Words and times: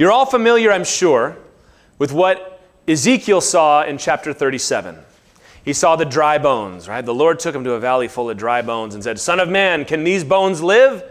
You're 0.00 0.12
all 0.12 0.24
familiar, 0.24 0.72
I'm 0.72 0.84
sure, 0.84 1.36
with 1.98 2.10
what 2.10 2.62
Ezekiel 2.88 3.42
saw 3.42 3.84
in 3.84 3.98
chapter 3.98 4.32
37. 4.32 4.96
He 5.62 5.74
saw 5.74 5.94
the 5.94 6.06
dry 6.06 6.38
bones, 6.38 6.88
right? 6.88 7.04
The 7.04 7.12
Lord 7.12 7.38
took 7.38 7.54
him 7.54 7.64
to 7.64 7.72
a 7.72 7.80
valley 7.80 8.08
full 8.08 8.30
of 8.30 8.38
dry 8.38 8.62
bones 8.62 8.94
and 8.94 9.04
said, 9.04 9.20
Son 9.20 9.38
of 9.38 9.50
man, 9.50 9.84
can 9.84 10.02
these 10.02 10.24
bones 10.24 10.62
live? 10.62 11.04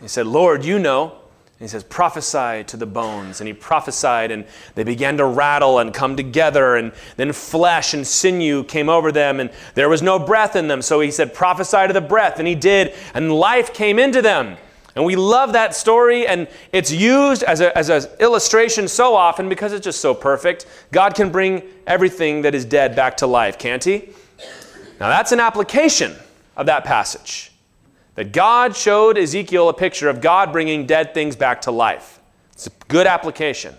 He 0.00 0.08
said, 0.08 0.26
Lord, 0.26 0.64
you 0.64 0.78
know. 0.78 1.10
And 1.10 1.60
he 1.60 1.68
says, 1.68 1.84
Prophesy 1.84 2.64
to 2.64 2.78
the 2.78 2.86
bones. 2.86 3.42
And 3.42 3.46
he 3.46 3.52
prophesied, 3.52 4.30
and 4.30 4.46
they 4.74 4.84
began 4.84 5.18
to 5.18 5.26
rattle 5.26 5.78
and 5.78 5.92
come 5.92 6.16
together. 6.16 6.76
And 6.76 6.92
then 7.18 7.34
flesh 7.34 7.92
and 7.92 8.06
sinew 8.06 8.64
came 8.64 8.88
over 8.88 9.12
them, 9.12 9.38
and 9.40 9.50
there 9.74 9.90
was 9.90 10.00
no 10.00 10.18
breath 10.18 10.56
in 10.56 10.66
them. 10.66 10.80
So 10.80 11.00
he 11.00 11.10
said, 11.10 11.34
Prophesy 11.34 11.88
to 11.88 11.92
the 11.92 12.00
breath. 12.00 12.38
And 12.38 12.48
he 12.48 12.54
did, 12.54 12.94
and 13.12 13.34
life 13.34 13.74
came 13.74 13.98
into 13.98 14.22
them. 14.22 14.56
And 14.96 15.04
we 15.04 15.14
love 15.16 15.52
that 15.52 15.74
story, 15.74 16.26
and 16.26 16.48
it's 16.72 16.90
used 16.90 17.42
as 17.44 17.60
an 17.60 17.70
as 17.76 17.88
a 17.90 18.10
illustration 18.20 18.88
so 18.88 19.14
often 19.14 19.48
because 19.48 19.72
it's 19.72 19.84
just 19.84 20.00
so 20.00 20.14
perfect. 20.14 20.66
God 20.90 21.14
can 21.14 21.30
bring 21.30 21.62
everything 21.86 22.42
that 22.42 22.54
is 22.54 22.64
dead 22.64 22.96
back 22.96 23.16
to 23.18 23.26
life, 23.26 23.58
can't 23.58 23.84
He? 23.84 24.10
Now, 24.98 25.08
that's 25.08 25.32
an 25.32 25.40
application 25.40 26.14
of 26.56 26.66
that 26.66 26.84
passage. 26.84 27.52
That 28.16 28.32
God 28.32 28.76
showed 28.76 29.16
Ezekiel 29.16 29.68
a 29.68 29.74
picture 29.74 30.08
of 30.08 30.20
God 30.20 30.52
bringing 30.52 30.86
dead 30.86 31.14
things 31.14 31.36
back 31.36 31.62
to 31.62 31.70
life. 31.70 32.20
It's 32.52 32.66
a 32.66 32.70
good 32.88 33.06
application. 33.06 33.74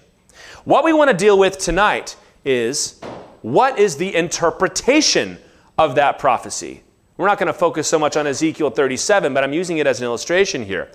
What 0.64 0.84
we 0.84 0.94
want 0.94 1.12
to 1.12 1.18
deal 1.18 1.38
with 1.38 1.60
tonight 1.60 2.16
is 2.46 3.00
what 3.42 3.78
is 3.78 3.98
the 3.98 4.16
interpretation 4.16 5.38
of 5.78 5.96
that 5.96 6.18
prophecy? 6.18 6.84
We're 7.22 7.28
not 7.28 7.38
going 7.38 7.54
to 7.54 7.54
focus 7.54 7.88
so 7.88 8.00
much 8.00 8.18
on 8.18 8.26
Ezekiel 8.26 8.72
37, 8.72 9.32
but 9.32 9.44
I'm 9.44 9.54
using 9.54 9.78
it 9.78 9.86
as 9.86 10.00
an 10.00 10.06
illustration 10.06 10.66
here. 10.66 10.90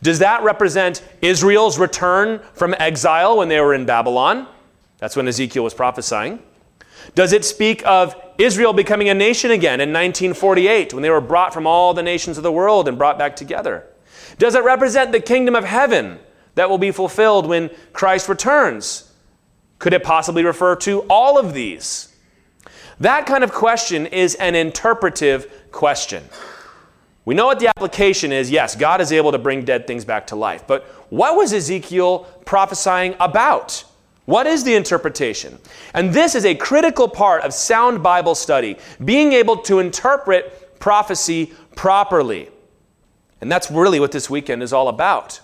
Does 0.00 0.20
that 0.20 0.44
represent 0.44 1.02
Israel's 1.20 1.76
return 1.76 2.40
from 2.54 2.76
exile 2.78 3.38
when 3.38 3.48
they 3.48 3.58
were 3.58 3.74
in 3.74 3.84
Babylon? 3.84 4.46
That's 4.98 5.16
when 5.16 5.26
Ezekiel 5.26 5.64
was 5.64 5.74
prophesying. 5.74 6.38
Does 7.16 7.32
it 7.32 7.44
speak 7.44 7.84
of 7.84 8.14
Israel 8.38 8.72
becoming 8.72 9.08
a 9.08 9.14
nation 9.14 9.50
again 9.50 9.80
in 9.80 9.88
1948 9.88 10.94
when 10.94 11.02
they 11.02 11.10
were 11.10 11.20
brought 11.20 11.52
from 11.52 11.66
all 11.66 11.92
the 11.94 12.02
nations 12.04 12.36
of 12.36 12.44
the 12.44 12.52
world 12.52 12.86
and 12.86 12.96
brought 12.96 13.18
back 13.18 13.34
together? 13.34 13.84
Does 14.38 14.54
it 14.54 14.62
represent 14.62 15.10
the 15.10 15.18
kingdom 15.18 15.56
of 15.56 15.64
heaven 15.64 16.20
that 16.54 16.70
will 16.70 16.78
be 16.78 16.92
fulfilled 16.92 17.48
when 17.48 17.70
Christ 17.92 18.28
returns? 18.28 19.12
Could 19.80 19.94
it 19.94 20.04
possibly 20.04 20.44
refer 20.44 20.76
to 20.76 21.00
all 21.10 21.40
of 21.40 21.54
these? 21.54 22.12
That 23.00 23.26
kind 23.26 23.42
of 23.42 23.52
question 23.52 24.06
is 24.06 24.36
an 24.36 24.54
interpretive 24.54 25.61
question. 25.72 26.24
We 27.24 27.34
know 27.34 27.46
what 27.46 27.60
the 27.60 27.68
application 27.68 28.32
is. 28.32 28.50
Yes, 28.50 28.74
God 28.74 29.00
is 29.00 29.12
able 29.12 29.32
to 29.32 29.38
bring 29.38 29.64
dead 29.64 29.86
things 29.86 30.04
back 30.04 30.26
to 30.28 30.36
life. 30.36 30.66
But 30.66 30.84
what 31.10 31.36
was 31.36 31.52
Ezekiel 31.52 32.20
prophesying 32.44 33.14
about? 33.20 33.84
What 34.24 34.46
is 34.46 34.64
the 34.64 34.74
interpretation? 34.74 35.58
And 35.94 36.12
this 36.12 36.34
is 36.34 36.44
a 36.44 36.54
critical 36.54 37.08
part 37.08 37.42
of 37.42 37.52
sound 37.52 38.02
Bible 38.02 38.34
study, 38.34 38.76
being 39.04 39.32
able 39.32 39.56
to 39.58 39.78
interpret 39.78 40.78
prophecy 40.80 41.52
properly. 41.76 42.48
And 43.40 43.50
that's 43.50 43.70
really 43.70 44.00
what 44.00 44.12
this 44.12 44.30
weekend 44.30 44.62
is 44.62 44.72
all 44.72 44.88
about. 44.88 45.40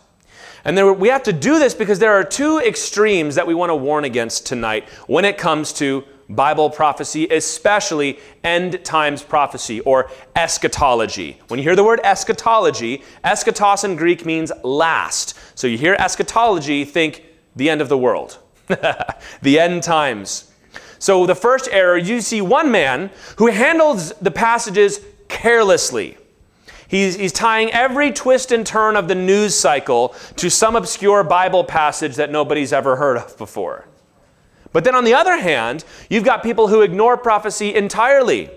And 0.65 0.77
there, 0.77 0.93
we 0.93 1.09
have 1.09 1.23
to 1.25 1.33
do 1.33 1.59
this 1.59 1.75
because 1.75 1.99
there 1.99 2.13
are 2.13 2.25
two 2.25 2.59
extremes 2.59 3.37
that 3.37 3.47
we 3.47 3.55
want 3.55 3.71
to 3.71 3.75
warn 3.77 4.05
against 4.05 4.47
tonight 4.47 4.89
when 5.07 5.25
it 5.25 5.39
comes 5.39 5.73
to 5.75 6.05
Bible 6.29 6.69
prophecy, 6.69 7.27
especially 7.29 8.19
end 8.45 8.85
times 8.85 9.23
prophecy 9.23 9.81
or 9.81 10.11
eschatology. 10.37 11.39
When 11.49 11.59
you 11.59 11.65
hear 11.65 11.77
the 11.77 11.85
word 11.85 12.01
eschatology, 12.05 13.03
eschatos 13.25 13.85
in 13.85 13.97
Greek 13.97 14.27
means 14.27 14.53
last. 14.63 15.39
So 15.55 15.67
you 15.67 15.79
hear 15.79 15.95
eschatology, 15.95 16.85
think 16.85 17.25
the 17.57 17.71
end 17.71 17.81
of 17.81 17.89
the 17.89 17.99
world, 17.99 18.39
the 18.67 19.59
end 19.59 19.83
times. 19.83 20.53
So 20.99 21.27
the 21.27 21.35
first 21.35 21.69
error, 21.73 21.97
you 21.97 22.21
see 22.21 22.41
one 22.41 22.71
man 22.71 23.11
who 23.37 23.47
handles 23.47 24.13
the 24.21 24.31
passages 24.31 25.01
carelessly. 25.29 26.19
He's, 26.89 27.17
he's 27.17 27.33
tying 27.33 27.71
every 27.71 28.13
twist 28.13 28.51
and 28.51 28.67
turn 28.67 28.97
of 28.97 29.09
the 29.09 29.15
news 29.15 29.55
cycle 29.55 30.15
to 30.37 30.51
some 30.51 30.75
obscure 30.75 31.23
Bible 31.23 31.65
passage 31.65 32.17
that 32.17 32.31
nobody's 32.31 32.73
ever 32.73 32.97
heard 32.97 33.19
of 33.19 33.37
before. 33.37 33.87
But 34.73 34.85
then 34.85 34.95
on 34.95 35.05
the 35.05 35.15
other 35.15 35.39
hand, 35.39 35.85
you've 36.11 36.25
got 36.25 36.43
people 36.43 36.69
who 36.69 36.83
ignore 36.83 37.17
prophecy 37.17 37.75
entirely, 37.75 38.51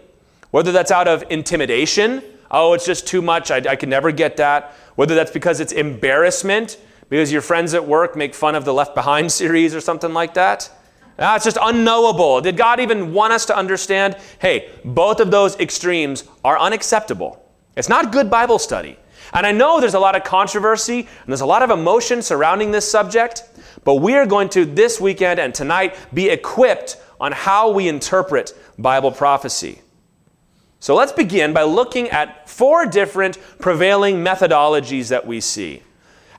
whether 0.52 0.72
that's 0.72 0.92
out 0.92 1.08
of 1.08 1.24
intimidation, 1.30 2.22
oh, 2.50 2.74
it's 2.74 2.86
just 2.86 3.08
too 3.08 3.22
much, 3.22 3.50
I, 3.50 3.58
I 3.58 3.76
can 3.76 3.90
never 3.90 4.12
get 4.12 4.38
that, 4.38 4.74
whether 4.96 5.16
that's 5.16 5.32
because 5.32 5.60
it's 5.60 5.72
embarrassment, 5.72 6.78
because 7.10 7.32
your 7.32 7.42
friends 7.42 7.74
at 7.74 7.86
work 7.86 8.16
make 8.16 8.36
fun 8.36 8.56
of 8.56 8.66
the 8.66 8.74
Left 8.74 8.94
Behind 8.94 9.32
series 9.42 9.74
or 9.74 9.82
something 9.82 10.14
like 10.14 10.34
that. 10.34 10.70
Ah, 11.20 11.36
it's 11.36 11.46
just 11.46 11.58
unknowable. 11.62 12.42
Did 12.42 12.58
God 12.58 12.80
even 12.80 13.14
want 13.14 13.34
us 13.34 13.46
to 13.46 13.56
understand? 13.56 14.18
Hey, 14.40 14.70
both 14.84 15.20
of 15.20 15.30
those 15.30 15.60
extremes 15.60 16.24
are 16.44 16.58
unacceptable. 16.58 17.44
It's 17.76 17.90
not 17.90 18.12
good 18.12 18.30
Bible 18.30 18.60
study. 18.60 18.98
And 19.34 19.46
I 19.46 19.52
know 19.52 19.80
there's 19.80 19.94
a 19.94 20.00
lot 20.00 20.16
of 20.16 20.24
controversy 20.24 21.00
and 21.00 21.28
there's 21.28 21.42
a 21.42 21.46
lot 21.46 21.64
of 21.64 21.70
emotion 21.70 22.22
surrounding 22.22 22.72
this 22.72 22.90
subject. 22.90 23.44
But 23.84 23.96
we 23.96 24.16
are 24.16 24.26
going 24.26 24.50
to 24.50 24.66
this 24.66 25.00
weekend 25.00 25.40
and 25.40 25.54
tonight 25.54 25.96
be 26.14 26.30
equipped 26.30 26.98
on 27.20 27.32
how 27.32 27.72
we 27.72 27.88
interpret 27.88 28.54
Bible 28.78 29.12
prophecy. 29.12 29.82
So 30.80 30.96
let's 30.96 31.12
begin 31.12 31.54
by 31.54 31.64
looking 31.64 32.10
at 32.10 32.50
four 32.50 32.88
different 32.88 33.38
prevailing 33.60 34.18
methodologies 34.18 35.10
that 35.10 35.28
we 35.28 35.40
see. 35.40 35.84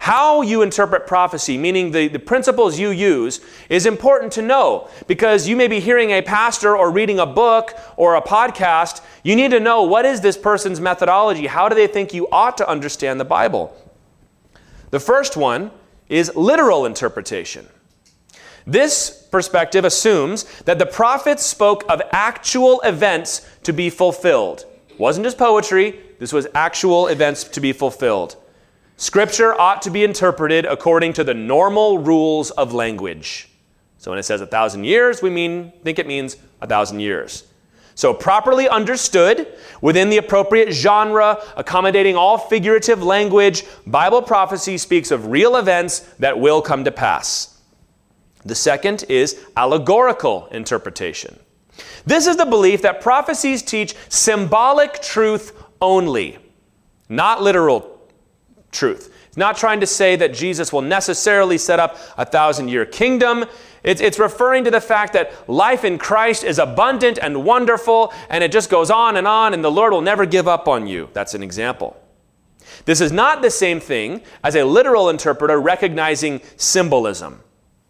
How 0.00 0.42
you 0.42 0.62
interpret 0.62 1.06
prophecy, 1.06 1.56
meaning 1.56 1.92
the, 1.92 2.08
the 2.08 2.18
principles 2.18 2.76
you 2.76 2.90
use, 2.90 3.40
is 3.68 3.86
important 3.86 4.32
to 4.32 4.42
know 4.42 4.88
because 5.06 5.46
you 5.46 5.54
may 5.54 5.68
be 5.68 5.78
hearing 5.78 6.10
a 6.10 6.22
pastor 6.22 6.76
or 6.76 6.90
reading 6.90 7.20
a 7.20 7.26
book 7.26 7.78
or 7.96 8.16
a 8.16 8.20
podcast. 8.20 9.00
You 9.22 9.36
need 9.36 9.52
to 9.52 9.60
know 9.60 9.84
what 9.84 10.04
is 10.04 10.20
this 10.20 10.36
person's 10.36 10.80
methodology? 10.80 11.46
How 11.46 11.68
do 11.68 11.76
they 11.76 11.86
think 11.86 12.12
you 12.12 12.26
ought 12.32 12.58
to 12.58 12.68
understand 12.68 13.20
the 13.20 13.24
Bible? 13.24 13.76
The 14.90 14.98
first 14.98 15.36
one 15.36 15.70
is 16.08 16.34
literal 16.34 16.86
interpretation. 16.86 17.66
This 18.66 19.26
perspective 19.30 19.84
assumes 19.84 20.44
that 20.62 20.78
the 20.78 20.86
prophets 20.86 21.44
spoke 21.44 21.84
of 21.88 22.00
actual 22.12 22.80
events 22.82 23.46
to 23.64 23.72
be 23.72 23.90
fulfilled. 23.90 24.64
It 24.88 24.98
wasn't 24.98 25.26
just 25.26 25.38
poetry, 25.38 26.00
this 26.18 26.32
was 26.32 26.46
actual 26.54 27.08
events 27.08 27.44
to 27.44 27.60
be 27.60 27.72
fulfilled. 27.72 28.36
Scripture 28.96 29.58
ought 29.60 29.82
to 29.82 29.90
be 29.90 30.04
interpreted 30.04 30.64
according 30.64 31.14
to 31.14 31.24
the 31.24 31.34
normal 31.34 31.98
rules 31.98 32.52
of 32.52 32.72
language. 32.72 33.48
So 33.98 34.10
when 34.10 34.18
it 34.18 34.24
says 34.24 34.40
a 34.40 34.46
thousand 34.46 34.84
years, 34.84 35.22
we 35.22 35.30
mean 35.30 35.72
think 35.82 35.98
it 35.98 36.06
means 36.06 36.36
a 36.60 36.66
thousand 36.66 37.00
years. 37.00 37.44
So, 37.94 38.14
properly 38.14 38.68
understood 38.68 39.46
within 39.80 40.08
the 40.08 40.16
appropriate 40.16 40.72
genre, 40.72 41.42
accommodating 41.56 42.16
all 42.16 42.38
figurative 42.38 43.02
language, 43.02 43.64
Bible 43.86 44.22
prophecy 44.22 44.78
speaks 44.78 45.10
of 45.10 45.26
real 45.26 45.56
events 45.56 46.00
that 46.18 46.38
will 46.38 46.62
come 46.62 46.84
to 46.84 46.90
pass. 46.90 47.60
The 48.44 48.54
second 48.54 49.04
is 49.08 49.44
allegorical 49.56 50.46
interpretation. 50.50 51.38
This 52.04 52.26
is 52.26 52.36
the 52.36 52.46
belief 52.46 52.82
that 52.82 53.00
prophecies 53.00 53.62
teach 53.62 53.94
symbolic 54.08 55.00
truth 55.00 55.52
only, 55.80 56.38
not 57.08 57.42
literal 57.42 58.00
truth. 58.72 59.11
It's 59.32 59.38
not 59.38 59.56
trying 59.56 59.80
to 59.80 59.86
say 59.86 60.14
that 60.16 60.34
Jesus 60.34 60.74
will 60.74 60.82
necessarily 60.82 61.56
set 61.56 61.80
up 61.80 61.96
a 62.18 62.26
thousand 62.26 62.68
year 62.68 62.84
kingdom. 62.84 63.46
It's, 63.82 64.02
it's 64.02 64.18
referring 64.18 64.64
to 64.64 64.70
the 64.70 64.78
fact 64.78 65.14
that 65.14 65.48
life 65.48 65.86
in 65.86 65.96
Christ 65.96 66.44
is 66.44 66.58
abundant 66.58 67.18
and 67.18 67.42
wonderful, 67.42 68.12
and 68.28 68.44
it 68.44 68.52
just 68.52 68.68
goes 68.68 68.90
on 68.90 69.16
and 69.16 69.26
on, 69.26 69.54
and 69.54 69.64
the 69.64 69.70
Lord 69.70 69.94
will 69.94 70.02
never 70.02 70.26
give 70.26 70.46
up 70.46 70.68
on 70.68 70.86
you. 70.86 71.08
That's 71.14 71.32
an 71.32 71.42
example. 71.42 71.98
This 72.84 73.00
is 73.00 73.10
not 73.10 73.40
the 73.40 73.50
same 73.50 73.80
thing 73.80 74.20
as 74.44 74.54
a 74.54 74.64
literal 74.64 75.08
interpreter 75.08 75.58
recognizing 75.58 76.42
symbolism, 76.58 77.40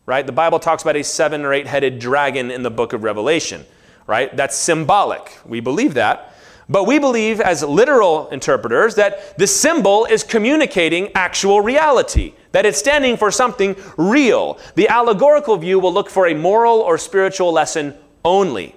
right? 0.06 0.25
The 0.25 0.31
Bible 0.31 0.60
talks 0.60 0.84
about 0.84 0.94
a 0.94 1.02
seven 1.02 1.44
or 1.44 1.52
eight 1.52 1.67
headed 1.67 1.99
dragon 1.99 2.52
in 2.52 2.62
the 2.62 2.70
book 2.70 2.93
of 2.93 3.02
Revelation, 3.02 3.67
right? 4.06 4.34
That's 4.37 4.55
symbolic. 4.55 5.37
We 5.44 5.58
believe 5.58 5.94
that. 5.94 6.31
But 6.72 6.86
we 6.86 6.98
believe, 6.98 7.38
as 7.38 7.62
literal 7.62 8.30
interpreters, 8.30 8.94
that 8.94 9.36
the 9.36 9.46
symbol 9.46 10.06
is 10.06 10.24
communicating 10.24 11.10
actual 11.14 11.60
reality, 11.60 12.32
that 12.52 12.64
it's 12.64 12.78
standing 12.78 13.19
for 13.19 13.30
something 13.30 13.76
real. 13.98 14.58
The 14.74 14.88
allegorical 14.88 15.58
view 15.58 15.78
will 15.78 15.92
look 15.92 16.08
for 16.08 16.28
a 16.28 16.34
moral 16.34 16.78
or 16.78 16.96
spiritual 16.96 17.52
lesson 17.52 17.94
only. 18.24 18.74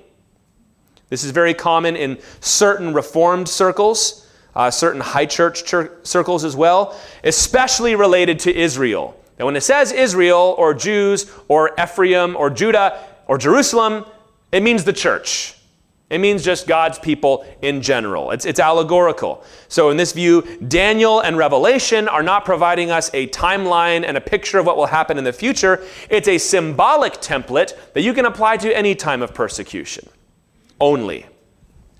This 1.07 1.23
is 1.23 1.31
very 1.31 1.53
common 1.53 1.95
in 1.95 2.19
certain 2.41 2.93
Reformed 2.93 3.47
circles, 3.47 4.29
uh, 4.55 4.69
certain 4.71 4.99
high 4.99 5.25
church, 5.25 5.63
church 5.63 5.89
circles 6.03 6.43
as 6.43 6.53
well, 6.53 6.99
especially 7.23 7.95
related 7.95 8.39
to 8.39 8.53
Israel. 8.53 9.17
And 9.39 9.45
when 9.45 9.55
it 9.55 9.61
says 9.61 9.93
Israel 9.93 10.53
or 10.57 10.73
Jews 10.73 11.31
or 11.47 11.71
Ephraim 11.81 12.35
or 12.35 12.49
Judah 12.49 12.99
or 13.27 13.37
Jerusalem, 13.37 14.03
it 14.51 14.63
means 14.63 14.83
the 14.83 14.91
church. 14.91 15.54
It 16.15 16.19
means 16.19 16.45
just 16.45 16.65
God's 16.65 16.97
people 16.97 17.45
in 17.61 17.81
general. 17.81 18.31
It's, 18.31 18.45
it's 18.45 18.61
allegorical. 18.61 19.43
So, 19.67 19.89
in 19.89 19.97
this 19.97 20.13
view, 20.13 20.43
Daniel 20.65 21.19
and 21.19 21.37
Revelation 21.37 22.07
are 22.07 22.23
not 22.23 22.45
providing 22.45 22.89
us 22.89 23.11
a 23.13 23.27
timeline 23.27 24.05
and 24.07 24.15
a 24.15 24.21
picture 24.21 24.57
of 24.57 24.65
what 24.65 24.77
will 24.77 24.85
happen 24.85 25.17
in 25.17 25.25
the 25.25 25.33
future. 25.33 25.83
It's 26.09 26.29
a 26.29 26.37
symbolic 26.37 27.15
template 27.15 27.73
that 27.91 28.01
you 28.01 28.13
can 28.13 28.23
apply 28.23 28.55
to 28.57 28.73
any 28.73 28.95
time 28.95 29.21
of 29.21 29.33
persecution 29.33 30.07
only. 30.79 31.25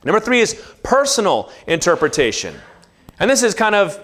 Number 0.05 0.21
three 0.21 0.39
is 0.39 0.53
personal 0.81 1.51
interpretation. 1.67 2.55
And 3.19 3.29
this 3.29 3.43
is 3.43 3.53
kind 3.53 3.75
of 3.75 3.99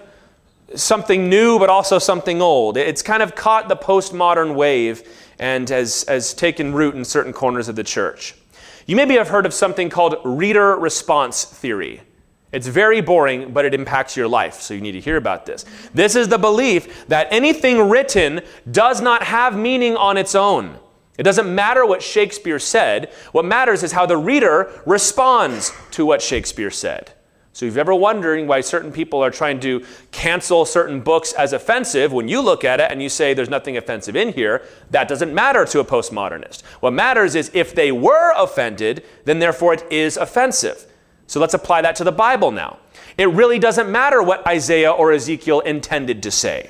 something 0.75 1.29
new, 1.29 1.57
but 1.57 1.69
also 1.69 1.99
something 1.99 2.41
old. 2.41 2.75
It's 2.75 3.01
kind 3.01 3.23
of 3.23 3.33
caught 3.33 3.69
the 3.69 3.77
postmodern 3.77 4.55
wave 4.55 5.07
and 5.39 5.69
has, 5.69 6.03
has 6.09 6.33
taken 6.33 6.73
root 6.73 6.95
in 6.95 7.05
certain 7.05 7.31
corners 7.31 7.69
of 7.69 7.77
the 7.77 7.83
church. 7.85 8.35
You 8.91 8.97
maybe 8.97 9.15
have 9.15 9.29
heard 9.29 9.45
of 9.45 9.53
something 9.53 9.89
called 9.89 10.17
reader 10.25 10.75
response 10.75 11.45
theory. 11.45 12.01
It's 12.51 12.67
very 12.67 12.99
boring, 12.99 13.53
but 13.53 13.63
it 13.63 13.73
impacts 13.73 14.17
your 14.17 14.27
life, 14.27 14.55
so 14.55 14.73
you 14.73 14.81
need 14.81 14.91
to 14.91 14.99
hear 14.99 15.15
about 15.15 15.45
this. 15.45 15.63
This 15.93 16.13
is 16.13 16.27
the 16.27 16.37
belief 16.37 17.07
that 17.07 17.29
anything 17.31 17.87
written 17.87 18.41
does 18.69 18.99
not 18.99 19.23
have 19.23 19.57
meaning 19.57 19.95
on 19.95 20.17
its 20.17 20.35
own. 20.35 20.77
It 21.17 21.23
doesn't 21.23 21.55
matter 21.55 21.85
what 21.85 22.03
Shakespeare 22.03 22.59
said. 22.59 23.13
What 23.31 23.45
matters 23.45 23.81
is 23.81 23.93
how 23.93 24.05
the 24.05 24.17
reader 24.17 24.81
responds 24.85 25.71
to 25.91 26.05
what 26.05 26.21
Shakespeare 26.21 26.69
said. 26.69 27.13
So, 27.53 27.65
if 27.65 27.73
you're 27.73 27.81
ever 27.81 27.93
wondering 27.93 28.47
why 28.47 28.61
certain 28.61 28.93
people 28.93 29.21
are 29.21 29.29
trying 29.29 29.59
to 29.59 29.85
cancel 30.11 30.65
certain 30.65 31.01
books 31.01 31.33
as 31.33 31.51
offensive, 31.51 32.13
when 32.13 32.29
you 32.29 32.39
look 32.39 32.63
at 32.63 32.79
it 32.79 32.89
and 32.89 33.03
you 33.03 33.09
say 33.09 33.33
there's 33.33 33.49
nothing 33.49 33.75
offensive 33.75 34.15
in 34.15 34.31
here, 34.31 34.63
that 34.91 35.09
doesn't 35.09 35.33
matter 35.33 35.65
to 35.65 35.81
a 35.81 35.85
postmodernist. 35.85 36.63
What 36.79 36.93
matters 36.93 37.35
is 37.35 37.51
if 37.53 37.75
they 37.75 37.91
were 37.91 38.31
offended, 38.37 39.03
then 39.25 39.39
therefore 39.39 39.73
it 39.73 39.83
is 39.91 40.15
offensive. 40.15 40.85
So, 41.27 41.41
let's 41.41 41.53
apply 41.53 41.81
that 41.81 41.97
to 41.97 42.05
the 42.05 42.11
Bible 42.11 42.51
now. 42.51 42.79
It 43.17 43.27
really 43.29 43.59
doesn't 43.59 43.91
matter 43.91 44.23
what 44.23 44.47
Isaiah 44.47 44.91
or 44.91 45.11
Ezekiel 45.11 45.59
intended 45.59 46.23
to 46.23 46.31
say. 46.31 46.69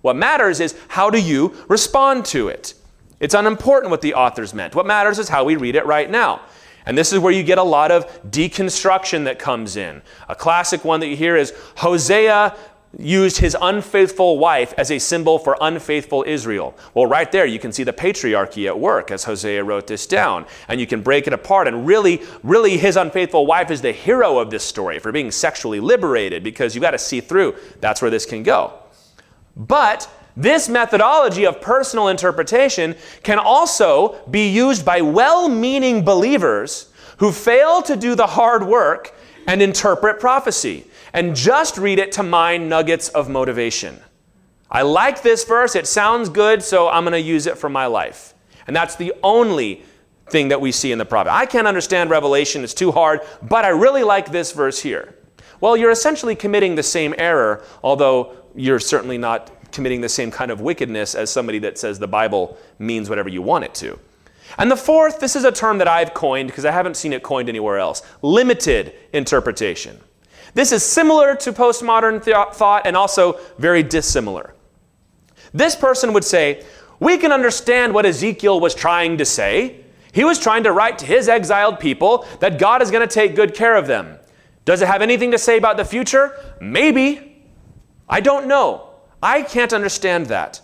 What 0.00 0.14
matters 0.14 0.60
is 0.60 0.76
how 0.88 1.10
do 1.10 1.20
you 1.20 1.56
respond 1.68 2.24
to 2.26 2.48
it? 2.48 2.74
It's 3.18 3.34
unimportant 3.34 3.90
what 3.90 4.00
the 4.00 4.14
authors 4.14 4.54
meant. 4.54 4.74
What 4.74 4.86
matters 4.86 5.18
is 5.18 5.28
how 5.28 5.44
we 5.44 5.56
read 5.56 5.74
it 5.74 5.84
right 5.84 6.08
now. 6.08 6.40
And 6.86 6.96
this 6.96 7.12
is 7.12 7.18
where 7.18 7.32
you 7.32 7.42
get 7.42 7.58
a 7.58 7.62
lot 7.62 7.90
of 7.90 8.06
deconstruction 8.30 9.24
that 9.24 9.38
comes 9.38 9.76
in. 9.76 10.02
A 10.28 10.34
classic 10.34 10.84
one 10.84 11.00
that 11.00 11.08
you 11.08 11.16
hear 11.16 11.36
is 11.36 11.52
Hosea 11.76 12.56
used 12.98 13.38
his 13.38 13.56
unfaithful 13.60 14.38
wife 14.38 14.74
as 14.76 14.90
a 14.90 14.98
symbol 14.98 15.38
for 15.38 15.56
unfaithful 15.60 16.24
Israel. 16.26 16.76
Well, 16.94 17.06
right 17.06 17.30
there, 17.30 17.46
you 17.46 17.58
can 17.58 17.70
see 17.72 17.84
the 17.84 17.92
patriarchy 17.92 18.66
at 18.66 18.78
work 18.78 19.10
as 19.10 19.24
Hosea 19.24 19.62
wrote 19.62 19.86
this 19.86 20.06
down. 20.06 20.44
And 20.66 20.80
you 20.80 20.86
can 20.86 21.00
break 21.00 21.26
it 21.26 21.32
apart. 21.32 21.68
And 21.68 21.86
really, 21.86 22.22
really, 22.42 22.76
his 22.76 22.96
unfaithful 22.96 23.46
wife 23.46 23.70
is 23.70 23.80
the 23.80 23.92
hero 23.92 24.38
of 24.38 24.50
this 24.50 24.64
story 24.64 24.98
for 24.98 25.12
being 25.12 25.30
sexually 25.30 25.78
liberated 25.78 26.42
because 26.42 26.74
you 26.74 26.80
got 26.80 26.90
to 26.92 26.98
see 26.98 27.20
through 27.20 27.54
that's 27.80 28.02
where 28.02 28.10
this 28.10 28.26
can 28.26 28.42
go. 28.42 28.72
But 29.56 30.10
this 30.42 30.68
methodology 30.68 31.44
of 31.44 31.60
personal 31.60 32.08
interpretation 32.08 32.96
can 33.22 33.38
also 33.38 34.18
be 34.30 34.48
used 34.48 34.84
by 34.84 35.00
well 35.00 35.48
meaning 35.48 36.04
believers 36.04 36.90
who 37.18 37.30
fail 37.30 37.82
to 37.82 37.96
do 37.96 38.14
the 38.14 38.26
hard 38.26 38.64
work 38.64 39.14
and 39.46 39.60
interpret 39.60 40.18
prophecy 40.18 40.86
and 41.12 41.36
just 41.36 41.76
read 41.76 41.98
it 41.98 42.12
to 42.12 42.22
mine 42.22 42.68
nuggets 42.68 43.08
of 43.10 43.28
motivation. 43.28 44.00
I 44.70 44.82
like 44.82 45.22
this 45.22 45.44
verse, 45.44 45.74
it 45.74 45.86
sounds 45.86 46.28
good, 46.28 46.62
so 46.62 46.88
I'm 46.88 47.02
going 47.04 47.12
to 47.12 47.20
use 47.20 47.46
it 47.46 47.58
for 47.58 47.68
my 47.68 47.86
life. 47.86 48.34
And 48.66 48.74
that's 48.74 48.96
the 48.96 49.12
only 49.22 49.82
thing 50.28 50.48
that 50.48 50.60
we 50.60 50.70
see 50.70 50.92
in 50.92 50.98
the 50.98 51.04
prophet. 51.04 51.32
I 51.32 51.44
can't 51.44 51.66
understand 51.66 52.08
Revelation, 52.08 52.62
it's 52.62 52.72
too 52.72 52.92
hard, 52.92 53.20
but 53.42 53.64
I 53.64 53.70
really 53.70 54.04
like 54.04 54.30
this 54.30 54.52
verse 54.52 54.80
here. 54.80 55.16
Well, 55.60 55.76
you're 55.76 55.90
essentially 55.90 56.36
committing 56.36 56.76
the 56.76 56.82
same 56.82 57.14
error, 57.18 57.64
although 57.82 58.36
you're 58.54 58.78
certainly 58.78 59.18
not 59.18 59.50
committing 59.72 60.00
the 60.00 60.08
same 60.08 60.30
kind 60.30 60.50
of 60.50 60.60
wickedness 60.60 61.14
as 61.14 61.30
somebody 61.30 61.58
that 61.60 61.78
says 61.78 61.98
the 61.98 62.08
Bible 62.08 62.56
means 62.78 63.08
whatever 63.08 63.28
you 63.28 63.42
want 63.42 63.64
it 63.64 63.74
to. 63.74 63.98
And 64.58 64.70
the 64.70 64.76
fourth, 64.76 65.20
this 65.20 65.36
is 65.36 65.44
a 65.44 65.52
term 65.52 65.78
that 65.78 65.88
I've 65.88 66.12
coined 66.14 66.48
because 66.48 66.64
I 66.64 66.72
haven't 66.72 66.96
seen 66.96 67.12
it 67.12 67.22
coined 67.22 67.48
anywhere 67.48 67.78
else 67.78 68.02
limited 68.22 68.94
interpretation. 69.12 70.00
This 70.54 70.72
is 70.72 70.82
similar 70.82 71.36
to 71.36 71.52
postmodern 71.52 72.24
th- 72.24 72.54
thought 72.54 72.86
and 72.86 72.96
also 72.96 73.38
very 73.58 73.82
dissimilar. 73.82 74.54
This 75.52 75.76
person 75.76 76.12
would 76.12 76.24
say, 76.24 76.64
We 76.98 77.18
can 77.18 77.32
understand 77.32 77.94
what 77.94 78.06
Ezekiel 78.06 78.58
was 78.60 78.74
trying 78.74 79.18
to 79.18 79.24
say. 79.24 79.84
He 80.12 80.24
was 80.24 80.40
trying 80.40 80.64
to 80.64 80.72
write 80.72 80.98
to 80.98 81.06
his 81.06 81.28
exiled 81.28 81.78
people 81.78 82.26
that 82.40 82.58
God 82.58 82.82
is 82.82 82.90
going 82.90 83.06
to 83.06 83.12
take 83.12 83.36
good 83.36 83.54
care 83.54 83.76
of 83.76 83.86
them. 83.86 84.18
Does 84.64 84.82
it 84.82 84.88
have 84.88 85.02
anything 85.02 85.30
to 85.30 85.38
say 85.38 85.56
about 85.56 85.76
the 85.76 85.84
future? 85.84 86.36
Maybe. 86.60 87.44
I 88.08 88.20
don't 88.20 88.48
know. 88.48 88.89
I 89.22 89.42
can't 89.42 89.72
understand 89.72 90.26
that. 90.26 90.60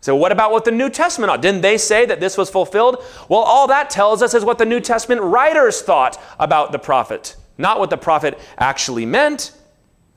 So, 0.00 0.16
what 0.16 0.32
about 0.32 0.50
what 0.50 0.64
the 0.64 0.72
New 0.72 0.90
Testament 0.90 1.40
Didn't 1.40 1.60
they 1.60 1.78
say 1.78 2.04
that 2.06 2.18
this 2.18 2.36
was 2.36 2.50
fulfilled? 2.50 3.04
Well, 3.28 3.40
all 3.40 3.68
that 3.68 3.88
tells 3.88 4.20
us 4.20 4.34
is 4.34 4.44
what 4.44 4.58
the 4.58 4.64
New 4.64 4.80
Testament 4.80 5.20
writers 5.20 5.80
thought 5.80 6.20
about 6.40 6.72
the 6.72 6.78
prophet, 6.78 7.36
not 7.56 7.78
what 7.78 7.90
the 7.90 7.96
prophet 7.96 8.38
actually 8.58 9.06
meant. 9.06 9.52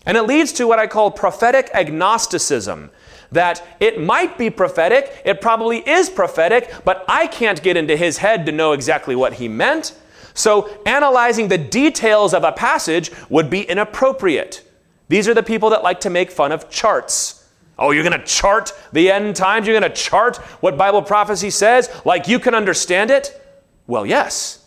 And 0.08 0.18
it 0.18 0.24
leads 0.24 0.54
to 0.54 0.68
what 0.68 0.80
I 0.80 0.88
call 0.88 1.12
prophetic 1.12 1.70
agnosticism 1.74 2.92
that 3.32 3.66
it 3.80 4.02
might 4.02 4.38
be 4.38 4.50
prophetic, 4.50 5.22
it 5.26 5.42
probably 5.42 5.80
is 5.88 6.10
prophetic, 6.10 6.72
but 6.84 7.04
I 7.08 7.28
can't 7.28 7.62
get 7.62 7.78
into 7.78 7.98
his 7.98 8.18
head 8.18 8.46
to 8.46 8.52
know 8.52 8.72
exactly 8.72 9.16
what 9.16 9.34
he 9.34 9.48
meant. 9.48 9.94
So, 10.34 10.70
analyzing 10.86 11.48
the 11.48 11.58
details 11.58 12.34
of 12.34 12.44
a 12.44 12.52
passage 12.52 13.12
would 13.30 13.50
be 13.50 13.62
inappropriate. 13.62 14.64
These 15.08 15.28
are 15.28 15.34
the 15.34 15.44
people 15.44 15.70
that 15.72 15.84
like 15.84 16.00
to 16.02 16.10
make 16.10 16.32
fun 16.32 16.52
of 16.52 16.70
charts. 16.70 17.48
Oh, 17.78 17.92
you're 17.92 18.04
going 18.04 18.20
to 18.20 18.26
chart 18.26 18.72
the 18.94 19.12
end 19.12 19.36
times? 19.36 19.68
You're 19.68 19.80
going 19.80 19.92
to 19.92 19.96
chart 19.96 20.38
what 20.62 20.78
Bible 20.78 21.02
prophecy 21.02 21.50
says 21.50 21.90
like 22.06 22.28
you 22.28 22.40
can 22.40 22.56
understand 22.56 23.12
it? 23.12 23.42
Well, 23.88 24.06
yes. 24.06 24.66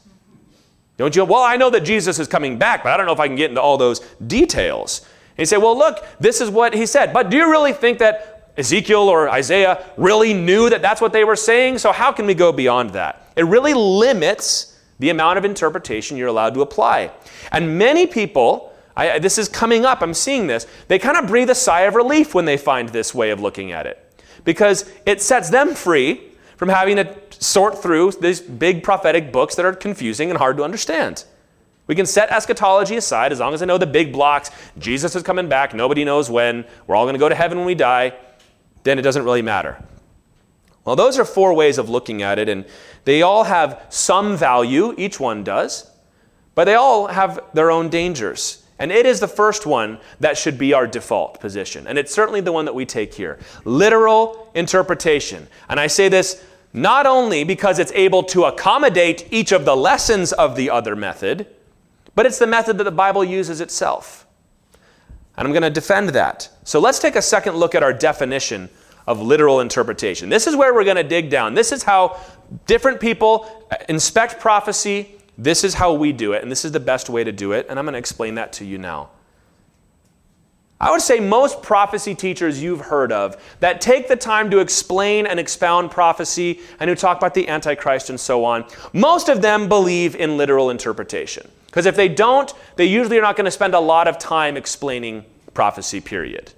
Don't 0.96 1.14
you? 1.14 1.24
Well, 1.24 1.42
I 1.42 1.56
know 1.56 1.70
that 1.70 1.80
Jesus 1.80 2.18
is 2.18 2.28
coming 2.28 2.58
back, 2.58 2.82
but 2.82 2.92
I 2.92 2.96
don't 2.96 3.06
know 3.06 3.12
if 3.12 3.20
I 3.20 3.28
can 3.28 3.36
get 3.36 3.50
into 3.50 3.62
all 3.62 3.78
those 3.78 4.00
details. 4.26 5.00
And 5.30 5.38
you 5.38 5.46
say, 5.46 5.56
well, 5.56 5.78
look, 5.78 6.04
this 6.18 6.40
is 6.40 6.50
what 6.50 6.74
he 6.74 6.86
said. 6.86 7.12
But 7.12 7.30
do 7.30 7.36
you 7.36 7.48
really 7.48 7.72
think 7.72 7.98
that 7.98 8.52
Ezekiel 8.56 9.08
or 9.08 9.30
Isaiah 9.30 9.86
really 9.96 10.34
knew 10.34 10.68
that 10.68 10.82
that's 10.82 11.00
what 11.00 11.12
they 11.12 11.22
were 11.22 11.36
saying? 11.36 11.78
So 11.78 11.92
how 11.92 12.10
can 12.10 12.26
we 12.26 12.34
go 12.34 12.50
beyond 12.50 12.90
that? 12.90 13.32
It 13.36 13.44
really 13.44 13.74
limits 13.74 14.76
the 14.98 15.10
amount 15.10 15.38
of 15.38 15.44
interpretation 15.44 16.16
you're 16.16 16.26
allowed 16.26 16.54
to 16.54 16.62
apply. 16.62 17.12
And 17.52 17.78
many 17.78 18.06
people 18.06 18.67
I, 18.98 19.18
this 19.20 19.38
is 19.38 19.48
coming 19.48 19.86
up. 19.86 20.02
I'm 20.02 20.12
seeing 20.12 20.48
this. 20.48 20.66
They 20.88 20.98
kind 20.98 21.16
of 21.16 21.28
breathe 21.28 21.48
a 21.48 21.54
sigh 21.54 21.82
of 21.82 21.94
relief 21.94 22.34
when 22.34 22.44
they 22.44 22.56
find 22.56 22.88
this 22.88 23.14
way 23.14 23.30
of 23.30 23.40
looking 23.40 23.70
at 23.70 23.86
it 23.86 24.04
because 24.44 24.90
it 25.06 25.22
sets 25.22 25.50
them 25.50 25.74
free 25.74 26.20
from 26.56 26.68
having 26.68 26.96
to 26.96 27.16
sort 27.30 27.80
through 27.80 28.10
these 28.20 28.40
big 28.40 28.82
prophetic 28.82 29.32
books 29.32 29.54
that 29.54 29.64
are 29.64 29.72
confusing 29.72 30.30
and 30.30 30.38
hard 30.38 30.56
to 30.56 30.64
understand. 30.64 31.24
We 31.86 31.94
can 31.94 32.06
set 32.06 32.30
eschatology 32.30 32.96
aside 32.96 33.30
as 33.30 33.38
long 33.38 33.54
as 33.54 33.62
I 33.62 33.66
know 33.66 33.78
the 33.78 33.86
big 33.86 34.12
blocks. 34.12 34.50
Jesus 34.78 35.14
is 35.14 35.22
coming 35.22 35.48
back. 35.48 35.72
Nobody 35.74 36.04
knows 36.04 36.28
when. 36.28 36.64
We're 36.86 36.96
all 36.96 37.04
going 37.04 37.14
to 37.14 37.20
go 37.20 37.28
to 37.28 37.34
heaven 37.36 37.56
when 37.56 37.66
we 37.66 37.76
die. 37.76 38.14
Then 38.82 38.98
it 38.98 39.02
doesn't 39.02 39.24
really 39.24 39.42
matter. 39.42 39.82
Well, 40.84 40.96
those 40.96 41.18
are 41.18 41.24
four 41.24 41.54
ways 41.54 41.78
of 41.78 41.88
looking 41.88 42.22
at 42.22 42.38
it, 42.38 42.48
and 42.48 42.64
they 43.04 43.22
all 43.22 43.44
have 43.44 43.86
some 43.90 44.36
value, 44.36 44.94
each 44.98 45.20
one 45.20 45.44
does, 45.44 45.90
but 46.54 46.64
they 46.64 46.74
all 46.74 47.06
have 47.06 47.40
their 47.52 47.70
own 47.70 47.90
dangers. 47.90 48.64
And 48.78 48.92
it 48.92 49.06
is 49.06 49.20
the 49.20 49.28
first 49.28 49.66
one 49.66 49.98
that 50.20 50.38
should 50.38 50.56
be 50.56 50.72
our 50.72 50.86
default 50.86 51.40
position. 51.40 51.86
And 51.86 51.98
it's 51.98 52.14
certainly 52.14 52.40
the 52.40 52.52
one 52.52 52.64
that 52.64 52.74
we 52.74 52.86
take 52.86 53.14
here 53.14 53.38
literal 53.64 54.50
interpretation. 54.54 55.48
And 55.68 55.80
I 55.80 55.88
say 55.88 56.08
this 56.08 56.44
not 56.72 57.06
only 57.06 57.44
because 57.44 57.78
it's 57.78 57.92
able 57.92 58.22
to 58.24 58.44
accommodate 58.44 59.26
each 59.30 59.52
of 59.52 59.64
the 59.64 59.76
lessons 59.76 60.32
of 60.32 60.54
the 60.54 60.70
other 60.70 60.94
method, 60.94 61.46
but 62.14 62.26
it's 62.26 62.38
the 62.38 62.46
method 62.46 62.78
that 62.78 62.84
the 62.84 62.90
Bible 62.90 63.24
uses 63.24 63.60
itself. 63.60 64.26
And 65.36 65.46
I'm 65.46 65.52
going 65.52 65.62
to 65.62 65.70
defend 65.70 66.10
that. 66.10 66.48
So 66.64 66.80
let's 66.80 66.98
take 66.98 67.16
a 67.16 67.22
second 67.22 67.56
look 67.56 67.74
at 67.74 67.82
our 67.82 67.92
definition 67.92 68.68
of 69.06 69.22
literal 69.22 69.60
interpretation. 69.60 70.28
This 70.28 70.46
is 70.46 70.54
where 70.54 70.74
we're 70.74 70.84
going 70.84 70.96
to 70.96 71.02
dig 71.02 71.30
down. 71.30 71.54
This 71.54 71.72
is 71.72 71.82
how 71.82 72.20
different 72.66 73.00
people 73.00 73.48
inspect 73.88 74.40
prophecy 74.40 75.17
this 75.38 75.62
is 75.62 75.74
how 75.74 75.92
we 75.92 76.12
do 76.12 76.32
it, 76.32 76.42
and 76.42 76.50
this 76.50 76.64
is 76.64 76.72
the 76.72 76.80
best 76.80 77.08
way 77.08 77.22
to 77.22 77.32
do 77.32 77.52
it, 77.52 77.66
and 77.70 77.78
I'm 77.78 77.84
going 77.84 77.92
to 77.92 77.98
explain 77.98 78.34
that 78.34 78.52
to 78.54 78.64
you 78.64 78.76
now. 78.76 79.10
I 80.80 80.90
would 80.90 81.00
say 81.00 81.18
most 81.18 81.62
prophecy 81.62 82.14
teachers 82.14 82.62
you've 82.62 82.80
heard 82.80 83.10
of 83.10 83.36
that 83.60 83.80
take 83.80 84.06
the 84.06 84.16
time 84.16 84.50
to 84.50 84.58
explain 84.58 85.26
and 85.26 85.40
expound 85.40 85.90
prophecy 85.90 86.60
and 86.78 86.88
who 86.88 86.94
talk 86.94 87.16
about 87.16 87.34
the 87.34 87.48
Antichrist 87.48 88.10
and 88.10 88.18
so 88.18 88.44
on, 88.44 88.64
most 88.92 89.28
of 89.28 89.42
them 89.42 89.68
believe 89.68 90.14
in 90.14 90.36
literal 90.36 90.70
interpretation. 90.70 91.48
Because 91.66 91.86
if 91.86 91.96
they 91.96 92.08
don't, 92.08 92.52
they 92.76 92.84
usually 92.84 93.18
are 93.18 93.22
not 93.22 93.36
going 93.36 93.44
to 93.44 93.50
spend 93.50 93.74
a 93.74 93.80
lot 93.80 94.06
of 94.06 94.18
time 94.18 94.56
explaining 94.56 95.24
prophecy, 95.52 96.00
period. 96.00 96.52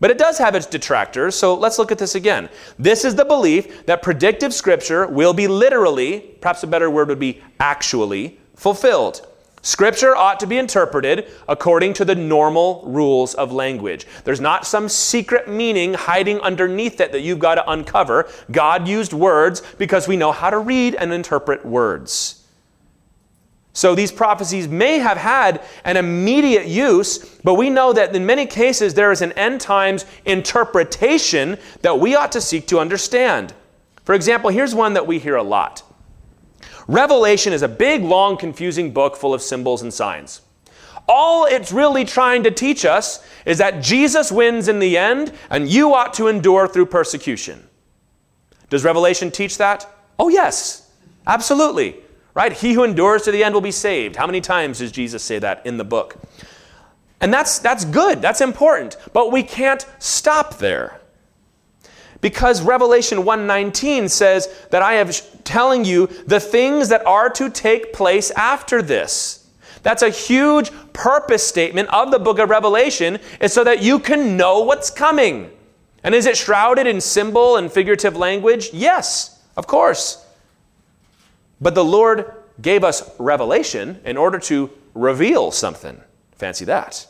But 0.00 0.10
it 0.10 0.18
does 0.18 0.38
have 0.38 0.54
its 0.54 0.66
detractors, 0.66 1.34
so 1.34 1.54
let's 1.54 1.78
look 1.78 1.92
at 1.92 1.98
this 1.98 2.14
again. 2.14 2.48
This 2.78 3.04
is 3.04 3.14
the 3.14 3.24
belief 3.24 3.86
that 3.86 4.02
predictive 4.02 4.52
scripture 4.52 5.06
will 5.06 5.32
be 5.32 5.46
literally, 5.46 6.20
perhaps 6.40 6.62
a 6.62 6.66
better 6.66 6.90
word 6.90 7.08
would 7.08 7.20
be 7.20 7.42
actually, 7.60 8.38
fulfilled. 8.56 9.26
Scripture 9.62 10.14
ought 10.14 10.38
to 10.40 10.46
be 10.46 10.58
interpreted 10.58 11.26
according 11.48 11.94
to 11.94 12.04
the 12.04 12.14
normal 12.14 12.82
rules 12.84 13.32
of 13.32 13.50
language. 13.50 14.06
There's 14.24 14.40
not 14.40 14.66
some 14.66 14.90
secret 14.90 15.48
meaning 15.48 15.94
hiding 15.94 16.38
underneath 16.40 17.00
it 17.00 17.12
that 17.12 17.22
you've 17.22 17.38
got 17.38 17.54
to 17.54 17.70
uncover. 17.70 18.28
God 18.50 18.86
used 18.86 19.14
words 19.14 19.62
because 19.78 20.06
we 20.06 20.18
know 20.18 20.32
how 20.32 20.50
to 20.50 20.58
read 20.58 20.96
and 20.96 21.14
interpret 21.14 21.64
words. 21.64 22.43
So 23.74 23.96
these 23.96 24.12
prophecies 24.12 24.68
may 24.68 25.00
have 25.00 25.18
had 25.18 25.60
an 25.84 25.96
immediate 25.96 26.66
use, 26.66 27.18
but 27.42 27.54
we 27.54 27.70
know 27.70 27.92
that 27.92 28.14
in 28.14 28.24
many 28.24 28.46
cases 28.46 28.94
there 28.94 29.10
is 29.10 29.20
an 29.20 29.32
end 29.32 29.60
times 29.60 30.06
interpretation 30.24 31.58
that 31.82 31.98
we 31.98 32.14
ought 32.14 32.30
to 32.32 32.40
seek 32.40 32.68
to 32.68 32.78
understand. 32.78 33.52
For 34.04 34.14
example, 34.14 34.50
here's 34.50 34.76
one 34.76 34.94
that 34.94 35.08
we 35.08 35.18
hear 35.18 35.36
a 35.36 35.42
lot 35.42 35.82
Revelation 36.86 37.52
is 37.52 37.62
a 37.62 37.68
big, 37.68 38.04
long, 38.04 38.36
confusing 38.36 38.92
book 38.92 39.16
full 39.16 39.34
of 39.34 39.42
symbols 39.42 39.82
and 39.82 39.92
signs. 39.92 40.42
All 41.08 41.44
it's 41.44 41.72
really 41.72 42.04
trying 42.04 42.44
to 42.44 42.50
teach 42.52 42.84
us 42.84 43.26
is 43.44 43.58
that 43.58 43.82
Jesus 43.82 44.30
wins 44.30 44.68
in 44.68 44.78
the 44.78 44.96
end, 44.96 45.32
and 45.50 45.68
you 45.68 45.94
ought 45.94 46.14
to 46.14 46.28
endure 46.28 46.68
through 46.68 46.86
persecution. 46.86 47.66
Does 48.70 48.84
Revelation 48.84 49.30
teach 49.30 49.58
that? 49.58 49.86
Oh, 50.18 50.28
yes, 50.28 50.90
absolutely. 51.26 52.03
Right? 52.34 52.52
He 52.52 52.72
who 52.72 52.84
endures 52.84 53.22
to 53.22 53.30
the 53.30 53.44
end 53.44 53.54
will 53.54 53.62
be 53.62 53.70
saved. 53.70 54.16
How 54.16 54.26
many 54.26 54.40
times 54.40 54.80
does 54.80 54.90
Jesus 54.90 55.22
say 55.22 55.38
that 55.38 55.64
in 55.64 55.76
the 55.76 55.84
book? 55.84 56.16
And 57.20 57.32
that's, 57.32 57.58
that's 57.58 57.84
good, 57.84 58.20
that's 58.20 58.40
important, 58.40 58.96
but 59.12 59.32
we 59.32 59.42
can't 59.42 59.86
stop 59.98 60.58
there 60.58 61.00
because 62.24 62.62
Revelation 62.62 63.18
1:19 63.18 64.08
says 64.08 64.48
that 64.70 64.80
I 64.80 64.94
am 64.94 65.10
telling 65.44 65.84
you 65.84 66.06
the 66.26 66.40
things 66.40 66.88
that 66.88 67.04
are 67.04 67.28
to 67.28 67.50
take 67.50 67.92
place 67.92 68.30
after 68.30 68.80
this. 68.80 69.46
That's 69.82 70.00
a 70.00 70.08
huge 70.08 70.70
purpose 70.94 71.46
statement 71.46 71.90
of 71.90 72.10
the 72.10 72.18
book 72.18 72.38
of 72.38 72.48
Revelation 72.48 73.18
is 73.42 73.52
so 73.52 73.62
that 73.64 73.82
you 73.82 73.98
can 73.98 74.38
know 74.38 74.60
what's 74.60 74.88
coming. 74.88 75.50
And 76.02 76.14
is 76.14 76.24
it 76.24 76.38
shrouded 76.38 76.86
in 76.86 77.02
symbol 77.02 77.58
and 77.58 77.70
figurative 77.70 78.16
language? 78.16 78.70
Yes, 78.72 79.42
of 79.58 79.66
course. 79.66 80.23
But 81.60 81.74
the 81.74 81.84
Lord 81.84 82.32
gave 82.60 82.84
us 82.84 83.10
revelation 83.18 84.00
in 84.04 84.16
order 84.16 84.38
to 84.38 84.70
reveal 84.94 85.50
something. 85.50 86.00
Fancy 86.32 86.64
that. 86.66 87.06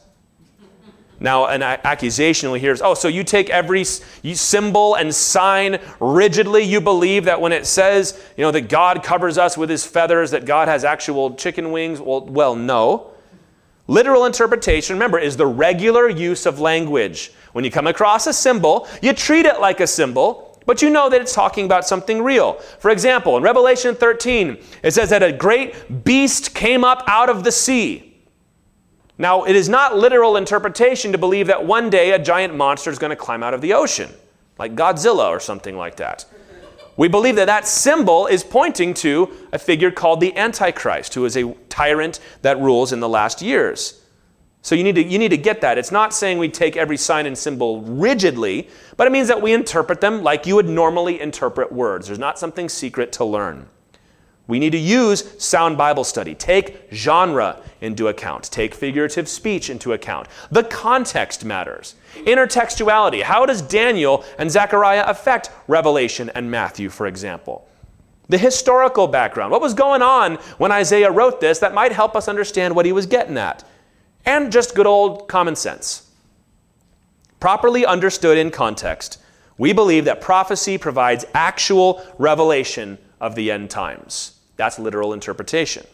Now, 1.20 1.46
an 1.46 1.62
accusation 1.62 2.50
we 2.50 2.60
hear 2.60 2.72
is, 2.72 2.82
oh, 2.82 2.94
so 2.94 3.08
you 3.08 3.24
take 3.24 3.48
every 3.48 3.84
symbol 3.84 4.96
and 4.96 5.14
sign 5.14 5.78
rigidly. 6.00 6.62
You 6.64 6.80
believe 6.80 7.24
that 7.26 7.40
when 7.40 7.52
it 7.52 7.66
says, 7.66 8.20
you 8.36 8.42
know, 8.42 8.50
that 8.50 8.68
God 8.68 9.02
covers 9.02 9.38
us 9.38 9.56
with 9.56 9.70
his 9.70 9.86
feathers, 9.86 10.32
that 10.32 10.44
God 10.44 10.68
has 10.68 10.84
actual 10.84 11.34
chicken 11.34 11.70
wings? 11.70 12.00
Well, 12.00 12.26
well, 12.26 12.56
no. 12.56 13.12
Literal 13.86 14.24
interpretation, 14.24 14.96
remember, 14.96 15.18
is 15.18 15.36
the 15.36 15.46
regular 15.46 16.08
use 16.08 16.46
of 16.46 16.58
language. 16.58 17.32
When 17.52 17.64
you 17.64 17.70
come 17.70 17.86
across 17.86 18.26
a 18.26 18.32
symbol, 18.32 18.88
you 19.00 19.12
treat 19.12 19.46
it 19.46 19.60
like 19.60 19.80
a 19.80 19.86
symbol, 19.86 20.53
but 20.66 20.82
you 20.82 20.90
know 20.90 21.08
that 21.10 21.20
it's 21.20 21.34
talking 21.34 21.66
about 21.66 21.86
something 21.86 22.22
real. 22.22 22.54
For 22.78 22.90
example, 22.90 23.36
in 23.36 23.42
Revelation 23.42 23.94
13, 23.94 24.58
it 24.82 24.92
says 24.92 25.10
that 25.10 25.22
a 25.22 25.32
great 25.32 26.04
beast 26.04 26.54
came 26.54 26.84
up 26.84 27.02
out 27.06 27.28
of 27.28 27.44
the 27.44 27.52
sea. 27.52 28.14
Now, 29.16 29.44
it 29.44 29.54
is 29.54 29.68
not 29.68 29.96
literal 29.96 30.36
interpretation 30.36 31.12
to 31.12 31.18
believe 31.18 31.46
that 31.46 31.64
one 31.64 31.88
day 31.88 32.12
a 32.12 32.18
giant 32.18 32.54
monster 32.54 32.90
is 32.90 32.98
going 32.98 33.10
to 33.10 33.16
climb 33.16 33.42
out 33.42 33.54
of 33.54 33.60
the 33.60 33.72
ocean, 33.74 34.10
like 34.58 34.74
Godzilla 34.74 35.28
or 35.28 35.38
something 35.38 35.76
like 35.76 35.96
that. 35.96 36.24
We 36.96 37.08
believe 37.08 37.36
that 37.36 37.46
that 37.46 37.66
symbol 37.66 38.26
is 38.26 38.44
pointing 38.44 38.94
to 38.94 39.30
a 39.52 39.58
figure 39.58 39.90
called 39.90 40.20
the 40.20 40.36
Antichrist, 40.36 41.14
who 41.14 41.24
is 41.24 41.36
a 41.36 41.52
tyrant 41.68 42.20
that 42.42 42.60
rules 42.60 42.92
in 42.92 43.00
the 43.00 43.08
last 43.08 43.42
years. 43.42 44.00
So 44.64 44.74
you 44.74 44.82
need, 44.82 44.94
to, 44.94 45.04
you 45.04 45.18
need 45.18 45.28
to 45.28 45.36
get 45.36 45.60
that. 45.60 45.76
It's 45.76 45.92
not 45.92 46.14
saying 46.14 46.38
we 46.38 46.48
take 46.48 46.74
every 46.74 46.96
sign 46.96 47.26
and 47.26 47.36
symbol 47.36 47.82
rigidly, 47.82 48.70
but 48.96 49.06
it 49.06 49.10
means 49.10 49.28
that 49.28 49.42
we 49.42 49.52
interpret 49.52 50.00
them 50.00 50.22
like 50.22 50.46
you 50.46 50.54
would 50.54 50.66
normally 50.66 51.20
interpret 51.20 51.70
words. 51.70 52.06
There's 52.06 52.18
not 52.18 52.38
something 52.38 52.70
secret 52.70 53.12
to 53.12 53.26
learn. 53.26 53.66
We 54.46 54.58
need 54.58 54.70
to 54.70 54.78
use 54.78 55.34
sound 55.36 55.76
Bible 55.76 56.02
study. 56.02 56.34
Take 56.34 56.88
genre 56.90 57.60
into 57.82 58.08
account. 58.08 58.44
Take 58.44 58.74
figurative 58.74 59.28
speech 59.28 59.68
into 59.68 59.92
account. 59.92 60.28
The 60.50 60.64
context 60.64 61.44
matters. 61.44 61.94
Intertextuality. 62.20 63.20
How 63.20 63.44
does 63.44 63.60
Daniel 63.60 64.24
and 64.38 64.50
Zechariah 64.50 65.04
affect 65.06 65.50
Revelation 65.68 66.30
and 66.34 66.50
Matthew, 66.50 66.88
for 66.88 67.06
example? 67.06 67.68
The 68.30 68.38
historical 68.38 69.08
background. 69.08 69.52
What 69.52 69.60
was 69.60 69.74
going 69.74 70.00
on 70.00 70.36
when 70.56 70.72
Isaiah 70.72 71.10
wrote 71.10 71.42
this 71.42 71.58
that 71.58 71.74
might 71.74 71.92
help 71.92 72.16
us 72.16 72.28
understand 72.28 72.74
what 72.74 72.86
he 72.86 72.92
was 72.92 73.04
getting 73.04 73.36
at? 73.36 73.62
And 74.26 74.50
just 74.50 74.74
good 74.74 74.86
old 74.86 75.28
common 75.28 75.56
sense. 75.56 76.10
Properly 77.40 77.84
understood 77.84 78.38
in 78.38 78.50
context, 78.50 79.20
we 79.58 79.72
believe 79.72 80.06
that 80.06 80.20
prophecy 80.20 80.78
provides 80.78 81.24
actual 81.34 82.04
revelation 82.18 82.98
of 83.20 83.34
the 83.34 83.50
end 83.50 83.70
times. 83.70 84.38
That's 84.56 84.78
literal 84.78 85.12
interpretation. 85.12 85.86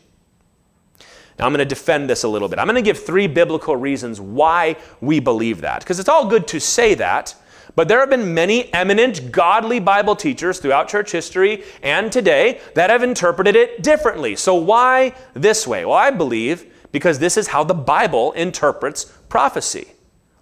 Now, 1.38 1.46
I'm 1.46 1.52
going 1.52 1.58
to 1.60 1.64
defend 1.64 2.10
this 2.10 2.22
a 2.22 2.28
little 2.28 2.48
bit. 2.48 2.58
I'm 2.58 2.66
going 2.66 2.74
to 2.76 2.82
give 2.82 2.98
three 2.98 3.26
biblical 3.26 3.74
reasons 3.74 4.20
why 4.20 4.76
we 5.00 5.20
believe 5.20 5.62
that. 5.62 5.80
Because 5.80 5.98
it's 5.98 6.08
all 6.08 6.26
good 6.26 6.46
to 6.48 6.60
say 6.60 6.94
that, 6.94 7.34
but 7.74 7.88
there 7.88 8.00
have 8.00 8.10
been 8.10 8.34
many 8.34 8.72
eminent 8.74 9.32
godly 9.32 9.80
Bible 9.80 10.16
teachers 10.16 10.58
throughout 10.58 10.88
church 10.88 11.12
history 11.12 11.64
and 11.82 12.12
today 12.12 12.60
that 12.74 12.90
have 12.90 13.02
interpreted 13.02 13.56
it 13.56 13.82
differently. 13.82 14.36
So, 14.36 14.54
why 14.54 15.14
this 15.34 15.66
way? 15.66 15.84
Well, 15.84 15.96
I 15.96 16.10
believe 16.10 16.72
because 16.92 17.18
this 17.18 17.36
is 17.36 17.48
how 17.48 17.64
the 17.64 17.74
Bible 17.74 18.32
interprets 18.32 19.04
prophecy. 19.28 19.92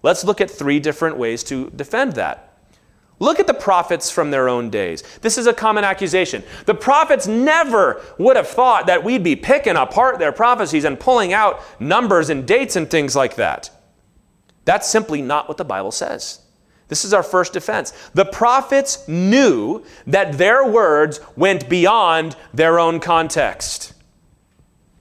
Let's 0.03 0.25
look 0.25 0.41
at 0.41 0.51
three 0.51 0.81
different 0.81 1.17
ways 1.17 1.43
to 1.45 1.71
defend 1.71 2.15
that. 2.15 2.45
Look 3.21 3.41
at 3.41 3.49
the 3.49 3.55
prophets 3.55 4.11
from 4.11 4.31
their 4.31 4.49
own 4.49 4.71
days. 4.71 5.03
This 5.23 5.39
is 5.39 5.49
a 5.49 5.53
common 5.53 5.83
accusation. 5.83 6.45
The 6.67 6.75
prophets 6.75 7.27
never 7.27 8.01
would 8.17 8.37
have 8.37 8.47
thought 8.47 8.87
that 8.87 9.03
we'd 9.03 9.25
be 9.25 9.35
picking 9.35 9.77
apart 9.77 10.21
their 10.21 10.31
prophecies 10.31 10.85
and 10.85 11.01
pulling 11.01 11.33
out 11.33 11.61
numbers 11.81 12.31
and 12.31 12.47
dates 12.47 12.77
and 12.77 12.89
things 12.89 13.17
like 13.17 13.35
that. 13.35 13.71
That's 14.65 14.89
simply 14.89 15.21
not 15.21 15.49
what 15.49 15.57
the 15.57 15.65
Bible 15.65 15.91
says. 15.91 16.41
This 16.87 17.05
is 17.05 17.13
our 17.13 17.23
first 17.23 17.53
defense. 17.53 17.93
The 18.15 18.25
prophets 18.25 19.07
knew 19.09 19.85
that 20.07 20.39
their 20.39 20.65
words 20.65 21.21
went 21.37 21.69
beyond 21.69 22.37
their 22.55 22.79
own 22.79 23.01
context. 23.01 23.95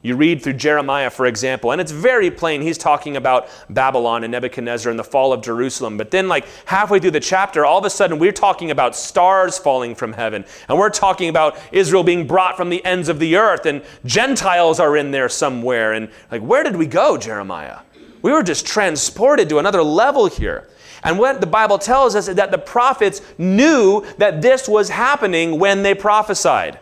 You 0.07 0.15
read 0.15 0.41
through 0.41 0.53
Jeremiah, 0.53 1.09
for 1.09 1.25
example, 1.25 1.73
and 1.73 1.81
it's 1.81 1.91
very 1.91 2.31
plain. 2.31 2.61
He's 2.61 2.77
talking 2.77 3.17
about 3.17 3.49
Babylon 3.69 4.23
and 4.23 4.31
Nebuchadnezzar 4.31 4.89
and 4.89 4.97
the 4.97 5.03
fall 5.03 5.33
of 5.33 5.41
Jerusalem. 5.41 5.97
But 5.97 6.11
then, 6.11 6.29
like 6.29 6.45
halfway 6.63 6.99
through 6.99 7.11
the 7.11 7.19
chapter, 7.19 7.65
all 7.65 7.79
of 7.79 7.83
a 7.83 7.89
sudden 7.89 8.17
we're 8.17 8.31
talking 8.31 8.71
about 8.71 8.95
stars 8.95 9.57
falling 9.57 9.95
from 9.95 10.13
heaven. 10.13 10.45
And 10.69 10.77
we're 10.79 10.91
talking 10.91 11.27
about 11.27 11.59
Israel 11.73 12.03
being 12.03 12.25
brought 12.25 12.55
from 12.55 12.69
the 12.69 12.83
ends 12.85 13.09
of 13.09 13.19
the 13.19 13.35
earth. 13.35 13.65
And 13.65 13.83
Gentiles 14.05 14.79
are 14.79 14.95
in 14.95 15.11
there 15.11 15.27
somewhere. 15.27 15.91
And 15.91 16.09
like, 16.31 16.41
where 16.41 16.63
did 16.63 16.77
we 16.77 16.85
go, 16.85 17.17
Jeremiah? 17.17 17.79
We 18.21 18.31
were 18.31 18.43
just 18.43 18.65
transported 18.65 19.49
to 19.49 19.59
another 19.59 19.83
level 19.83 20.27
here. 20.27 20.69
And 21.03 21.19
what 21.19 21.41
the 21.41 21.47
Bible 21.47 21.79
tells 21.79 22.15
us 22.15 22.29
is 22.29 22.35
that 22.37 22.51
the 22.51 22.57
prophets 22.57 23.21
knew 23.37 24.05
that 24.19 24.41
this 24.41 24.69
was 24.69 24.87
happening 24.87 25.59
when 25.59 25.83
they 25.83 25.93
prophesied. 25.93 26.79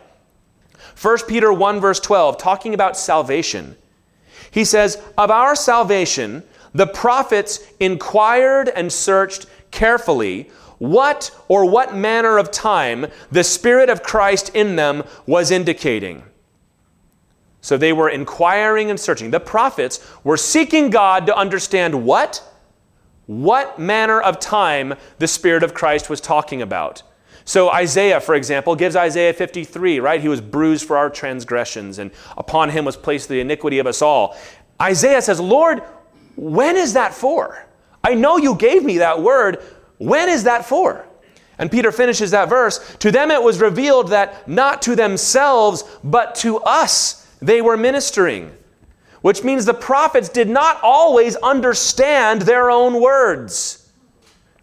1 1.00 1.18
Peter 1.28 1.52
1, 1.52 1.80
verse 1.80 2.00
12, 2.00 2.38
talking 2.38 2.72
about 2.74 2.96
salvation. 2.96 3.76
He 4.50 4.64
says, 4.64 5.02
Of 5.18 5.30
our 5.30 5.54
salvation, 5.54 6.42
the 6.72 6.86
prophets 6.86 7.60
inquired 7.80 8.68
and 8.70 8.92
searched 8.92 9.46
carefully 9.70 10.50
what 10.78 11.30
or 11.48 11.68
what 11.68 11.94
manner 11.94 12.38
of 12.38 12.50
time 12.50 13.06
the 13.30 13.44
Spirit 13.44 13.88
of 13.88 14.02
Christ 14.02 14.50
in 14.54 14.76
them 14.76 15.02
was 15.26 15.50
indicating. 15.50 16.22
So 17.60 17.76
they 17.76 17.92
were 17.92 18.08
inquiring 18.08 18.90
and 18.90 19.00
searching. 19.00 19.30
The 19.30 19.40
prophets 19.40 20.06
were 20.22 20.36
seeking 20.36 20.90
God 20.90 21.26
to 21.26 21.36
understand 21.36 22.04
what? 22.04 22.42
What 23.26 23.78
manner 23.78 24.20
of 24.20 24.38
time 24.38 24.94
the 25.18 25.26
Spirit 25.26 25.62
of 25.62 25.74
Christ 25.74 26.08
was 26.08 26.20
talking 26.20 26.62
about. 26.62 27.02
So, 27.46 27.70
Isaiah, 27.70 28.20
for 28.20 28.34
example, 28.34 28.74
gives 28.74 28.96
Isaiah 28.96 29.32
53, 29.32 30.00
right? 30.00 30.20
He 30.20 30.28
was 30.28 30.40
bruised 30.40 30.84
for 30.84 30.96
our 30.96 31.08
transgressions, 31.08 32.00
and 32.00 32.10
upon 32.36 32.70
him 32.70 32.84
was 32.84 32.96
placed 32.96 33.28
the 33.28 33.38
iniquity 33.38 33.78
of 33.78 33.86
us 33.86 34.02
all. 34.02 34.36
Isaiah 34.82 35.22
says, 35.22 35.38
Lord, 35.38 35.80
when 36.34 36.76
is 36.76 36.94
that 36.94 37.14
for? 37.14 37.64
I 38.02 38.14
know 38.14 38.36
you 38.36 38.56
gave 38.56 38.84
me 38.84 38.98
that 38.98 39.22
word. 39.22 39.62
When 39.98 40.28
is 40.28 40.42
that 40.42 40.66
for? 40.66 41.06
And 41.58 41.70
Peter 41.70 41.92
finishes 41.92 42.32
that 42.32 42.48
verse 42.48 42.96
To 42.98 43.10
them 43.10 43.30
it 43.30 43.42
was 43.42 43.60
revealed 43.60 44.08
that 44.08 44.48
not 44.48 44.82
to 44.82 44.96
themselves, 44.96 45.84
but 46.02 46.34
to 46.36 46.58
us 46.58 47.32
they 47.40 47.62
were 47.62 47.76
ministering. 47.76 48.52
Which 49.22 49.44
means 49.44 49.64
the 49.64 49.74
prophets 49.74 50.28
did 50.28 50.48
not 50.48 50.80
always 50.82 51.36
understand 51.36 52.42
their 52.42 52.72
own 52.72 53.00
words. 53.00 53.85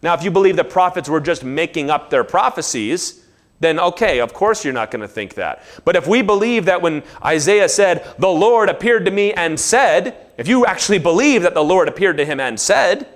Now, 0.04 0.12
if 0.12 0.22
you 0.22 0.30
believe 0.30 0.56
the 0.56 0.64
prophets 0.64 1.08
were 1.08 1.18
just 1.18 1.44
making 1.44 1.88
up 1.88 2.10
their 2.10 2.24
prophecies, 2.24 3.24
then 3.60 3.80
okay, 3.80 4.20
of 4.20 4.34
course 4.34 4.62
you're 4.62 4.74
not 4.74 4.90
going 4.90 5.00
to 5.00 5.08
think 5.08 5.32
that. 5.36 5.62
But 5.86 5.96
if 5.96 6.06
we 6.06 6.20
believe 6.20 6.66
that 6.66 6.82
when 6.82 7.02
Isaiah 7.24 7.70
said, 7.70 8.14
The 8.18 8.28
Lord 8.28 8.68
appeared 8.68 9.06
to 9.06 9.10
me 9.10 9.32
and 9.32 9.58
said, 9.58 10.14
if 10.36 10.46
you 10.46 10.66
actually 10.66 10.98
believe 10.98 11.40
that 11.40 11.54
the 11.54 11.64
Lord 11.64 11.88
appeared 11.88 12.18
to 12.18 12.26
him 12.26 12.38
and 12.38 12.60
said, 12.60 13.08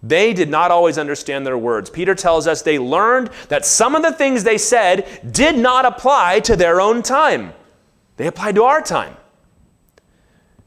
they 0.00 0.32
did 0.32 0.48
not 0.48 0.70
always 0.70 0.98
understand 0.98 1.44
their 1.44 1.58
words. 1.58 1.90
Peter 1.90 2.14
tells 2.14 2.46
us 2.46 2.62
they 2.62 2.78
learned 2.78 3.30
that 3.48 3.66
some 3.66 3.96
of 3.96 4.02
the 4.02 4.12
things 4.12 4.44
they 4.44 4.56
said 4.56 5.32
did 5.32 5.58
not 5.58 5.84
apply 5.84 6.38
to 6.40 6.54
their 6.54 6.80
own 6.80 7.02
time, 7.02 7.54
they 8.18 8.28
applied 8.28 8.54
to 8.54 8.62
our 8.62 8.80
time. 8.80 9.16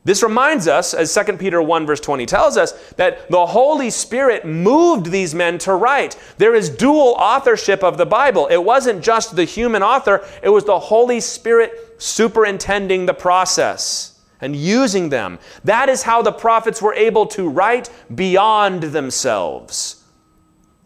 This 0.03 0.24
reminds 0.24 0.67
us, 0.67 0.96
as 0.96 1.13
2 1.13 1.38
Peter 1.38 1.62
1, 1.62 1.86
verse 1.86 2.00
20 2.00 2.25
tells 2.25 2.58
us, 2.58 2.72
that 2.93 3.29
the 3.29 3.46
Holy 3.46 3.91
Spirit 3.91 4.46
moved 4.46 5.08
these 5.08 5.36
men 5.36 5.60
to 5.60 5.75
write. 5.75 6.17
There 6.38 6.55
is 6.55 6.70
dual 6.70 7.15
authorship 7.20 7.84
of 7.84 7.98
the 7.98 8.05
Bible. 8.05 8.48
It 8.48 8.63
wasn't 8.63 9.03
just 9.03 9.36
the 9.36 9.43
human 9.43 9.84
author, 9.84 10.25
it 10.41 10.50
was 10.50 10.65
the 10.65 10.79
Holy 10.79 11.20
Spirit 11.20 11.96
superintending 12.00 13.05
the 13.05 13.13
process 13.13 14.20
and 14.39 14.55
using 14.55 15.10
them. 15.10 15.38
That 15.65 15.88
is 15.88 16.01
how 16.01 16.24
the 16.24 16.31
prophets 16.31 16.81
were 16.81 16.96
able 16.96 17.27
to 17.27 17.48
write 17.48 17.91
beyond 18.15 18.81
themselves. 18.81 20.03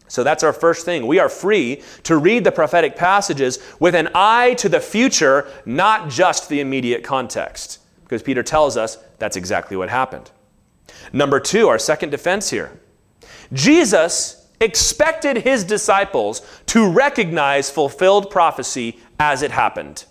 So 0.08 0.22
that's 0.22 0.44
our 0.44 0.52
first 0.52 0.84
thing. 0.84 1.06
We 1.06 1.18
are 1.20 1.30
free 1.30 1.82
to 2.02 2.18
read 2.18 2.44
the 2.44 2.52
prophetic 2.52 2.96
passages 2.96 3.58
with 3.80 3.94
an 3.94 4.10
eye 4.14 4.54
to 4.58 4.68
the 4.68 4.78
future, 4.78 5.48
not 5.64 6.10
just 6.10 6.50
the 6.50 6.60
immediate 6.60 7.02
context 7.02 7.78
because 8.06 8.22
Peter 8.22 8.44
tells 8.44 8.76
us 8.76 8.98
that's 9.18 9.36
exactly 9.36 9.76
what 9.76 9.88
happened. 9.88 10.30
Number 11.12 11.40
two, 11.40 11.68
our 11.68 11.78
second 11.78 12.10
defense 12.10 12.50
here 12.50 12.80
Jesus 13.52 14.46
expected 14.60 15.38
his 15.38 15.64
disciples 15.64 16.42
to 16.66 16.90
recognize 16.90 17.70
fulfilled 17.70 18.30
prophecy 18.30 18.98
as 19.18 19.42
it 19.42 19.50
happened. 19.50 20.04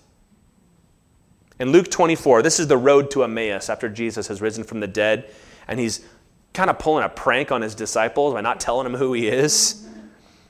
In 1.59 1.71
Luke 1.71 1.89
24, 1.89 2.41
this 2.41 2.59
is 2.59 2.67
the 2.67 2.77
road 2.77 3.09
to 3.11 3.23
Emmaus 3.23 3.69
after 3.69 3.89
Jesus 3.89 4.27
has 4.27 4.41
risen 4.41 4.63
from 4.63 4.81
the 4.81 4.87
dead, 4.87 5.31
and 5.67 5.79
he's 5.79 6.05
kind 6.53 6.69
of 6.69 6.79
pulling 6.79 7.03
a 7.03 7.09
prank 7.09 7.51
on 7.51 7.61
his 7.61 7.75
disciples 7.75 8.33
by 8.33 8.41
not 8.41 8.59
telling 8.59 8.83
them 8.83 8.99
who 8.99 9.13
he 9.13 9.27
is. 9.27 9.84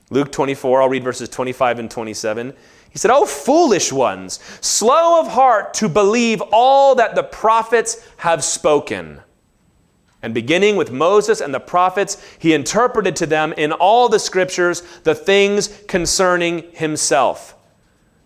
Luke 0.09 0.31
24, 0.31 0.81
I'll 0.81 0.89
read 0.89 1.03
verses 1.03 1.29
25 1.29 1.79
and 1.79 1.91
27. 1.91 2.53
He 2.91 2.99
said, 2.99 3.11
Oh, 3.11 3.25
foolish 3.25 3.91
ones, 3.91 4.39
slow 4.61 5.19
of 5.19 5.27
heart 5.27 5.73
to 5.75 5.89
believe 5.89 6.41
all 6.51 6.95
that 6.95 7.15
the 7.15 7.23
prophets 7.23 8.07
have 8.17 8.43
spoken. 8.43 9.21
And 10.21 10.33
beginning 10.33 10.75
with 10.75 10.91
Moses 10.91 11.41
and 11.41 11.53
the 11.53 11.59
prophets, 11.59 12.23
he 12.39 12.53
interpreted 12.53 13.15
to 13.17 13.25
them 13.25 13.53
in 13.53 13.71
all 13.71 14.09
the 14.09 14.19
scriptures 14.19 14.81
the 15.03 15.13
things 15.13 15.67
concerning 15.87 16.63
himself. 16.73 17.55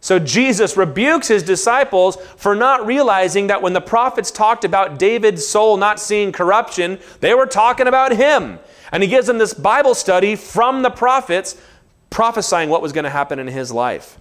So 0.02 0.18
Jesus 0.18 0.78
rebukes 0.78 1.28
his 1.28 1.44
disciples 1.44 2.16
for 2.38 2.56
not 2.56 2.86
realizing 2.86 3.48
that 3.48 3.62
when 3.62 3.74
the 3.74 3.82
prophets 3.82 4.32
talked 4.32 4.64
about 4.64 4.98
David's 4.98 5.46
soul 5.46 5.76
not 5.76 6.00
seeing 6.00 6.32
corruption, 6.32 7.00
they 7.20 7.34
were 7.34 7.46
talking 7.46 7.88
about 7.88 8.16
him. 8.16 8.60
And 8.92 9.04
he 9.04 9.10
gives 9.10 9.28
them 9.28 9.38
this 9.38 9.54
Bible 9.54 9.94
study 9.94 10.36
from 10.36 10.84
the 10.84 10.90
prophets 10.90 11.62
prophesying 12.10 12.70
what 12.70 12.82
was 12.82 12.92
going 12.92 13.04
to 13.04 13.10
happen 13.10 13.40
in 13.40 13.48
his 13.48 13.72
life. 13.72 14.20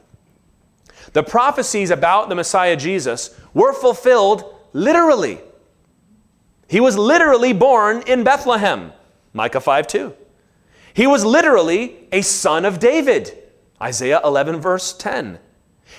The 1.13 1.23
prophecies 1.23 1.91
about 1.91 2.29
the 2.29 2.35
Messiah 2.35 2.77
Jesus 2.77 3.39
were 3.55 3.73
fulfilled 3.73 4.55
literally. 4.73 5.41
He 6.69 6.81
was 6.81 6.97
literally 6.99 7.53
born 7.53 8.03
in 8.07 8.25
Bethlehem, 8.25 8.93
Micah 9.33 9.61
5 9.61 9.87
2. 9.87 10.15
He 10.93 11.07
was 11.07 11.25
literally 11.25 12.09
a 12.13 12.23
son 12.23 12.65
of 12.65 12.79
David, 12.79 13.37
Isaiah 13.81 14.21
11, 14.25 14.61
verse 14.61 14.93
10. 14.93 15.39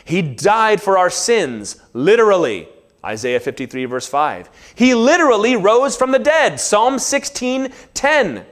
He 0.06 0.22
died 0.22 0.82
for 0.82 0.98
our 0.98 1.10
sins, 1.10 1.82
literally, 1.94 2.68
Isaiah 3.04 3.40
53, 3.40 3.86
verse 3.86 4.08
5. 4.08 4.50
He 4.76 4.94
literally 4.94 5.56
rose 5.56 5.96
from 5.96 6.12
the 6.12 6.20
dead, 6.20 6.60
Psalm 6.60 7.00
16, 7.00 7.72
10. 7.94 8.46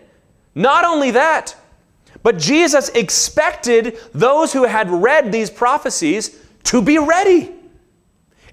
Not 0.56 0.86
only 0.86 1.12
that, 1.12 1.56
but 2.28 2.38
Jesus 2.38 2.90
expected 2.90 3.98
those 4.14 4.52
who 4.52 4.66
had 4.66 4.90
read 4.90 5.32
these 5.32 5.50
prophecies 5.50 6.38
to 6.64 6.82
be 6.82 6.98
ready. 6.98 7.54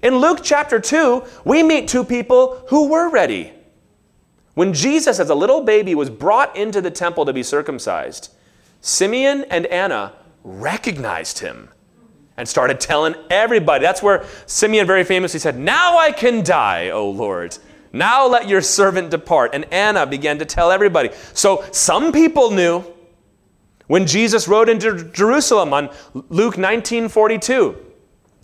In 0.01 0.15
Luke 0.15 0.39
chapter 0.41 0.79
2, 0.79 1.21
we 1.43 1.61
meet 1.61 1.89
two 1.89 2.05
people 2.05 2.65
who 2.69 2.87
were 2.87 3.09
ready. 3.09 3.51
When 4.53 4.71
Jesus, 4.71 5.19
as 5.19 5.29
a 5.29 5.35
little 5.35 5.59
baby, 5.59 5.93
was 5.93 6.09
brought 6.09 6.55
into 6.55 6.79
the 6.79 6.89
temple 6.89 7.25
to 7.25 7.33
be 7.33 7.43
circumcised, 7.43 8.33
Simeon 8.79 9.43
and 9.49 9.65
Anna 9.65 10.13
recognized 10.45 11.39
him 11.39 11.67
and 12.37 12.47
started 12.47 12.79
telling 12.79 13.15
everybody. 13.29 13.83
That's 13.83 14.01
where 14.01 14.23
Simeon 14.45 14.87
very 14.87 15.03
famously 15.03 15.41
said, 15.41 15.59
Now 15.59 15.97
I 15.97 16.13
can 16.13 16.45
die, 16.45 16.91
O 16.91 17.09
Lord. 17.09 17.57
Now 17.91 18.25
let 18.25 18.47
your 18.47 18.61
servant 18.61 19.09
depart. 19.09 19.51
And 19.53 19.65
Anna 19.65 20.07
began 20.07 20.39
to 20.39 20.45
tell 20.45 20.71
everybody. 20.71 21.09
So 21.33 21.65
some 21.73 22.13
people 22.13 22.51
knew 22.51 22.94
when 23.87 24.07
Jesus 24.07 24.47
rode 24.47 24.69
into 24.69 25.03
Jerusalem 25.11 25.73
on 25.73 25.89
Luke 26.13 26.57
19 26.57 27.09
42. 27.09 27.77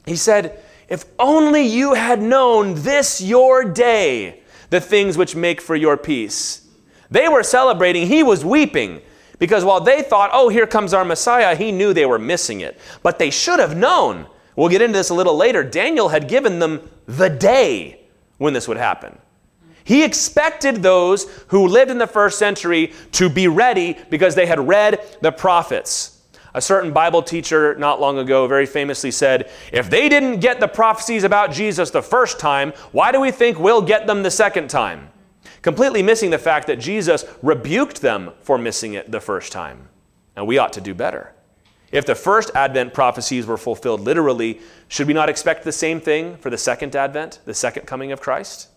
He 0.06 0.16
said, 0.16 0.60
If 0.90 1.06
only 1.20 1.64
you 1.64 1.94
had 1.94 2.22
known 2.22 2.76
this 2.76 3.22
your 3.22 3.64
day, 3.64 4.42
the 4.70 4.82
things 4.82 5.18
which 5.18 5.36
make 5.36 5.62
for 5.62 5.76
your 5.76 5.98
peace. 5.98 6.68
They 7.10 7.28
were 7.28 7.44
celebrating, 7.44 8.08
he 8.08 8.24
was 8.24 8.44
weeping. 8.44 9.02
Because 9.38 9.66
while 9.66 9.82
they 9.82 10.04
thought, 10.04 10.30
oh, 10.34 10.50
here 10.50 10.68
comes 10.68 10.94
our 10.94 11.04
Messiah, 11.04 11.56
he 11.56 11.72
knew 11.72 11.94
they 11.94 12.06
were 12.06 12.20
missing 12.20 12.62
it. 12.62 12.80
But 13.02 13.18
they 13.18 13.32
should 13.32 13.60
have 13.60 13.76
known. 13.76 14.28
We'll 14.56 14.70
get 14.70 14.84
into 14.84 14.98
this 14.98 15.10
a 15.10 15.16
little 15.16 15.36
later. 15.36 15.64
Daniel 15.64 16.10
had 16.10 16.28
given 16.28 16.60
them 16.60 16.88
the 17.08 17.28
day 17.28 18.02
when 18.38 18.54
this 18.54 18.68
would 18.68 18.78
happen. 18.78 19.18
He 19.92 20.06
expected 20.06 20.78
those 20.78 21.26
who 21.48 21.68
lived 21.68 21.92
in 21.92 21.98
the 21.98 22.08
first 22.08 22.40
century 22.40 22.94
to 23.12 23.30
be 23.30 23.50
ready 23.50 23.98
because 24.10 24.36
they 24.36 24.46
had 24.46 24.66
read 24.66 25.06
the 25.20 25.34
prophets. 25.34 26.22
A 26.54 26.62
certain 26.62 26.94
Bible 26.94 27.22
teacher 27.22 27.76
not 27.76 28.00
long 28.00 28.18
ago 28.18 28.48
very 28.48 28.66
famously 28.66 29.12
said, 29.12 29.52
If 29.74 29.90
they 29.90 30.08
didn't 30.08 30.40
get 30.40 30.62
the 30.62 30.68
prophecies 30.70 31.26
about 31.26 31.52
Jesus 31.52 31.92
the 31.92 32.02
first 32.02 32.40
time, 32.40 32.72
why 32.94 33.12
do 33.12 33.20
we 33.20 33.32
think 33.32 33.60
we'll 33.60 33.82
get 33.82 34.08
them 34.08 34.24
the 34.24 34.32
second 34.32 34.70
time? 34.70 35.10
Completely 35.62 36.02
missing 36.02 36.30
the 36.30 36.38
fact 36.40 36.68
that 36.68 36.80
Jesus 36.80 37.26
rebuked 37.42 38.00
them 38.00 38.32
for 38.40 38.58
missing 38.58 38.94
it 38.94 39.12
the 39.12 39.20
first 39.20 39.52
time. 39.52 39.90
And 40.38 40.48
we 40.48 40.58
ought 40.58 40.72
to 40.72 40.80
do 40.80 40.94
better. 40.94 41.34
If 41.92 42.06
the 42.06 42.16
first 42.16 42.50
Advent 42.56 42.94
prophecies 42.94 43.46
were 43.46 43.58
fulfilled 43.58 44.00
literally, 44.00 44.62
should 44.88 45.08
we 45.08 45.14
not 45.14 45.28
expect 45.28 45.66
the 45.66 45.74
same 45.74 46.00
thing 46.00 46.38
for 46.38 46.50
the 46.50 46.58
second 46.58 46.96
Advent, 46.96 47.42
the 47.44 47.54
second 47.54 47.88
coming 47.88 48.14
of 48.14 48.22
Christ? 48.22 48.70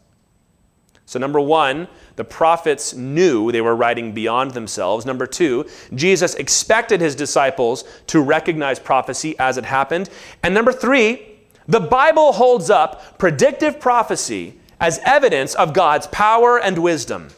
So, 1.07 1.19
number 1.19 1.41
one, 1.41 1.89
the 2.17 2.25
prophets 2.25 2.95
knew 2.95 3.53
they 3.53 3.61
were 3.61 3.77
writing 3.77 4.13
beyond 4.13 4.53
themselves. 4.53 5.05
Number 5.05 5.27
two, 5.27 5.67
Jesus 5.95 6.35
expected 6.35 7.01
his 7.01 7.15
disciples 7.15 7.85
to 8.07 8.21
recognize 8.21 8.79
prophecy 8.79 9.39
as 9.39 9.59
it 9.59 9.65
happened. 9.65 10.09
And 10.43 10.55
number 10.55 10.73
three, 10.73 11.23
the 11.67 11.81
Bible 11.81 12.33
holds 12.33 12.71
up 12.71 13.19
predictive 13.19 13.81
prophecy 13.81 14.59
as 14.81 15.01
evidence 15.05 15.55
of 15.55 15.75
God's 15.75 16.07
power 16.07 16.59
and 16.59 16.79
wisdom. 16.79 17.29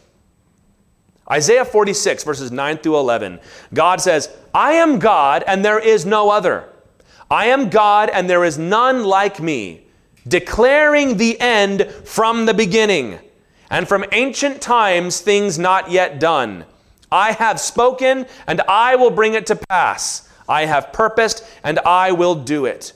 Isaiah 1.29 1.65
46, 1.65 2.23
verses 2.23 2.53
9 2.53 2.79
through 2.79 2.99
11, 2.99 3.41
God 3.75 4.01
says, 4.01 4.31
I 4.55 4.75
am 4.75 5.01
God 5.01 5.43
and 5.47 5.65
there 5.65 5.81
is 5.81 6.07
no 6.07 6.31
other. 6.31 6.69
I 7.29 7.47
am 7.47 7.69
God 7.69 8.11
and 8.11 8.31
there 8.31 8.45
is 8.45 8.59
none 8.59 9.03
like 9.03 9.41
me, 9.41 9.87
declaring 10.29 11.17
the 11.17 11.41
end 11.41 11.91
from 12.05 12.47
the 12.47 12.55
beginning 12.55 13.19
and 13.71 13.89
from 13.89 14.05
ancient 14.13 14.61
times 14.61 15.21
things 15.21 15.59
not 15.59 15.91
yet 15.91 16.21
done. 16.21 16.65
I 17.11 17.33
have 17.33 17.61
spoken, 17.61 18.27
and 18.47 18.61
I 18.63 18.97
will 18.97 19.11
bring 19.11 19.35
it 19.35 19.47
to 19.47 19.57
pass. 19.57 20.29
I 20.49 20.67
have 20.67 20.93
purposed, 20.93 21.45
and 21.63 21.79
I 21.81 22.13
will 22.13 22.35
do 22.35 22.67
it. 22.67 22.93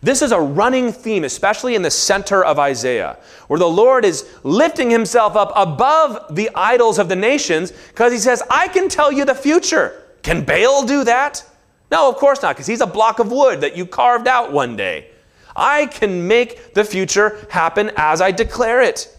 This 0.00 0.22
is 0.22 0.30
a 0.30 0.40
running 0.40 0.92
theme, 0.92 1.24
especially 1.24 1.74
in 1.74 1.82
the 1.82 1.90
center 1.90 2.44
of 2.44 2.58
Isaiah, 2.58 3.18
where 3.48 3.58
the 3.58 3.68
Lord 3.68 4.04
is 4.04 4.28
lifting 4.44 4.90
himself 4.90 5.34
up 5.34 5.52
above 5.56 6.36
the 6.36 6.50
idols 6.54 6.98
of 6.98 7.08
the 7.08 7.16
nations 7.16 7.72
because 7.72 8.12
he 8.12 8.18
says, 8.18 8.42
I 8.48 8.68
can 8.68 8.88
tell 8.88 9.10
you 9.10 9.24
the 9.24 9.34
future. 9.34 10.04
Can 10.22 10.44
Baal 10.44 10.86
do 10.86 11.02
that? 11.04 11.44
No, 11.90 12.08
of 12.08 12.16
course 12.16 12.42
not, 12.42 12.54
because 12.54 12.66
he's 12.66 12.80
a 12.80 12.86
block 12.86 13.18
of 13.18 13.32
wood 13.32 13.60
that 13.62 13.76
you 13.76 13.86
carved 13.86 14.28
out 14.28 14.52
one 14.52 14.76
day. 14.76 15.10
I 15.56 15.86
can 15.86 16.28
make 16.28 16.74
the 16.74 16.84
future 16.84 17.44
happen 17.50 17.90
as 17.96 18.20
I 18.20 18.30
declare 18.30 18.80
it. 18.80 19.17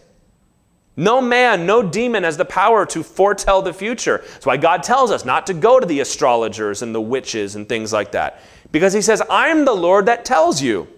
No 0.99 1.21
man, 1.21 1.65
no 1.65 1.81
demon 1.81 2.23
has 2.25 2.35
the 2.35 2.43
power 2.43 2.85
to 2.87 3.03
foretell 3.03 3.61
the 3.61 3.71
future. 3.71 4.21
That's 4.33 4.45
why 4.45 4.57
God 4.57 4.83
tells 4.83 5.11
us 5.11 5.23
not 5.23 5.47
to 5.47 5.53
go 5.53 5.79
to 5.79 5.85
the 5.85 6.01
astrologers 6.01 6.81
and 6.81 6.93
the 6.93 6.99
witches 6.99 7.55
and 7.55 7.69
things 7.69 7.93
like 7.93 8.11
that. 8.11 8.41
Because 8.73 8.91
He 8.91 9.01
says, 9.01 9.21
I'm 9.29 9.63
the 9.63 9.73
Lord 9.73 10.07
that 10.07 10.25
tells 10.25 10.61
you. 10.61 10.89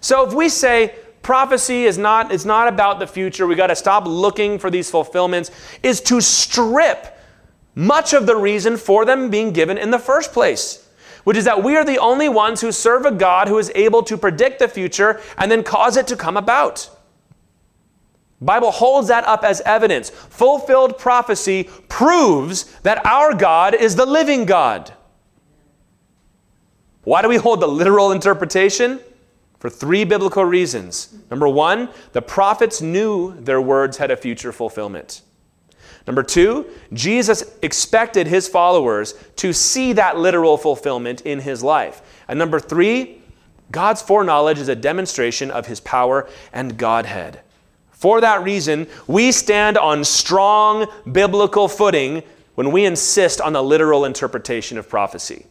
So 0.00 0.26
if 0.26 0.32
we 0.32 0.48
say 0.48 0.94
prophecy 1.20 1.84
is 1.84 1.98
not, 1.98 2.32
is 2.32 2.46
not 2.46 2.68
about 2.68 3.00
the 3.00 3.06
future, 3.06 3.46
we 3.46 3.54
got 3.54 3.66
to 3.66 3.76
stop 3.76 4.06
looking 4.06 4.58
for 4.58 4.70
these 4.70 4.90
fulfillments, 4.90 5.50
is 5.82 6.00
to 6.00 6.22
strip 6.22 7.18
much 7.74 8.14
of 8.14 8.24
the 8.24 8.34
reason 8.34 8.78
for 8.78 9.04
them 9.04 9.28
being 9.28 9.52
given 9.52 9.76
in 9.76 9.90
the 9.90 9.98
first 9.98 10.32
place. 10.32 10.88
which 11.24 11.36
is 11.36 11.44
that 11.44 11.62
we 11.62 11.76
are 11.76 11.84
the 11.84 11.98
only 11.98 12.30
ones 12.30 12.62
who 12.62 12.72
serve 12.72 13.04
a 13.04 13.12
God 13.12 13.46
who 13.46 13.58
is 13.58 13.70
able 13.74 14.02
to 14.04 14.16
predict 14.16 14.58
the 14.58 14.68
future 14.68 15.20
and 15.36 15.50
then 15.50 15.62
cause 15.62 15.96
it 15.96 16.06
to 16.08 16.16
come 16.16 16.36
about. 16.36 16.88
Bible 18.42 18.72
holds 18.72 19.08
that 19.08 19.24
up 19.24 19.44
as 19.44 19.60
evidence. 19.62 20.10
Fulfilled 20.10 20.98
prophecy 20.98 21.70
proves 21.88 22.64
that 22.80 23.04
our 23.06 23.34
God 23.34 23.74
is 23.74 23.94
the 23.96 24.06
living 24.06 24.44
God. 24.44 24.92
Why 27.04 27.22
do 27.22 27.28
we 27.28 27.36
hold 27.36 27.60
the 27.60 27.68
literal 27.68 28.12
interpretation? 28.12 29.00
For 29.58 29.70
three 29.70 30.04
biblical 30.04 30.44
reasons. 30.44 31.14
Number 31.30 31.48
one, 31.48 31.88
the 32.12 32.22
prophets 32.22 32.82
knew 32.82 33.40
their 33.40 33.60
words 33.60 33.96
had 33.96 34.10
a 34.10 34.16
future 34.16 34.52
fulfillment. 34.52 35.22
Number 36.04 36.24
two, 36.24 36.66
Jesus 36.92 37.44
expected 37.62 38.26
his 38.26 38.48
followers 38.48 39.14
to 39.36 39.52
see 39.52 39.92
that 39.92 40.18
literal 40.18 40.56
fulfillment 40.56 41.20
in 41.20 41.38
his 41.38 41.62
life. 41.62 42.02
And 42.26 42.40
number 42.40 42.58
three, 42.58 43.22
God's 43.70 44.02
foreknowledge 44.02 44.58
is 44.58 44.68
a 44.68 44.74
demonstration 44.74 45.50
of 45.52 45.66
his 45.66 45.78
power 45.78 46.28
and 46.52 46.76
Godhead. 46.76 47.40
For 48.02 48.20
that 48.20 48.42
reason, 48.42 48.88
we 49.06 49.30
stand 49.30 49.78
on 49.78 50.02
strong 50.02 50.88
biblical 51.12 51.68
footing 51.68 52.24
when 52.56 52.72
we 52.72 52.84
insist 52.84 53.40
on 53.40 53.52
the 53.52 53.62
literal 53.62 54.06
interpretation 54.06 54.76
of 54.76 54.88
prophecy. 54.88 55.46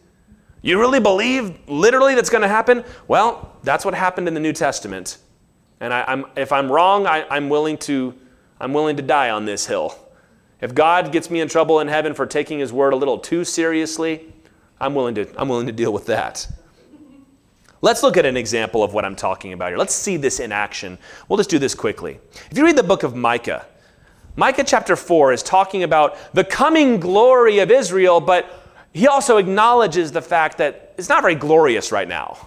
You 0.62 0.78
really 0.78 1.00
believe 1.00 1.58
literally 1.70 2.14
that's 2.14 2.30
going 2.30 2.42
to 2.42 2.50
happen? 2.50 2.84
Well, 3.08 3.56
that's 3.64 3.86
what 3.86 3.94
happened 3.94 4.28
in 4.28 4.34
the 4.34 4.42
New 4.42 4.52
Testament. 4.52 5.18
And 5.80 5.94
I, 5.94 6.04
am 6.12 6.26
if 6.36 6.52
I'm 6.52 6.70
wrong, 6.70 7.08
I, 7.08 7.26
I'm, 7.30 7.48
willing 7.48 7.78
to, 7.78 8.14
I'm 8.60 8.74
willing 8.74 8.98
to 8.98 9.02
die 9.02 9.30
on 9.30 9.46
this 9.46 9.66
hill. 9.66 9.98
If 10.60 10.76
God 10.76 11.14
gets 11.14 11.30
me 11.30 11.40
in 11.40 11.48
trouble 11.48 11.80
in 11.80 11.88
heaven 11.88 12.14
for 12.14 12.26
taking 12.26 12.60
his 12.60 12.74
word 12.74 12.92
a 12.92 12.98
little 12.98 13.18
too 13.18 13.46
seriously, 13.46 14.30
I'm 14.78 14.94
willing 14.94 15.16
to, 15.16 15.26
I'm 15.38 15.48
willing 15.48 15.68
to 15.68 15.72
deal 15.72 15.94
with 15.94 16.08
that. 16.08 16.50
Let's 17.82 18.04
look 18.04 18.16
at 18.16 18.26
an 18.26 18.38
example 18.38 18.84
of 18.84 18.94
what 18.94 19.06
I'm 19.06 19.16
talking 19.16 19.54
about 19.54 19.70
here. 19.70 19.78
Let's 19.78 19.96
see 19.96 20.16
this 20.16 20.40
in 20.40 20.52
action. 20.52 21.00
We'll 21.28 21.38
just 21.38 21.50
do 21.50 21.58
this 21.58 21.74
quickly. 21.74 22.20
If 22.52 22.58
you 22.58 22.64
read 22.64 22.78
the 22.78 22.84
book 22.84 23.02
of 23.02 23.16
Micah, 23.16 23.66
Micah 24.36 24.64
chapter 24.64 24.96
4 24.96 25.34
is 25.34 25.42
talking 25.44 25.84
about 25.84 26.16
the 26.34 26.44
coming 26.44 27.00
glory 27.00 27.60
of 27.60 27.72
Israel, 27.72 28.22
but 28.22 28.46
he 28.94 29.08
also 29.08 29.38
acknowledges 29.38 30.12
the 30.12 30.22
fact 30.22 30.58
that 30.60 30.94
it's 30.98 31.10
not 31.10 31.22
very 31.22 31.36
glorious 31.36 31.92
right 31.92 32.08
now. 32.08 32.38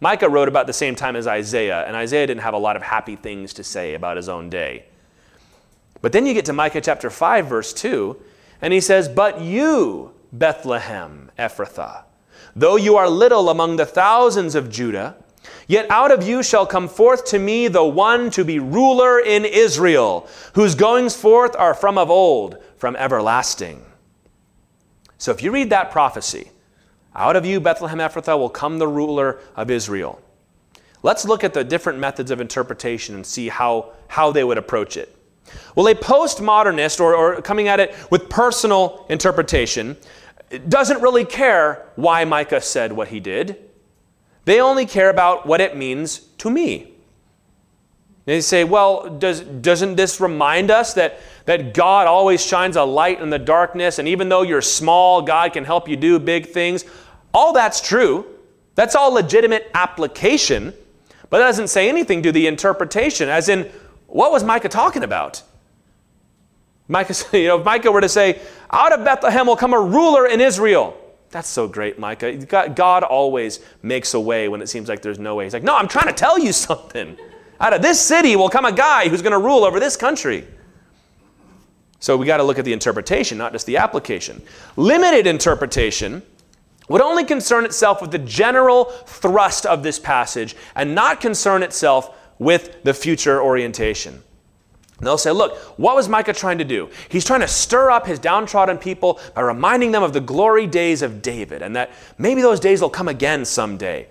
Micah 0.00 0.28
wrote 0.28 0.48
about 0.48 0.68
the 0.68 0.72
same 0.72 0.94
time 0.94 1.16
as 1.16 1.26
Isaiah, 1.26 1.84
and 1.86 1.96
Isaiah 1.96 2.26
didn't 2.26 2.42
have 2.42 2.54
a 2.54 2.58
lot 2.58 2.76
of 2.76 2.82
happy 2.82 3.16
things 3.16 3.52
to 3.54 3.64
say 3.64 3.94
about 3.94 4.16
his 4.16 4.28
own 4.28 4.48
day. 4.48 4.84
But 6.00 6.12
then 6.12 6.24
you 6.24 6.34
get 6.34 6.44
to 6.44 6.52
Micah 6.52 6.80
chapter 6.80 7.10
5, 7.10 7.46
verse 7.46 7.72
2, 7.72 8.16
and 8.62 8.72
he 8.72 8.80
says, 8.80 9.08
But 9.08 9.40
you, 9.40 10.14
Bethlehem, 10.32 11.32
Ephrathah, 11.36 12.04
though 12.54 12.76
you 12.76 12.96
are 12.96 13.08
little 13.08 13.50
among 13.50 13.76
the 13.76 13.86
thousands 13.86 14.54
of 14.54 14.70
Judah, 14.70 15.16
yet 15.66 15.90
out 15.90 16.10
of 16.10 16.26
you 16.26 16.42
shall 16.42 16.66
come 16.66 16.88
forth 16.88 17.24
to 17.26 17.38
me 17.38 17.68
the 17.68 17.84
one 17.84 18.30
to 18.30 18.44
be 18.44 18.58
ruler 18.58 19.20
in 19.20 19.44
Israel, 19.44 20.28
whose 20.54 20.74
goings 20.74 21.16
forth 21.16 21.54
are 21.56 21.74
from 21.74 21.98
of 21.98 22.10
old, 22.10 22.58
from 22.76 22.96
everlasting. 22.96 23.84
So 25.18 25.32
if 25.32 25.42
you 25.42 25.50
read 25.50 25.70
that 25.70 25.90
prophecy, 25.90 26.50
out 27.14 27.34
of 27.34 27.44
you, 27.44 27.60
Bethlehem 27.60 27.98
Ephrathah, 27.98 28.38
will 28.38 28.48
come 28.48 28.78
the 28.78 28.86
ruler 28.86 29.40
of 29.56 29.70
Israel. 29.70 30.20
Let's 31.02 31.24
look 31.24 31.42
at 31.44 31.54
the 31.54 31.64
different 31.64 31.98
methods 31.98 32.30
of 32.30 32.40
interpretation 32.40 33.14
and 33.14 33.26
see 33.26 33.48
how, 33.48 33.92
how 34.08 34.30
they 34.32 34.44
would 34.44 34.58
approach 34.58 34.96
it. 34.96 35.14
Well, 35.74 35.88
a 35.88 35.94
postmodernist, 35.94 37.00
or, 37.00 37.14
or 37.14 37.40
coming 37.42 37.68
at 37.68 37.80
it 37.80 37.94
with 38.10 38.28
personal 38.28 39.06
interpretation, 39.08 39.96
doesn't 40.68 41.02
really 41.02 41.24
care 41.24 41.86
why 41.96 42.24
Micah 42.24 42.60
said 42.60 42.92
what 42.92 43.08
he 43.08 43.20
did. 43.20 43.58
They 44.44 44.60
only 44.60 44.86
care 44.86 45.10
about 45.10 45.46
what 45.46 45.60
it 45.60 45.76
means 45.76 46.18
to 46.38 46.50
me. 46.50 46.92
They 48.24 48.40
say, 48.42 48.64
well, 48.64 49.08
does, 49.08 49.40
doesn't 49.40 49.96
this 49.96 50.20
remind 50.20 50.70
us 50.70 50.94
that, 50.94 51.20
that 51.46 51.72
God 51.72 52.06
always 52.06 52.44
shines 52.44 52.76
a 52.76 52.84
light 52.84 53.20
in 53.22 53.30
the 53.30 53.38
darkness, 53.38 53.98
and 53.98 54.06
even 54.06 54.28
though 54.28 54.42
you're 54.42 54.60
small, 54.60 55.22
God 55.22 55.54
can 55.54 55.64
help 55.64 55.88
you 55.88 55.96
do 55.96 56.18
big 56.18 56.46
things? 56.46 56.84
All 57.32 57.52
that's 57.52 57.80
true. 57.80 58.26
That's 58.74 58.94
all 58.94 59.12
legitimate 59.12 59.70
application, 59.74 60.74
but 61.30 61.38
that 61.38 61.46
doesn't 61.46 61.68
say 61.68 61.88
anything 61.88 62.22
to 62.22 62.30
the 62.30 62.46
interpretation, 62.46 63.28
as 63.28 63.48
in, 63.48 63.70
what 64.06 64.30
was 64.30 64.44
Micah 64.44 64.68
talking 64.68 65.02
about? 65.02 65.42
Micah, 66.88 67.14
you 67.38 67.48
know, 67.48 67.58
if 67.60 67.64
Micah 67.64 67.92
were 67.92 68.00
to 68.00 68.08
say, 68.08 68.40
out 68.70 68.92
of 68.92 69.04
Bethlehem 69.04 69.46
will 69.46 69.56
come 69.56 69.74
a 69.74 69.80
ruler 69.80 70.26
in 70.26 70.40
Israel. 70.40 70.96
That's 71.30 71.48
so 71.48 71.68
great, 71.68 71.98
Micah. 71.98 72.36
God 72.36 73.02
always 73.02 73.60
makes 73.82 74.14
a 74.14 74.20
way 74.20 74.48
when 74.48 74.62
it 74.62 74.68
seems 74.68 74.88
like 74.88 75.02
there's 75.02 75.18
no 75.18 75.34
way. 75.34 75.44
He's 75.44 75.52
like, 75.52 75.62
no, 75.62 75.76
I'm 75.76 75.88
trying 75.88 76.06
to 76.06 76.14
tell 76.14 76.38
you 76.38 76.52
something. 76.52 77.16
Out 77.60 77.74
of 77.74 77.82
this 77.82 78.00
city 78.00 78.36
will 78.36 78.48
come 78.48 78.64
a 78.64 78.72
guy 78.72 79.08
who's 79.08 79.22
going 79.22 79.32
to 79.32 79.38
rule 79.38 79.64
over 79.64 79.78
this 79.78 79.96
country. 79.96 80.46
So 82.00 82.16
we 82.16 82.26
got 82.26 82.36
to 82.36 82.44
look 82.44 82.58
at 82.58 82.64
the 82.64 82.72
interpretation, 82.72 83.36
not 83.36 83.52
just 83.52 83.66
the 83.66 83.76
application. 83.76 84.40
Limited 84.76 85.26
interpretation 85.26 86.22
would 86.88 87.02
only 87.02 87.24
concern 87.24 87.64
itself 87.64 88.00
with 88.00 88.12
the 88.12 88.18
general 88.20 88.84
thrust 88.84 89.66
of 89.66 89.82
this 89.82 89.98
passage 89.98 90.56
and 90.76 90.94
not 90.94 91.20
concern 91.20 91.62
itself 91.62 92.16
with 92.38 92.82
the 92.84 92.94
future 92.94 93.42
orientation. 93.42 94.22
They'll 95.00 95.18
say, 95.18 95.30
look, 95.30 95.56
what 95.78 95.94
was 95.94 96.08
Micah 96.08 96.32
trying 96.32 96.58
to 96.58 96.64
do? 96.64 96.88
He's 97.08 97.24
trying 97.24 97.40
to 97.40 97.48
stir 97.48 97.90
up 97.90 98.06
his 98.06 98.18
downtrodden 98.18 98.78
people 98.78 99.20
by 99.34 99.42
reminding 99.42 99.92
them 99.92 100.02
of 100.02 100.12
the 100.12 100.20
glory 100.20 100.66
days 100.66 101.02
of 101.02 101.22
David 101.22 101.62
and 101.62 101.76
that 101.76 101.90
maybe 102.18 102.42
those 102.42 102.58
days 102.58 102.80
will 102.80 102.90
come 102.90 103.06
again 103.06 103.44
someday. 103.44 104.08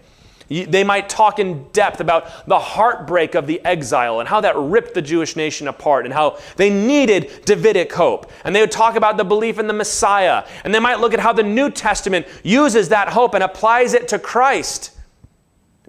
They 0.50 0.86
might 0.86 1.10
talk 1.10 1.40
in 1.40 1.68
depth 1.74 2.00
about 2.00 2.48
the 2.48 2.58
heartbreak 2.58 3.36
of 3.36 3.48
the 3.48 3.64
exile 3.66 4.22
and 4.22 4.30
how 4.30 4.40
that 4.40 4.56
ripped 4.56 4.94
the 4.94 5.02
Jewish 5.02 5.36
nation 5.36 5.68
apart 5.68 6.06
and 6.06 6.14
how 6.14 6.38
they 6.56 6.70
needed 6.70 7.44
Davidic 7.44 7.92
hope. 7.92 8.32
And 8.46 8.56
they 8.56 8.62
would 8.62 8.72
talk 8.72 8.96
about 8.96 9.18
the 9.18 9.26
belief 9.26 9.60
in 9.60 9.68
the 9.68 9.74
Messiah. 9.74 10.46
And 10.64 10.74
they 10.74 10.80
might 10.80 11.02
look 11.02 11.14
at 11.14 11.20
how 11.20 11.34
the 11.34 11.44
New 11.44 11.70
Testament 11.70 12.28
uses 12.44 12.88
that 12.90 13.10
hope 13.10 13.34
and 13.34 13.44
applies 13.44 13.94
it 13.94 14.08
to 14.10 14.20
Christ. 14.20 14.92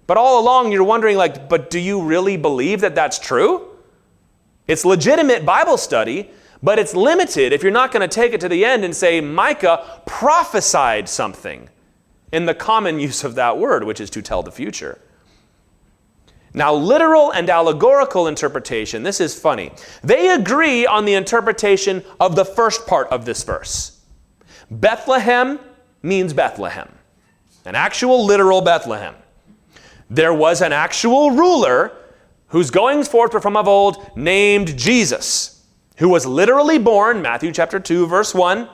But 0.07 0.17
all 0.17 0.41
along, 0.41 0.73
you're 0.73 0.83
wondering, 0.83 1.15
like, 1.15 1.47
but 1.47 1.69
do 1.69 1.79
you 1.79 2.01
really 2.01 2.35
believe 2.35 2.81
that 2.81 2.95
that's 2.95 3.17
true? 3.17 3.68
It's 4.69 4.85
legitimate 4.85 5.47
Bible 5.47 5.77
study, 5.77 6.29
but 6.61 6.77
it's 6.77 6.93
limited 6.93 7.53
if 7.53 7.63
you're 7.63 7.71
not 7.71 7.91
going 7.91 8.07
to 8.07 8.15
take 8.15 8.33
it 8.33 8.41
to 8.41 8.47
the 8.47 8.63
end 8.63 8.85
and 8.85 8.95
say, 8.95 9.19
Micah 9.19 10.03
prophesied 10.05 11.09
something 11.09 11.69
in 12.31 12.45
the 12.45 12.53
common 12.53 12.99
use 13.09 13.23
of 13.23 13.33
that 13.33 13.57
word, 13.57 13.83
which 13.83 13.99
is 13.99 14.11
to 14.11 14.21
tell 14.21 14.43
the 14.43 14.51
future. 14.51 15.01
Now, 16.53 16.71
literal 16.75 17.31
and 17.31 17.49
allegorical 17.49 18.27
interpretation, 18.27 19.01
this 19.01 19.19
is 19.19 19.39
funny. 19.39 19.71
They 20.03 20.29
agree 20.29 20.85
on 20.85 21.05
the 21.05 21.15
interpretation 21.15 22.03
of 22.19 22.35
the 22.35 22.45
first 22.45 22.85
part 22.85 23.07
of 23.07 23.25
this 23.25 23.43
verse. 23.43 23.99
Bethlehem 24.69 25.59
means 26.03 26.31
Bethlehem, 26.31 26.91
an 27.65 27.73
actual 27.73 28.23
literal 28.23 28.61
Bethlehem. 28.61 29.15
There 30.11 30.33
was 30.33 30.61
an 30.61 30.73
actual 30.73 31.31
ruler 31.31 31.98
whose 32.49 32.71
goings 32.71 33.07
forth 33.07 33.33
were 33.33 33.41
from 33.41 33.57
of 33.57 33.67
old, 33.67 34.11
named 34.15 34.77
Jesus, 34.77 35.65
who 35.97 36.09
was 36.09 36.25
literally 36.25 36.77
born, 36.77 37.21
Matthew 37.21 37.51
chapter 37.51 37.79
2, 37.79 38.07
verse 38.07 38.33
1. 38.33 38.69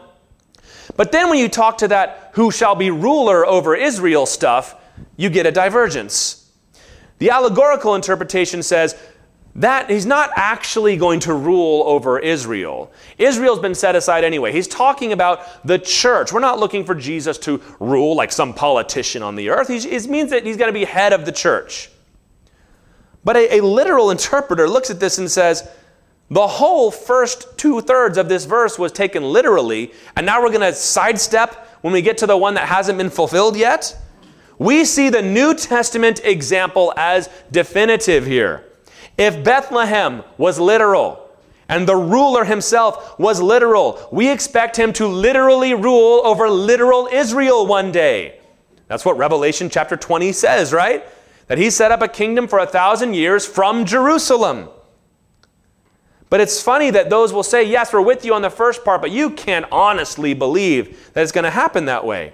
But 0.95 1.11
then 1.11 1.29
when 1.29 1.39
you 1.39 1.49
talk 1.49 1.77
to 1.79 1.88
that 1.89 2.31
who 2.33 2.51
shall 2.51 2.75
be 2.75 2.91
ruler 2.91 3.45
over 3.45 3.75
Israel 3.75 4.25
stuff, 4.25 4.75
you 5.17 5.29
get 5.29 5.45
a 5.45 5.51
divergence. 5.51 6.51
The 7.17 7.29
allegorical 7.31 7.95
interpretation 7.95 8.61
says 8.61 8.95
that 9.55 9.89
he's 9.89 10.05
not 10.05 10.31
actually 10.35 10.97
going 10.97 11.21
to 11.21 11.33
rule 11.33 11.83
over 11.85 12.19
Israel. 12.19 12.91
Israel's 13.17 13.59
been 13.59 13.73
set 13.73 13.95
aside 13.95 14.25
anyway. 14.25 14.51
He's 14.51 14.67
talking 14.67 15.13
about 15.13 15.65
the 15.65 15.79
church. 15.79 16.33
We're 16.33 16.41
not 16.41 16.59
looking 16.59 16.83
for 16.83 16.93
Jesus 16.93 17.38
to 17.39 17.61
rule 17.79 18.15
like 18.15 18.33
some 18.33 18.53
politician 18.53 19.23
on 19.23 19.35
the 19.35 19.49
earth. 19.49 19.69
It 19.69 20.09
means 20.09 20.29
that 20.31 20.45
he's 20.45 20.57
going 20.57 20.67
to 20.67 20.77
be 20.77 20.83
head 20.83 21.13
of 21.13 21.25
the 21.25 21.31
church. 21.31 21.89
But 23.25 23.35
a, 23.35 23.57
a 23.57 23.61
literal 23.61 24.11
interpreter 24.11 24.69
looks 24.69 24.89
at 24.89 25.01
this 25.01 25.17
and 25.17 25.29
says, 25.29 25.67
the 26.29 26.47
whole 26.47 26.89
first 26.89 27.57
two 27.57 27.81
thirds 27.81 28.17
of 28.17 28.29
this 28.29 28.45
verse 28.45 28.79
was 28.79 28.91
taken 28.91 29.23
literally, 29.23 29.91
and 30.15 30.25
now 30.25 30.41
we're 30.41 30.49
going 30.49 30.61
to 30.61 30.73
sidestep 30.73 31.67
when 31.81 31.93
we 31.93 32.01
get 32.01 32.17
to 32.19 32.27
the 32.27 32.38
one 32.38 32.53
that 32.53 32.67
hasn't 32.67 32.97
been 32.97 33.09
fulfilled 33.09 33.57
yet. 33.57 33.95
We 34.57 34.85
see 34.85 35.09
the 35.09 35.21
New 35.21 35.53
Testament 35.53 36.21
example 36.23 36.93
as 36.95 37.29
definitive 37.51 38.25
here. 38.25 38.63
If 39.17 39.43
Bethlehem 39.43 40.23
was 40.38 40.59
literal, 40.59 41.25
and 41.67 41.88
the 41.88 41.95
ruler 41.95 42.45
himself 42.45 43.17
was 43.19 43.41
literal. 43.41 44.07
We 44.11 44.29
expect 44.31 44.77
him 44.77 44.93
to 44.93 45.07
literally 45.07 45.73
rule 45.73 46.21
over 46.23 46.49
literal 46.49 47.09
Israel 47.11 47.65
one 47.65 47.91
day. 47.91 48.39
That's 48.88 49.03
what 49.03 49.17
Revelation 49.17 49.69
chapter 49.69 49.97
20 49.97 50.31
says, 50.31 50.71
right? 50.71 51.03
That 51.47 51.58
he 51.58 51.69
set 51.69 51.91
up 51.91 52.01
a 52.01 52.08
kingdom 52.08 52.47
for 52.47 52.60
a 52.60 52.65
thousand 52.65 53.13
years 53.13 53.45
from 53.45 53.86
Jerusalem. 53.86 54.69
But 56.29 56.41
it's 56.41 56.62
funny 56.62 56.89
that 56.89 57.10
those 57.10 57.31
will 57.31 57.43
say, 57.43 57.63
Yes, 57.63 57.93
we're 57.93 58.01
with 58.01 58.25
you 58.25 58.34
on 58.34 58.41
the 58.41 58.49
first 58.49 58.84
part, 58.84 59.01
but 59.01 59.12
you 59.12 59.29
can't 59.29 59.65
honestly 59.71 60.34
believe 60.34 61.12
that 61.13 61.21
it's 61.21 61.31
going 61.31 61.43
to 61.43 61.51
happen 61.51 61.86
that 61.86 62.05
way. 62.05 62.34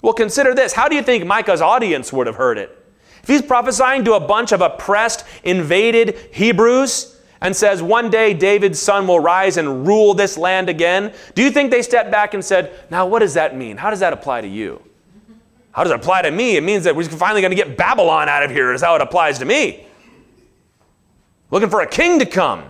Well, 0.00 0.14
consider 0.14 0.54
this. 0.54 0.72
How 0.72 0.88
do 0.88 0.96
you 0.96 1.02
think 1.02 1.24
Micah's 1.24 1.60
audience 1.60 2.12
would 2.12 2.26
have 2.26 2.36
heard 2.36 2.58
it? 2.58 2.76
If 3.22 3.28
he's 3.28 3.42
prophesying 3.42 4.04
to 4.06 4.14
a 4.14 4.20
bunch 4.20 4.50
of 4.50 4.60
oppressed, 4.60 5.24
invaded 5.44 6.16
Hebrews 6.32 7.20
and 7.40 7.54
says 7.54 7.82
one 7.82 8.10
day 8.10 8.34
David's 8.34 8.80
son 8.80 9.06
will 9.06 9.20
rise 9.20 9.56
and 9.56 9.86
rule 9.86 10.14
this 10.14 10.36
land 10.36 10.68
again, 10.68 11.12
do 11.34 11.42
you 11.42 11.50
think 11.50 11.70
they 11.70 11.82
stepped 11.82 12.10
back 12.10 12.34
and 12.34 12.44
said, 12.44 12.72
Now, 12.90 13.06
what 13.06 13.20
does 13.20 13.34
that 13.34 13.56
mean? 13.56 13.76
How 13.76 13.90
does 13.90 14.00
that 14.00 14.12
apply 14.12 14.40
to 14.40 14.48
you? 14.48 14.82
How 15.72 15.84
does 15.84 15.90
it 15.90 15.96
apply 15.96 16.22
to 16.22 16.30
me? 16.30 16.56
It 16.56 16.62
means 16.62 16.84
that 16.84 16.94
we're 16.94 17.08
finally 17.08 17.40
going 17.40 17.50
to 17.50 17.56
get 17.56 17.76
Babylon 17.76 18.28
out 18.28 18.42
of 18.42 18.50
here, 18.50 18.72
is 18.72 18.82
how 18.82 18.94
it 18.94 19.02
applies 19.02 19.38
to 19.40 19.44
me. 19.44 19.86
Looking 21.50 21.70
for 21.70 21.80
a 21.80 21.86
king 21.86 22.18
to 22.18 22.26
come. 22.26 22.64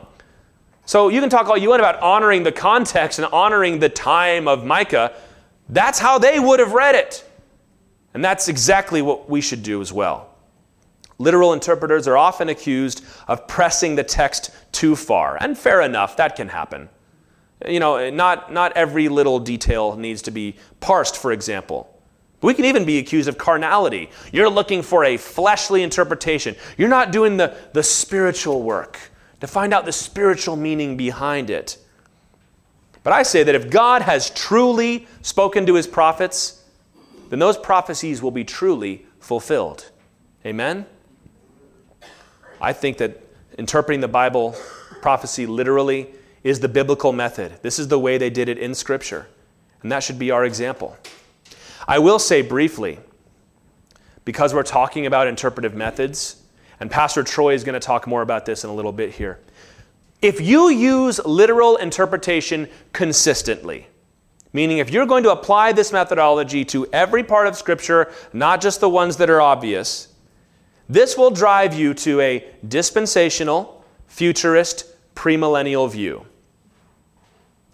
So 0.84 1.08
you 1.08 1.20
can 1.20 1.30
talk 1.30 1.48
all 1.48 1.56
you 1.56 1.68
want 1.68 1.80
about 1.80 2.00
honoring 2.00 2.42
the 2.42 2.52
context 2.52 3.18
and 3.18 3.26
honoring 3.32 3.78
the 3.78 3.88
time 3.88 4.48
of 4.48 4.64
Micah. 4.64 5.12
That's 5.68 5.98
how 5.98 6.18
they 6.18 6.40
would 6.40 6.60
have 6.60 6.72
read 6.72 6.94
it. 6.94 7.28
And 8.14 8.24
that's 8.24 8.48
exactly 8.48 9.02
what 9.02 9.28
we 9.28 9.40
should 9.40 9.62
do 9.62 9.80
as 9.80 9.92
well. 9.92 10.28
Literal 11.18 11.52
interpreters 11.52 12.08
are 12.08 12.16
often 12.16 12.48
accused 12.48 13.04
of 13.28 13.46
pressing 13.46 13.94
the 13.94 14.02
text 14.02 14.50
too 14.72 14.96
far, 14.96 15.38
and 15.40 15.56
fair 15.56 15.80
enough, 15.80 16.16
that 16.16 16.34
can 16.34 16.48
happen. 16.48 16.88
You 17.66 17.78
know, 17.78 18.10
not, 18.10 18.52
not 18.52 18.76
every 18.76 19.08
little 19.08 19.38
detail 19.38 19.96
needs 19.96 20.22
to 20.22 20.32
be 20.32 20.56
parsed, 20.80 21.16
for 21.16 21.30
example. 21.30 21.91
We 22.42 22.54
can 22.54 22.64
even 22.64 22.84
be 22.84 22.98
accused 22.98 23.28
of 23.28 23.38
carnality. 23.38 24.10
You're 24.32 24.50
looking 24.50 24.82
for 24.82 25.04
a 25.04 25.16
fleshly 25.16 25.82
interpretation. 25.82 26.56
You're 26.76 26.88
not 26.88 27.12
doing 27.12 27.36
the, 27.36 27.56
the 27.72 27.82
spiritual 27.82 28.62
work 28.62 28.98
to 29.40 29.46
find 29.46 29.72
out 29.72 29.84
the 29.84 29.92
spiritual 29.92 30.56
meaning 30.56 30.96
behind 30.96 31.50
it. 31.50 31.78
But 33.04 33.12
I 33.12 33.22
say 33.22 33.42
that 33.42 33.54
if 33.54 33.70
God 33.70 34.02
has 34.02 34.30
truly 34.30 35.06
spoken 35.22 35.66
to 35.66 35.74
his 35.74 35.86
prophets, 35.86 36.62
then 37.30 37.38
those 37.38 37.56
prophecies 37.56 38.22
will 38.22 38.30
be 38.30 38.44
truly 38.44 39.06
fulfilled. 39.20 39.90
Amen? 40.44 40.86
I 42.60 42.72
think 42.72 42.98
that 42.98 43.20
interpreting 43.58 44.00
the 44.00 44.08
Bible 44.08 44.56
prophecy 45.00 45.46
literally 45.46 46.08
is 46.44 46.60
the 46.60 46.68
biblical 46.68 47.12
method. 47.12 47.52
This 47.62 47.78
is 47.78 47.88
the 47.88 47.98
way 47.98 48.18
they 48.18 48.30
did 48.30 48.48
it 48.48 48.58
in 48.58 48.74
Scripture, 48.74 49.28
and 49.82 49.90
that 49.90 50.02
should 50.02 50.18
be 50.18 50.30
our 50.30 50.44
example. 50.44 50.96
I 51.86 51.98
will 51.98 52.18
say 52.18 52.42
briefly, 52.42 52.98
because 54.24 54.54
we're 54.54 54.62
talking 54.62 55.06
about 55.06 55.26
interpretive 55.26 55.74
methods, 55.74 56.42
and 56.78 56.90
Pastor 56.90 57.22
Troy 57.22 57.54
is 57.54 57.64
going 57.64 57.74
to 57.74 57.84
talk 57.84 58.06
more 58.06 58.22
about 58.22 58.46
this 58.46 58.64
in 58.64 58.70
a 58.70 58.74
little 58.74 58.92
bit 58.92 59.12
here. 59.12 59.40
If 60.20 60.40
you 60.40 60.68
use 60.68 61.18
literal 61.24 61.76
interpretation 61.76 62.68
consistently, 62.92 63.88
meaning 64.52 64.78
if 64.78 64.90
you're 64.90 65.06
going 65.06 65.24
to 65.24 65.32
apply 65.32 65.72
this 65.72 65.92
methodology 65.92 66.64
to 66.66 66.86
every 66.92 67.24
part 67.24 67.46
of 67.46 67.56
Scripture, 67.56 68.12
not 68.32 68.60
just 68.60 68.80
the 68.80 68.88
ones 68.88 69.16
that 69.16 69.30
are 69.30 69.40
obvious, 69.40 70.08
this 70.88 71.16
will 71.16 71.30
drive 71.30 71.74
you 71.74 71.94
to 71.94 72.20
a 72.20 72.46
dispensational, 72.66 73.84
futurist, 74.06 74.86
premillennial 75.14 75.90
view. 75.90 76.26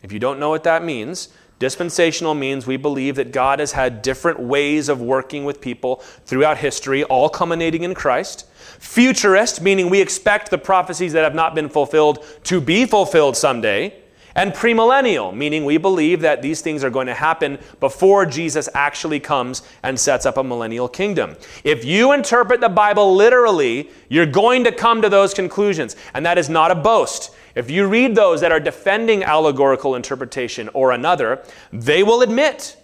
If 0.03 0.13
you 0.13 0.19
don't 0.19 0.39
know 0.39 0.51
what 0.51 0.65
that 0.65 0.85
means, 0.85 1.29
dispensational 1.59 2.35
means 2.35 2.67
we 2.67 2.77
believe 2.77 3.17
that 3.17 3.33
God 3.33 3.59
has 3.59 3.73
had 3.73 4.03
different 4.03 4.41
ways 4.41 4.89
of 4.89 5.01
working 5.01 5.45
with 5.45 5.61
people 5.61 5.97
throughout 6.25 6.59
history, 6.59 7.05
all 7.05 7.29
culminating 7.29 7.83
in 7.83 7.95
Christ. 7.95 8.47
Futurist, 8.79 9.61
meaning 9.61 9.91
we 9.91 10.01
expect 10.01 10.51
the 10.51 10.59
prophecies 10.59 11.13
that 11.13 11.25
have 11.25 11.35
not 11.35 11.55
been 11.55 11.69
fulfilled 11.69 12.25
to 12.45 12.61
be 12.61 12.87
fulfilled 12.87 13.37
someday. 13.37 13.95
And 14.35 14.53
premillennial, 14.53 15.35
meaning 15.35 15.65
we 15.65 15.79
believe 15.79 16.21
that 16.21 16.43
these 16.43 16.61
things 16.61 16.85
are 16.85 16.91
going 16.91 17.09
to 17.09 17.15
happen 17.15 17.59
before 17.81 18.25
Jesus 18.25 18.69
actually 18.73 19.19
comes 19.19 19.63
and 19.83 19.99
sets 19.99 20.27
up 20.27 20.37
a 20.37 20.45
millennial 20.45 20.89
kingdom. 20.89 21.35
If 21.65 21.85
you 21.85 22.13
interpret 22.13 22.61
the 22.61 22.69
Bible 22.69 23.17
literally, 23.17 23.91
you're 24.09 24.27
going 24.27 24.63
to 24.63 24.71
come 24.71 25.03
to 25.03 25.09
those 25.09 25.35
conclusions. 25.35 25.97
And 26.15 26.25
that 26.25 26.39
is 26.39 26.49
not 26.49 26.71
a 26.71 26.77
boast. 26.77 27.35
If 27.59 27.73
you 27.73 27.89
read 27.89 28.15
those 28.15 28.41
that 28.43 28.53
are 28.53 28.61
defending 28.61 29.25
allegorical 29.25 29.97
interpretation 29.97 30.71
or 30.75 30.93
another, 30.93 31.43
they 31.73 32.05
will 32.05 32.23
admit 32.23 32.77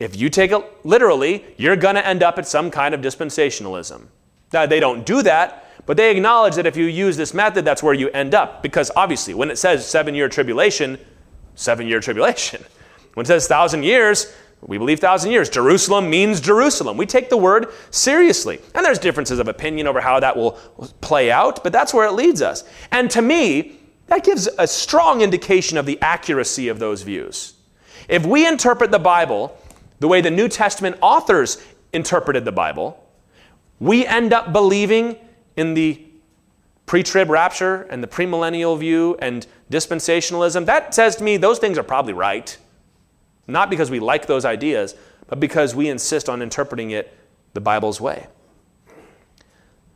if 0.00 0.16
you 0.16 0.28
take 0.28 0.50
it 0.50 0.60
literally, 0.84 1.44
you're 1.56 1.76
going 1.76 1.94
to 1.94 2.04
end 2.04 2.20
up 2.20 2.36
at 2.36 2.48
some 2.48 2.68
kind 2.68 2.96
of 2.96 3.00
dispensationalism. 3.00 4.08
Now, 4.52 4.66
they 4.66 4.80
don't 4.80 5.06
do 5.06 5.22
that, 5.22 5.66
but 5.86 5.96
they 5.96 6.10
acknowledge 6.10 6.56
that 6.56 6.66
if 6.66 6.76
you 6.76 6.86
use 6.86 7.16
this 7.16 7.32
method, 7.32 7.64
that's 7.64 7.80
where 7.80 7.94
you 7.94 8.08
end 8.08 8.34
up. 8.34 8.60
Because 8.60 8.90
obviously, 8.96 9.34
when 9.34 9.52
it 9.52 9.56
says 9.56 9.88
seven 9.88 10.16
year 10.16 10.28
tribulation, 10.28 10.98
seven 11.54 11.86
year 11.86 12.00
tribulation. 12.00 12.64
When 13.14 13.24
it 13.24 13.26
says 13.26 13.46
thousand 13.46 13.82
years, 13.82 14.34
we 14.62 14.78
believe 14.78 14.98
thousand 14.98 15.32
years. 15.32 15.50
Jerusalem 15.50 16.08
means 16.08 16.40
Jerusalem. 16.40 16.96
We 16.96 17.04
take 17.04 17.28
the 17.28 17.36
word 17.36 17.66
seriously. 17.90 18.58
And 18.74 18.82
there's 18.82 18.98
differences 18.98 19.38
of 19.38 19.48
opinion 19.48 19.86
over 19.86 20.00
how 20.00 20.18
that 20.20 20.34
will 20.34 20.52
play 21.02 21.30
out, 21.30 21.62
but 21.62 21.74
that's 21.74 21.92
where 21.92 22.06
it 22.06 22.12
leads 22.12 22.40
us. 22.40 22.64
And 22.90 23.10
to 23.10 23.20
me, 23.20 23.81
that 24.12 24.24
gives 24.24 24.46
a 24.58 24.66
strong 24.66 25.22
indication 25.22 25.78
of 25.78 25.86
the 25.86 25.98
accuracy 26.02 26.68
of 26.68 26.78
those 26.78 27.00
views. 27.00 27.54
If 28.10 28.26
we 28.26 28.46
interpret 28.46 28.90
the 28.90 28.98
Bible 28.98 29.56
the 30.00 30.08
way 30.08 30.20
the 30.20 30.30
New 30.30 30.48
Testament 30.48 30.96
authors 31.00 31.64
interpreted 31.94 32.44
the 32.44 32.52
Bible, 32.52 33.02
we 33.80 34.06
end 34.06 34.34
up 34.34 34.52
believing 34.52 35.16
in 35.56 35.72
the 35.72 36.04
pre 36.84 37.02
trib 37.02 37.30
rapture 37.30 37.84
and 37.84 38.02
the 38.02 38.06
premillennial 38.06 38.78
view 38.78 39.16
and 39.22 39.46
dispensationalism, 39.70 40.66
that 40.66 40.94
says 40.94 41.16
to 41.16 41.24
me 41.24 41.38
those 41.38 41.58
things 41.58 41.78
are 41.78 41.82
probably 41.82 42.12
right. 42.12 42.58
Not 43.46 43.70
because 43.70 43.90
we 43.90 43.98
like 43.98 44.26
those 44.26 44.44
ideas, 44.44 44.94
but 45.26 45.40
because 45.40 45.74
we 45.74 45.88
insist 45.88 46.28
on 46.28 46.42
interpreting 46.42 46.90
it 46.90 47.16
the 47.54 47.62
Bible's 47.62 47.98
way. 47.98 48.26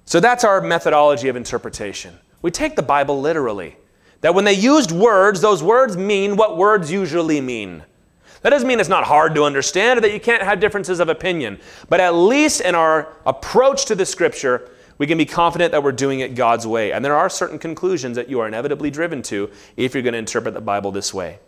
So 0.07 0.21
that's 0.21 0.43
our 0.43 0.63
methodology 0.63 1.29
of 1.29 1.37
interpretation. 1.37 2.19
We 2.41 2.51
take 2.51 2.77
the 2.77 2.83
Bible 2.83 3.21
literally. 3.21 3.77
That 4.21 4.35
when 4.35 4.45
they 4.45 4.53
used 4.53 4.93
words, 4.93 5.41
those 5.41 5.63
words 5.63 5.97
mean 5.97 6.37
what 6.37 6.57
words 6.57 6.91
usually 6.91 7.41
mean. 7.41 7.85
That 8.43 8.51
doesn't 8.51 8.69
mean 8.69 8.81
it's 8.81 8.89
not 8.89 9.05
hard 9.05 9.35
to 9.35 9.45
understand 9.45 9.99
or 9.99 10.01
that 10.03 10.13
you 10.13 10.21
can't 10.21 10.43
have 10.43 10.61
differences 10.61 11.01
of 11.01 11.09
opinion. 11.09 11.59
But 11.89 12.01
at 12.01 12.15
least 12.15 12.61
in 12.61 12.75
our 12.75 13.13
approach 13.27 13.87
to 13.87 13.95
the 13.95 14.07
scripture, 14.07 14.71
we 14.99 15.07
can 15.07 15.19
be 15.19 15.27
confident 15.27 15.73
that 15.73 15.83
we're 15.83 15.93
doing 15.93 16.21
it 16.21 16.35
God's 16.35 16.67
way. 16.67 16.93
And 16.93 17.05
there 17.05 17.17
are 17.17 17.29
certain 17.29 17.59
conclusions 17.59 18.17
that 18.17 18.29
you 18.29 18.41
are 18.41 18.49
inevitably 18.49 18.91
driven 18.91 19.23
to 19.23 19.51
if 19.77 19.95
you're 19.95 20.03
going 20.03 20.13
to 20.13 20.19
interpret 20.19 20.55
the 20.55 20.61
Bible 20.61 20.93
this 20.93 21.13
way. 21.13 21.39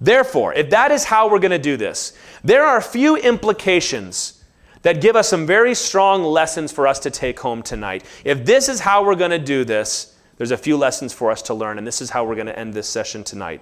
Therefore, 0.00 0.54
if 0.54 0.70
that 0.70 0.90
is 0.92 1.04
how 1.04 1.28
we're 1.28 1.38
going 1.38 1.50
to 1.50 1.58
do 1.58 1.76
this, 1.76 2.16
there 2.42 2.64
are 2.64 2.78
a 2.78 2.82
few 2.82 3.16
implications 3.16 4.42
that 4.82 5.02
give 5.02 5.14
us 5.14 5.28
some 5.28 5.46
very 5.46 5.74
strong 5.74 6.22
lessons 6.22 6.72
for 6.72 6.86
us 6.86 6.98
to 7.00 7.10
take 7.10 7.38
home 7.38 7.62
tonight. 7.62 8.04
If 8.24 8.46
this 8.46 8.68
is 8.68 8.80
how 8.80 9.04
we're 9.04 9.14
going 9.14 9.30
to 9.30 9.38
do 9.38 9.64
this, 9.64 10.16
there's 10.40 10.50
a 10.50 10.56
few 10.56 10.78
lessons 10.78 11.12
for 11.12 11.30
us 11.30 11.42
to 11.42 11.52
learn, 11.52 11.76
and 11.76 11.86
this 11.86 12.00
is 12.00 12.08
how 12.08 12.24
we're 12.24 12.34
going 12.34 12.46
to 12.46 12.58
end 12.58 12.72
this 12.72 12.88
session 12.88 13.24
tonight. 13.24 13.60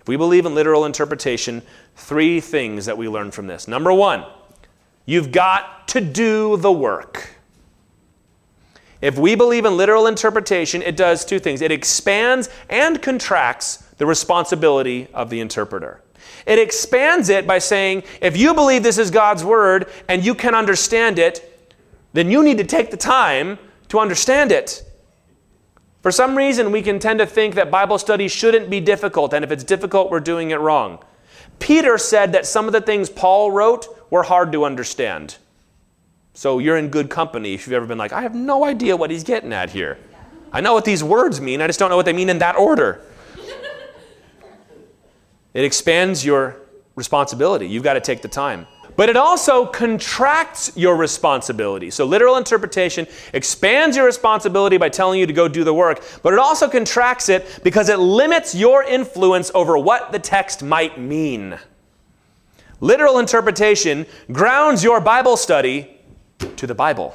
If 0.00 0.06
we 0.06 0.16
believe 0.16 0.46
in 0.46 0.54
literal 0.54 0.84
interpretation, 0.84 1.62
three 1.96 2.40
things 2.40 2.86
that 2.86 2.96
we 2.96 3.08
learn 3.08 3.32
from 3.32 3.48
this. 3.48 3.66
Number 3.66 3.92
one, 3.92 4.24
You've 5.04 5.32
got 5.32 5.88
to 5.88 6.00
do 6.00 6.56
the 6.56 6.72
work. 6.72 7.36
If 9.00 9.18
we 9.18 9.34
believe 9.34 9.64
in 9.64 9.76
literal 9.76 10.06
interpretation, 10.06 10.80
it 10.80 10.96
does 10.96 11.24
two 11.24 11.40
things 11.40 11.60
it 11.60 11.72
expands 11.72 12.48
and 12.68 13.02
contracts 13.02 13.78
the 13.98 14.06
responsibility 14.06 15.08
of 15.12 15.28
the 15.28 15.40
interpreter. 15.40 16.00
It 16.46 16.58
expands 16.58 17.28
it 17.28 17.46
by 17.46 17.58
saying, 17.58 18.04
if 18.20 18.36
you 18.36 18.54
believe 18.54 18.82
this 18.82 18.98
is 18.98 19.10
God's 19.10 19.44
word 19.44 19.88
and 20.08 20.24
you 20.24 20.34
can 20.34 20.54
understand 20.54 21.18
it, 21.18 21.48
then 22.12 22.30
you 22.30 22.42
need 22.44 22.58
to 22.58 22.64
take 22.64 22.90
the 22.90 22.96
time 22.96 23.58
to 23.88 23.98
understand 23.98 24.52
it. 24.52 24.84
For 26.02 26.10
some 26.10 26.36
reason, 26.36 26.72
we 26.72 26.82
can 26.82 26.98
tend 26.98 27.20
to 27.20 27.26
think 27.26 27.54
that 27.54 27.70
Bible 27.70 27.96
study 27.96 28.26
shouldn't 28.26 28.68
be 28.68 28.80
difficult, 28.80 29.32
and 29.32 29.44
if 29.44 29.52
it's 29.52 29.62
difficult, 29.62 30.10
we're 30.10 30.20
doing 30.20 30.50
it 30.50 30.56
wrong. 30.56 30.98
Peter 31.60 31.96
said 31.96 32.32
that 32.32 32.44
some 32.44 32.66
of 32.66 32.72
the 32.72 32.80
things 32.80 33.08
Paul 33.08 33.52
wrote 33.52 33.86
were 34.10 34.24
hard 34.24 34.50
to 34.52 34.64
understand. 34.64 35.36
So 36.34 36.58
you're 36.58 36.76
in 36.76 36.88
good 36.88 37.08
company 37.08 37.54
if 37.54 37.66
you've 37.66 37.74
ever 37.74 37.86
been 37.86 37.98
like, 37.98 38.12
I 38.12 38.22
have 38.22 38.34
no 38.34 38.64
idea 38.64 38.96
what 38.96 39.10
he's 39.10 39.22
getting 39.22 39.52
at 39.52 39.70
here. 39.70 39.96
I 40.52 40.60
know 40.60 40.74
what 40.74 40.84
these 40.84 41.04
words 41.04 41.40
mean, 41.40 41.62
I 41.62 41.68
just 41.68 41.78
don't 41.78 41.88
know 41.88 41.96
what 41.96 42.04
they 42.04 42.12
mean 42.12 42.28
in 42.28 42.38
that 42.38 42.56
order. 42.56 43.00
it 45.54 45.64
expands 45.64 46.24
your 46.24 46.56
responsibility. 46.96 47.68
You've 47.68 47.84
got 47.84 47.94
to 47.94 48.00
take 48.00 48.22
the 48.22 48.28
time. 48.28 48.66
But 48.96 49.08
it 49.08 49.16
also 49.16 49.66
contracts 49.66 50.72
your 50.76 50.96
responsibility. 50.96 51.90
So, 51.90 52.04
literal 52.04 52.36
interpretation 52.36 53.06
expands 53.32 53.96
your 53.96 54.04
responsibility 54.04 54.76
by 54.76 54.90
telling 54.90 55.18
you 55.18 55.26
to 55.26 55.32
go 55.32 55.48
do 55.48 55.64
the 55.64 55.74
work, 55.74 56.04
but 56.22 56.32
it 56.32 56.38
also 56.38 56.68
contracts 56.68 57.28
it 57.28 57.60
because 57.62 57.88
it 57.88 57.98
limits 57.98 58.54
your 58.54 58.82
influence 58.82 59.50
over 59.54 59.78
what 59.78 60.12
the 60.12 60.18
text 60.18 60.62
might 60.62 61.00
mean. 61.00 61.58
Literal 62.80 63.18
interpretation 63.18 64.06
grounds 64.30 64.82
your 64.82 65.00
Bible 65.00 65.36
study 65.36 66.00
to 66.56 66.66
the 66.66 66.74
Bible. 66.74 67.14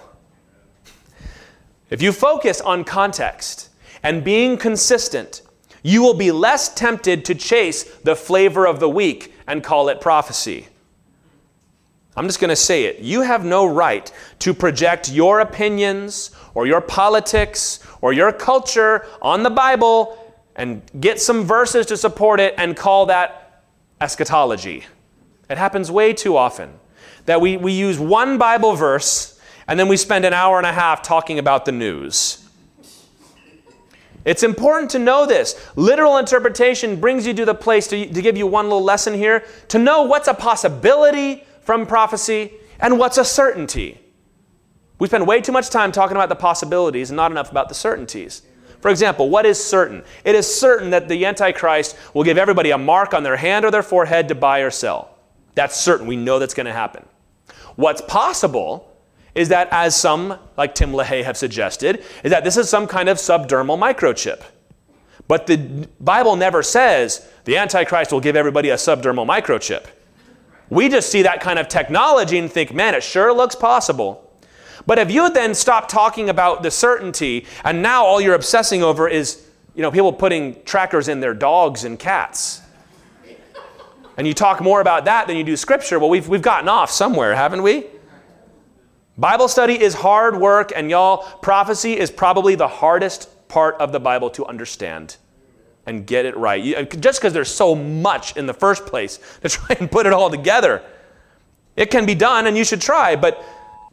If 1.89 2.01
you 2.01 2.11
focus 2.11 2.59
on 2.61 2.83
context 2.83 3.69
and 4.01 4.23
being 4.23 4.57
consistent, 4.57 5.41
you 5.83 6.01
will 6.01 6.13
be 6.13 6.31
less 6.31 6.73
tempted 6.73 7.23
to 7.25 7.35
chase 7.35 7.83
the 7.83 8.15
flavor 8.15 8.65
of 8.65 8.79
the 8.79 8.89
week 8.89 9.33
and 9.45 9.63
call 9.63 9.89
it 9.89 10.01
prophecy. 10.01 10.67
I'm 12.17 12.25
just 12.25 12.39
going 12.39 12.49
to 12.49 12.55
say 12.55 12.85
it. 12.85 12.97
You 12.99 13.21
have 13.21 13.45
no 13.45 13.67
right 13.67 14.11
to 14.39 14.51
project 14.51 15.11
your 15.11 15.39
opinions 15.39 16.31
or 16.55 16.65
your 16.65 16.81
politics 16.81 17.79
or 18.01 18.11
your 18.11 18.33
culture 18.33 19.05
on 19.21 19.43
the 19.43 19.51
Bible 19.51 20.35
and 20.55 20.81
get 20.99 21.21
some 21.21 21.43
verses 21.43 21.85
to 21.85 21.95
support 21.95 22.39
it 22.39 22.55
and 22.57 22.75
call 22.75 23.05
that 23.05 23.61
eschatology. 24.01 24.85
It 25.47 25.59
happens 25.59 25.91
way 25.91 26.11
too 26.11 26.35
often 26.35 26.73
that 27.27 27.39
we, 27.39 27.55
we 27.55 27.73
use 27.73 27.99
one 27.99 28.39
Bible 28.39 28.73
verse 28.73 29.39
and 29.67 29.79
then 29.79 29.87
we 29.87 29.95
spend 29.95 30.25
an 30.25 30.33
hour 30.33 30.57
and 30.57 30.65
a 30.65 30.73
half 30.73 31.03
talking 31.03 31.37
about 31.37 31.65
the 31.65 31.71
news. 31.71 32.43
It's 34.25 34.41
important 34.41 34.89
to 34.91 34.99
know 34.99 35.27
this. 35.27 35.69
Literal 35.75 36.17
interpretation 36.17 36.99
brings 36.99 37.27
you 37.27 37.33
to 37.35 37.45
the 37.45 37.53
place 37.53 37.87
to, 37.89 38.11
to 38.11 38.21
give 38.23 38.35
you 38.35 38.47
one 38.47 38.65
little 38.65 38.83
lesson 38.83 39.13
here 39.13 39.45
to 39.67 39.77
know 39.77 40.01
what's 40.01 40.27
a 40.27 40.33
possibility 40.33 41.43
from 41.67 41.85
prophecy 41.85 42.53
and 42.79 42.97
what's 42.97 43.17
a 43.17 43.25
certainty. 43.25 43.99
We 44.99 45.09
spend 45.09 45.27
way 45.27 45.41
too 45.41 45.51
much 45.51 45.69
time 45.69 45.91
talking 45.91 46.15
about 46.15 46.29
the 46.29 46.35
possibilities 46.35 47.09
and 47.09 47.17
not 47.17 47.29
enough 47.29 47.51
about 47.51 47.67
the 47.67 47.75
certainties. 47.75 48.41
For 48.79 48.89
example, 48.89 49.29
what 49.29 49.45
is 49.45 49.61
certain? 49.61 50.01
It 50.23 50.33
is 50.33 50.47
certain 50.47 50.91
that 50.91 51.09
the 51.09 51.25
Antichrist 51.25 51.97
will 52.13 52.23
give 52.23 52.37
everybody 52.37 52.71
a 52.71 52.77
mark 52.77 53.13
on 53.13 53.23
their 53.23 53.35
hand 53.35 53.65
or 53.65 53.71
their 53.71 53.83
forehead 53.83 54.29
to 54.29 54.35
buy 54.35 54.59
or 54.59 54.71
sell. 54.71 55.17
That's 55.55 55.75
certain. 55.75 56.07
We 56.07 56.15
know 56.15 56.39
that's 56.39 56.53
going 56.53 56.67
to 56.67 56.71
happen. 56.71 57.05
What's 57.75 57.99
possible 57.99 58.95
is 59.35 59.49
that, 59.49 59.67
as 59.69 59.93
some, 59.93 60.39
like 60.55 60.73
Tim 60.73 60.93
LaHaye, 60.93 61.25
have 61.25 61.35
suggested, 61.35 62.01
is 62.23 62.31
that 62.31 62.45
this 62.45 62.55
is 62.55 62.69
some 62.69 62.87
kind 62.87 63.09
of 63.09 63.17
subdermal 63.17 63.77
microchip. 63.77 64.41
But 65.27 65.47
the 65.47 65.89
Bible 65.99 66.37
never 66.37 66.63
says 66.63 67.27
the 67.43 67.57
Antichrist 67.57 68.13
will 68.13 68.21
give 68.21 68.37
everybody 68.37 68.69
a 68.69 68.75
subdermal 68.75 69.27
microchip. 69.27 69.87
We 70.69 70.89
just 70.89 71.09
see 71.09 71.21
that 71.21 71.39
kind 71.39 71.59
of 71.59 71.67
technology 71.67 72.37
and 72.37 72.51
think, 72.51 72.73
man, 72.73 72.93
it 72.93 73.03
sure 73.03 73.33
looks 73.33 73.55
possible. 73.55 74.23
But 74.85 74.99
if 74.99 75.11
you 75.11 75.29
then 75.29 75.53
stop 75.53 75.87
talking 75.87 76.29
about 76.29 76.63
the 76.63 76.71
certainty, 76.71 77.45
and 77.63 77.81
now 77.81 78.05
all 78.05 78.21
you're 78.21 78.35
obsessing 78.35 78.83
over 78.83 79.07
is, 79.07 79.45
you 79.75 79.81
know, 79.81 79.91
people 79.91 80.13
putting 80.13 80.63
trackers 80.63 81.07
in 81.07 81.19
their 81.19 81.33
dogs 81.33 81.83
and 81.83 81.97
cats, 81.97 82.61
and 84.17 84.25
you 84.25 84.33
talk 84.33 84.61
more 84.61 84.81
about 84.81 85.05
that 85.05 85.27
than 85.27 85.37
you 85.37 85.43
do 85.43 85.55
scripture, 85.55 85.99
well, 85.99 86.09
we've, 86.09 86.27
we've 86.27 86.41
gotten 86.41 86.67
off 86.67 86.89
somewhere, 86.89 87.35
haven't 87.35 87.63
we? 87.63 87.85
Bible 89.17 89.47
study 89.47 89.81
is 89.81 89.93
hard 89.93 90.37
work, 90.37 90.71
and 90.75 90.89
y'all, 90.89 91.23
prophecy 91.41 91.97
is 91.97 92.11
probably 92.11 92.55
the 92.55 92.67
hardest 92.67 93.29
part 93.47 93.75
of 93.75 93.91
the 93.91 93.99
Bible 93.99 94.29
to 94.31 94.45
understand 94.45 95.17
and 95.87 96.05
get 96.05 96.25
it 96.25 96.37
right. 96.37 96.61
Just 97.01 97.19
because 97.19 97.33
there's 97.33 97.49
so 97.49 97.73
much 97.73 98.37
in 98.37 98.45
the 98.45 98.53
first 98.53 98.85
place 98.85 99.19
to 99.41 99.49
try 99.49 99.75
and 99.79 99.89
put 99.89 100.05
it 100.05 100.13
all 100.13 100.29
together. 100.29 100.83
It 101.75 101.89
can 101.89 102.05
be 102.05 102.15
done, 102.15 102.47
and 102.47 102.57
you 102.57 102.63
should 102.63 102.81
try, 102.81 103.15
but, 103.15 103.43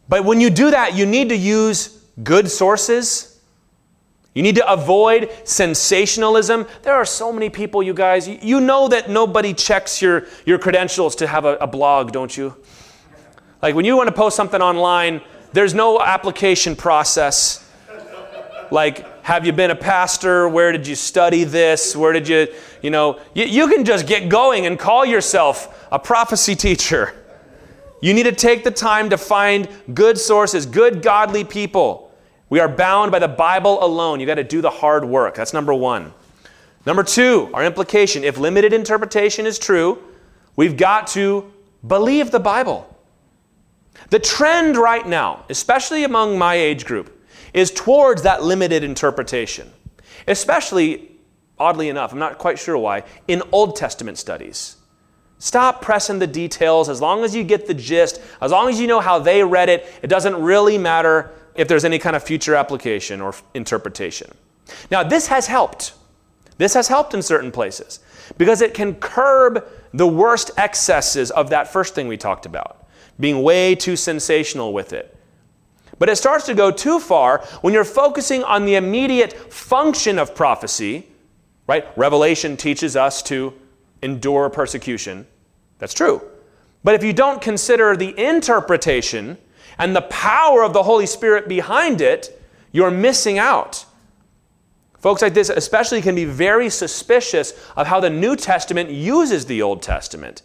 but 0.08 0.24
when 0.24 0.40
you 0.40 0.50
do 0.50 0.70
that, 0.70 0.94
you 0.94 1.06
need 1.06 1.28
to 1.28 1.36
use 1.36 2.02
good 2.22 2.50
sources. 2.50 3.40
You 4.34 4.42
need 4.42 4.56
to 4.56 4.70
avoid 4.70 5.30
sensationalism. 5.44 6.66
There 6.82 6.94
are 6.94 7.04
so 7.04 7.32
many 7.32 7.50
people, 7.50 7.82
you 7.82 7.94
guys, 7.94 8.26
you 8.26 8.60
know 8.60 8.88
that 8.88 9.08
nobody 9.08 9.54
checks 9.54 10.02
your, 10.02 10.26
your 10.44 10.58
credentials 10.58 11.14
to 11.16 11.26
have 11.26 11.44
a, 11.44 11.56
a 11.56 11.66
blog, 11.66 12.10
don't 12.10 12.34
you? 12.36 12.56
Like 13.62 13.74
when 13.74 13.84
you 13.84 13.96
want 13.96 14.08
to 14.08 14.14
post 14.14 14.34
something 14.34 14.60
online, 14.60 15.20
there's 15.52 15.74
no 15.74 16.00
application 16.00 16.74
process. 16.74 17.70
Like, 18.70 19.06
have 19.24 19.46
you 19.46 19.52
been 19.52 19.70
a 19.70 19.74
pastor? 19.74 20.46
Where 20.46 20.70
did 20.70 20.86
you 20.86 20.94
study 20.94 21.44
this? 21.44 21.96
Where 21.96 22.12
did 22.12 22.28
you, 22.28 22.46
you 22.82 22.90
know, 22.90 23.18
you, 23.32 23.46
you 23.46 23.68
can 23.68 23.86
just 23.86 24.06
get 24.06 24.28
going 24.28 24.66
and 24.66 24.78
call 24.78 25.06
yourself 25.06 25.88
a 25.90 25.98
prophecy 25.98 26.54
teacher. 26.54 27.14
You 28.02 28.12
need 28.12 28.24
to 28.24 28.32
take 28.32 28.64
the 28.64 28.70
time 28.70 29.08
to 29.08 29.16
find 29.16 29.66
good 29.94 30.18
sources, 30.18 30.66
good 30.66 31.00
godly 31.00 31.42
people. 31.42 32.12
We 32.50 32.60
are 32.60 32.68
bound 32.68 33.12
by 33.12 33.18
the 33.18 33.28
Bible 33.28 33.82
alone. 33.82 34.20
You 34.20 34.26
got 34.26 34.34
to 34.34 34.44
do 34.44 34.60
the 34.60 34.68
hard 34.68 35.06
work. 35.06 35.36
That's 35.36 35.54
number 35.54 35.72
one. 35.72 36.12
Number 36.84 37.02
two, 37.02 37.48
our 37.54 37.64
implication 37.64 38.24
if 38.24 38.36
limited 38.36 38.74
interpretation 38.74 39.46
is 39.46 39.58
true, 39.58 40.02
we've 40.54 40.76
got 40.76 41.06
to 41.08 41.50
believe 41.86 42.30
the 42.30 42.40
Bible. 42.40 42.94
The 44.10 44.18
trend 44.18 44.76
right 44.76 45.06
now, 45.08 45.46
especially 45.48 46.04
among 46.04 46.36
my 46.36 46.56
age 46.56 46.84
group, 46.84 47.23
is 47.54 47.70
towards 47.70 48.22
that 48.22 48.42
limited 48.42 48.84
interpretation. 48.84 49.72
Especially, 50.26 51.12
oddly 51.58 51.88
enough, 51.88 52.12
I'm 52.12 52.18
not 52.18 52.36
quite 52.36 52.58
sure 52.58 52.76
why, 52.76 53.04
in 53.26 53.42
Old 53.52 53.76
Testament 53.76 54.18
studies. 54.18 54.76
Stop 55.38 55.80
pressing 55.80 56.18
the 56.18 56.26
details. 56.26 56.88
As 56.88 57.00
long 57.00 57.24
as 57.24 57.34
you 57.34 57.44
get 57.44 57.66
the 57.66 57.74
gist, 57.74 58.20
as 58.40 58.50
long 58.50 58.68
as 58.68 58.80
you 58.80 58.86
know 58.86 59.00
how 59.00 59.18
they 59.18 59.42
read 59.42 59.68
it, 59.68 59.86
it 60.02 60.08
doesn't 60.08 60.36
really 60.36 60.76
matter 60.76 61.32
if 61.54 61.68
there's 61.68 61.84
any 61.84 61.98
kind 61.98 62.16
of 62.16 62.22
future 62.22 62.54
application 62.54 63.20
or 63.20 63.34
interpretation. 63.54 64.30
Now, 64.90 65.02
this 65.02 65.28
has 65.28 65.46
helped. 65.46 65.94
This 66.58 66.74
has 66.74 66.88
helped 66.88 67.14
in 67.14 67.22
certain 67.22 67.52
places 67.52 68.00
because 68.38 68.62
it 68.62 68.74
can 68.74 68.94
curb 68.94 69.64
the 69.92 70.06
worst 70.06 70.50
excesses 70.56 71.30
of 71.30 71.50
that 71.50 71.68
first 71.68 71.94
thing 71.94 72.08
we 72.08 72.16
talked 72.16 72.46
about 72.46 72.80
being 73.20 73.42
way 73.42 73.74
too 73.74 73.94
sensational 73.94 74.72
with 74.72 74.92
it. 74.92 75.16
But 76.04 76.10
it 76.10 76.16
starts 76.16 76.44
to 76.44 76.54
go 76.54 76.70
too 76.70 77.00
far 77.00 77.42
when 77.62 77.72
you're 77.72 77.82
focusing 77.82 78.44
on 78.44 78.66
the 78.66 78.74
immediate 78.74 79.32
function 79.50 80.18
of 80.18 80.34
prophecy, 80.34 81.08
right? 81.66 81.86
Revelation 81.96 82.58
teaches 82.58 82.94
us 82.94 83.22
to 83.22 83.54
endure 84.02 84.50
persecution. 84.50 85.26
That's 85.78 85.94
true. 85.94 86.20
But 86.82 86.94
if 86.94 87.02
you 87.02 87.14
don't 87.14 87.40
consider 87.40 87.96
the 87.96 88.22
interpretation 88.22 89.38
and 89.78 89.96
the 89.96 90.02
power 90.02 90.62
of 90.62 90.74
the 90.74 90.82
Holy 90.82 91.06
Spirit 91.06 91.48
behind 91.48 92.02
it, 92.02 92.38
you're 92.70 92.90
missing 92.90 93.38
out. 93.38 93.86
Folks 94.98 95.22
like 95.22 95.32
this, 95.32 95.48
especially, 95.48 96.02
can 96.02 96.14
be 96.14 96.26
very 96.26 96.68
suspicious 96.68 97.54
of 97.76 97.86
how 97.86 97.98
the 98.00 98.10
New 98.10 98.36
Testament 98.36 98.90
uses 98.90 99.46
the 99.46 99.62
Old 99.62 99.80
Testament. 99.80 100.42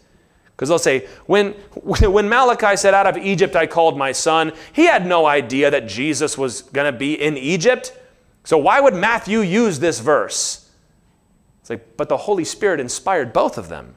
Because 0.60 0.68
they'll 0.68 0.78
say, 0.78 1.06
when, 1.24 1.52
when 1.82 2.28
Malachi 2.28 2.76
said, 2.76 2.92
Out 2.92 3.06
of 3.06 3.16
Egypt 3.16 3.56
I 3.56 3.66
called 3.66 3.96
my 3.96 4.12
son, 4.12 4.52
he 4.74 4.84
had 4.84 5.06
no 5.06 5.24
idea 5.24 5.70
that 5.70 5.88
Jesus 5.88 6.36
was 6.36 6.60
going 6.60 6.92
to 6.92 6.96
be 6.96 7.14
in 7.14 7.38
Egypt. 7.38 7.98
So 8.44 8.58
why 8.58 8.78
would 8.78 8.92
Matthew 8.92 9.40
use 9.40 9.80
this 9.80 10.00
verse? 10.00 10.70
It's 11.62 11.70
like, 11.70 11.96
but 11.96 12.10
the 12.10 12.18
Holy 12.18 12.44
Spirit 12.44 12.78
inspired 12.78 13.32
both 13.32 13.56
of 13.56 13.70
them. 13.70 13.94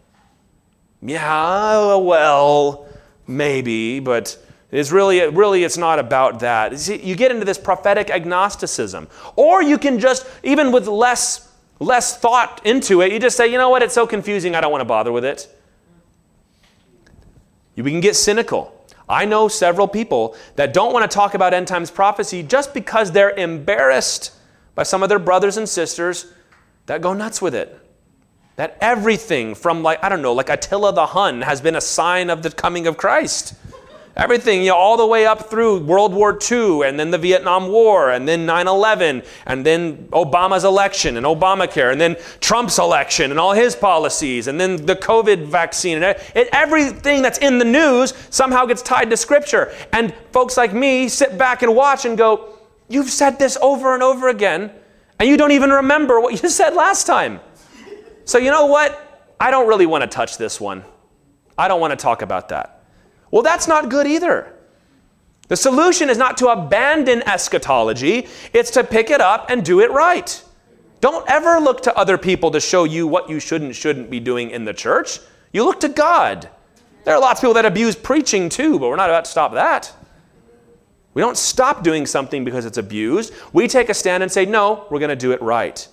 Yeah, 1.02 1.96
well, 1.96 2.88
maybe, 3.28 4.00
but 4.00 4.38
it's 4.72 4.90
really, 4.90 5.20
really, 5.28 5.66
it's 5.66 5.76
not 5.76 6.00
about 6.00 6.40
that. 6.40 6.80
See, 6.80 6.96
you 6.96 7.18
get 7.18 7.30
into 7.30 7.44
this 7.44 7.58
prophetic 7.58 8.10
agnosticism. 8.10 9.10
Or 9.36 9.62
you 9.62 9.78
can 9.78 10.00
just, 10.00 10.26
even 10.44 10.72
with 10.72 10.88
less, 10.88 11.52
less 11.82 12.18
thought 12.18 12.62
into 12.64 13.02
it, 13.02 13.12
you 13.12 13.20
just 13.20 13.36
say, 13.36 13.52
you 13.52 13.58
know 13.58 13.70
what, 13.70 13.84
it's 13.84 13.94
so 13.94 14.08
confusing, 14.08 14.56
I 14.56 14.62
don't 14.62 14.72
want 14.72 14.80
to 14.80 14.86
bother 14.86 15.12
with 15.12 15.26
it. 15.26 15.54
We 17.76 17.92
can 17.92 18.02
get 18.02 18.16
cynical. 18.16 18.80
I 19.10 19.26
know 19.26 19.48
several 19.48 19.88
people 19.88 20.36
that 20.56 20.74
don't 20.74 20.94
want 20.94 21.10
to 21.10 21.14
talk 21.14 21.34
about 21.34 21.54
end 21.54 21.68
times 21.68 21.92
prophecy 21.92 22.44
just 22.44 22.74
because 22.74 23.12
they're 23.12 23.32
embarrassed 23.32 24.32
by 24.76 24.84
some 24.84 25.04
of 25.04 25.10
their 25.10 25.20
brothers 25.20 25.58
and 25.58 25.68
sisters 25.68 26.32
that 26.86 27.02
go 27.02 27.14
nuts 27.14 27.42
with 27.42 27.56
it. 27.56 27.80
That 28.56 28.78
everything 28.80 29.56
from, 29.56 29.82
like, 29.82 30.04
I 30.04 30.10
don't 30.10 30.22
know, 30.22 30.34
like 30.34 30.50
Attila 30.50 30.94
the 30.94 31.08
Hun 31.08 31.42
has 31.42 31.60
been 31.60 31.76
a 31.76 31.82
sign 31.82 32.30
of 32.30 32.44
the 32.44 32.52
coming 32.52 32.86
of 32.86 32.98
Christ. 32.98 33.56
Everything, 34.16 34.62
you 34.62 34.68
know, 34.68 34.76
all 34.76 34.96
the 34.96 35.08
way 35.08 35.26
up 35.26 35.50
through 35.50 35.80
World 35.80 36.14
War 36.14 36.38
II 36.40 36.84
and 36.84 37.00
then 37.00 37.10
the 37.10 37.18
Vietnam 37.18 37.70
War 37.70 38.12
and 38.12 38.28
then 38.28 38.46
9 38.46 38.68
11 38.68 39.24
and 39.48 39.66
then 39.66 40.08
Obama's 40.10 40.64
election 40.64 41.18
and 41.18 41.26
Obamacare 41.26 41.92
and 41.92 42.00
then 42.00 42.16
Trump's 42.40 42.78
election 42.78 43.32
and 43.32 43.40
all 43.40 43.54
his 43.54 43.76
policies 43.76 44.46
and 44.48 44.62
then 44.62 44.86
the 44.86 44.96
COVID 44.96 45.48
vaccine 45.48 46.04
and 46.04 46.16
it, 46.36 46.48
everything 46.52 47.24
that's 47.24 47.40
in 47.40 47.58
the 47.58 47.66
news 47.66 48.14
somehow 48.30 48.68
gets 48.68 48.84
tied 48.84 49.10
to 49.10 49.18
Scripture. 49.18 49.74
And 49.92 50.14
folks 50.32 50.58
like 50.58 50.74
me 50.74 51.08
sit 51.08 51.36
back 51.36 51.64
and 51.64 51.76
watch 51.76 52.06
and 52.06 52.16
go, 52.16 52.60
You've 52.90 53.10
said 53.10 53.40
this 53.40 53.58
over 53.62 53.96
and 53.96 54.04
over 54.04 54.28
again 54.28 54.72
and 55.20 55.28
you 55.28 55.38
don't 55.38 55.52
even 55.52 55.72
remember 55.72 56.20
what 56.20 56.44
you 56.44 56.50
said 56.50 56.76
last 56.76 57.08
time. 57.08 57.40
So, 58.26 58.38
you 58.38 58.52
know 58.52 58.68
what? 58.68 59.36
I 59.40 59.52
don't 59.52 59.68
really 59.68 59.86
want 59.86 60.04
to 60.04 60.08
touch 60.08 60.38
this 60.38 60.62
one. 60.62 60.84
I 61.58 61.68
don't 61.68 61.82
want 61.82 61.92
to 61.92 61.98
talk 61.98 62.22
about 62.22 62.50
that. 62.50 62.83
Well, 63.34 63.42
that's 63.42 63.68
not 63.68 63.90
good 63.90 64.06
either. 64.06 64.54
The 65.48 65.58
solution 65.58 66.08
is 66.08 66.20
not 66.20 66.38
to 66.38 66.50
abandon 66.50 67.24
eschatology, 67.24 68.28
it's 68.54 68.70
to 68.72 68.84
pick 68.84 69.10
it 69.10 69.22
up 69.22 69.50
and 69.50 69.66
do 69.66 69.82
it 69.82 69.90
right. 69.90 70.44
Don't 71.02 71.28
ever 71.28 71.60
look 71.60 71.82
to 71.82 71.98
other 71.98 72.20
people 72.20 72.52
to 72.52 72.60
show 72.60 72.84
you 72.84 73.08
what 73.08 73.32
you 73.32 73.40
should 73.40 73.64
and 73.64 73.76
shouldn't 73.76 74.12
be 74.12 74.20
doing 74.20 74.52
in 74.52 74.66
the 74.66 74.74
church. 74.74 75.18
You 75.52 75.66
look 75.66 75.80
to 75.80 75.90
God. 75.90 76.48
There 77.06 77.16
are 77.16 77.20
lots 77.20 77.40
of 77.40 77.42
people 77.42 77.56
that 77.56 77.66
abuse 77.66 77.96
preaching 77.96 78.50
too, 78.50 78.78
but 78.78 78.88
we're 78.88 78.98
not 78.98 79.10
about 79.10 79.26
to 79.26 79.32
stop 79.32 79.54
that. 79.54 79.92
We 81.16 81.24
don't 81.24 81.36
stop 81.36 81.84
doing 81.84 82.06
something 82.06 82.46
because 82.46 82.68
it's 82.68 82.78
abused. 82.78 83.34
We 83.52 83.68
take 83.68 83.90
a 83.90 83.96
stand 83.96 84.22
and 84.22 84.32
say, 84.32 84.46
no, 84.46 84.86
we're 84.92 85.00
going 85.00 85.10
to 85.10 85.16
do 85.16 85.32
it 85.32 85.42
right. 85.42 85.88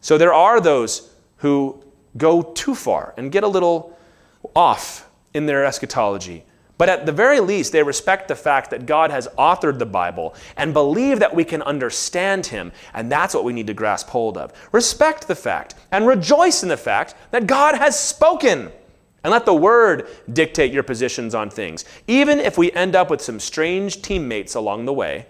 So 0.00 0.16
there 0.16 0.32
are 0.32 0.60
those 0.60 1.10
who 1.38 1.82
go 2.16 2.40
too 2.40 2.76
far 2.76 3.14
and 3.16 3.32
get 3.32 3.42
a 3.42 3.48
little 3.48 3.98
off 4.54 5.08
in 5.34 5.46
their 5.46 5.64
eschatology. 5.64 6.44
But 6.78 6.88
at 6.88 7.06
the 7.06 7.12
very 7.12 7.38
least, 7.38 7.70
they 7.70 7.82
respect 7.82 8.28
the 8.28 8.34
fact 8.34 8.70
that 8.70 8.86
God 8.86 9.10
has 9.10 9.28
authored 9.38 9.78
the 9.78 9.86
Bible 9.86 10.34
and 10.56 10.72
believe 10.72 11.20
that 11.20 11.34
we 11.34 11.44
can 11.44 11.62
understand 11.62 12.46
Him. 12.46 12.72
And 12.92 13.12
that's 13.12 13.34
what 13.34 13.44
we 13.44 13.52
need 13.52 13.68
to 13.68 13.74
grasp 13.74 14.08
hold 14.08 14.36
of. 14.36 14.52
Respect 14.72 15.28
the 15.28 15.36
fact 15.36 15.74
and 15.92 16.06
rejoice 16.06 16.62
in 16.62 16.68
the 16.68 16.76
fact 16.76 17.14
that 17.30 17.46
God 17.46 17.76
has 17.76 17.98
spoken. 17.98 18.72
And 19.22 19.30
let 19.30 19.46
the 19.46 19.54
Word 19.54 20.08
dictate 20.32 20.72
your 20.72 20.82
positions 20.82 21.36
on 21.36 21.50
things. 21.50 21.84
Even 22.08 22.40
if 22.40 22.58
we 22.58 22.72
end 22.72 22.96
up 22.96 23.10
with 23.10 23.20
some 23.20 23.38
strange 23.38 24.02
teammates 24.02 24.56
along 24.56 24.84
the 24.84 24.92
way, 24.92 25.26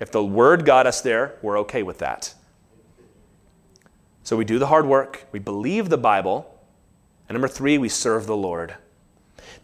if 0.00 0.10
the 0.10 0.24
Word 0.24 0.64
got 0.64 0.88
us 0.88 1.02
there, 1.02 1.38
we're 1.42 1.60
okay 1.60 1.84
with 1.84 1.98
that. 1.98 2.34
So 4.24 4.36
we 4.36 4.44
do 4.44 4.58
the 4.58 4.66
hard 4.66 4.86
work, 4.86 5.26
we 5.30 5.38
believe 5.38 5.88
the 5.88 5.98
Bible, 5.98 6.52
and 7.28 7.34
number 7.34 7.48
three, 7.48 7.78
we 7.78 7.88
serve 7.88 8.26
the 8.26 8.36
Lord. 8.36 8.74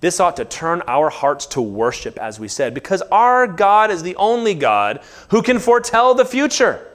This 0.00 0.20
ought 0.20 0.36
to 0.36 0.44
turn 0.44 0.82
our 0.86 1.10
hearts 1.10 1.46
to 1.46 1.60
worship, 1.60 2.18
as 2.18 2.38
we 2.38 2.46
said, 2.46 2.72
because 2.72 3.02
our 3.10 3.46
God 3.46 3.90
is 3.90 4.02
the 4.02 4.14
only 4.16 4.54
God 4.54 5.00
who 5.30 5.42
can 5.42 5.58
foretell 5.58 6.14
the 6.14 6.24
future. 6.24 6.86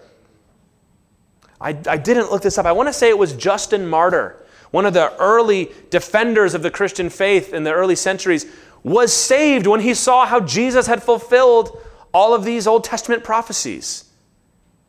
I, 1.60 1.78
I 1.88 1.98
didn't 1.98 2.32
look 2.32 2.42
this 2.42 2.58
up. 2.58 2.66
I 2.66 2.72
want 2.72 2.90
to 2.90 2.94
say 2.94 3.10
it 3.10 3.18
was 3.18 3.34
Justin 3.34 3.88
Martyr, 3.88 4.46
one 4.72 4.86
of 4.86 4.94
the 4.94 5.16
early 5.18 5.72
defenders 5.90 6.54
of 6.54 6.64
the 6.64 6.72
Christian 6.72 7.10
faith 7.10 7.54
in 7.54 7.64
the 7.64 7.74
early 7.74 7.96
centuries, 7.96 8.46
was 8.84 9.14
saved 9.14 9.68
when 9.68 9.82
he 9.82 9.94
saw 9.94 10.26
how 10.26 10.40
Jesus 10.40 10.88
had 10.88 11.04
fulfilled 11.04 11.80
all 12.14 12.34
of 12.34 12.44
these 12.44 12.68
Old 12.68 12.84
Testament 12.84 13.24
prophecies. 13.24 14.06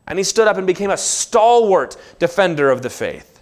And 0.07 0.19
he 0.19 0.23
stood 0.23 0.47
up 0.47 0.57
and 0.57 0.67
became 0.67 0.91
a 0.91 0.97
stalwart 0.97 1.97
defender 2.19 2.69
of 2.69 2.81
the 2.81 2.89
faith. 2.89 3.34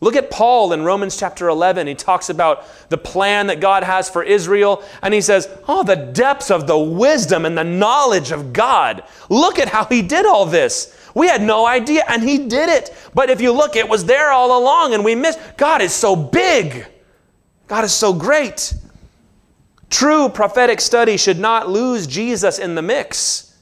Look 0.00 0.16
at 0.16 0.30
Paul 0.30 0.72
in 0.72 0.82
Romans 0.82 1.18
chapter 1.18 1.48
11. 1.48 1.86
He 1.86 1.94
talks 1.94 2.30
about 2.30 2.64
the 2.88 2.96
plan 2.96 3.48
that 3.48 3.60
God 3.60 3.84
has 3.84 4.08
for 4.08 4.22
Israel, 4.22 4.82
and 5.02 5.12
he 5.12 5.20
says, 5.20 5.48
Oh, 5.68 5.82
the 5.82 5.96
depths 5.96 6.50
of 6.50 6.66
the 6.66 6.78
wisdom 6.78 7.44
and 7.44 7.56
the 7.56 7.64
knowledge 7.64 8.30
of 8.30 8.54
God. 8.54 9.04
Look 9.28 9.58
at 9.58 9.68
how 9.68 9.84
he 9.84 10.00
did 10.00 10.24
all 10.24 10.46
this. 10.46 10.96
We 11.14 11.26
had 11.26 11.42
no 11.42 11.66
idea, 11.66 12.04
and 12.08 12.22
he 12.22 12.38
did 12.38 12.70
it. 12.70 12.94
But 13.14 13.28
if 13.28 13.42
you 13.42 13.52
look, 13.52 13.76
it 13.76 13.88
was 13.88 14.06
there 14.06 14.30
all 14.30 14.58
along, 14.58 14.94
and 14.94 15.04
we 15.04 15.14
missed. 15.14 15.38
God 15.58 15.82
is 15.82 15.92
so 15.92 16.16
big, 16.16 16.86
God 17.66 17.84
is 17.84 17.92
so 17.92 18.14
great. 18.14 18.72
True 19.90 20.28
prophetic 20.28 20.80
study 20.80 21.16
should 21.16 21.38
not 21.38 21.68
lose 21.68 22.06
Jesus 22.06 22.58
in 22.58 22.76
the 22.76 22.82
mix, 22.82 23.56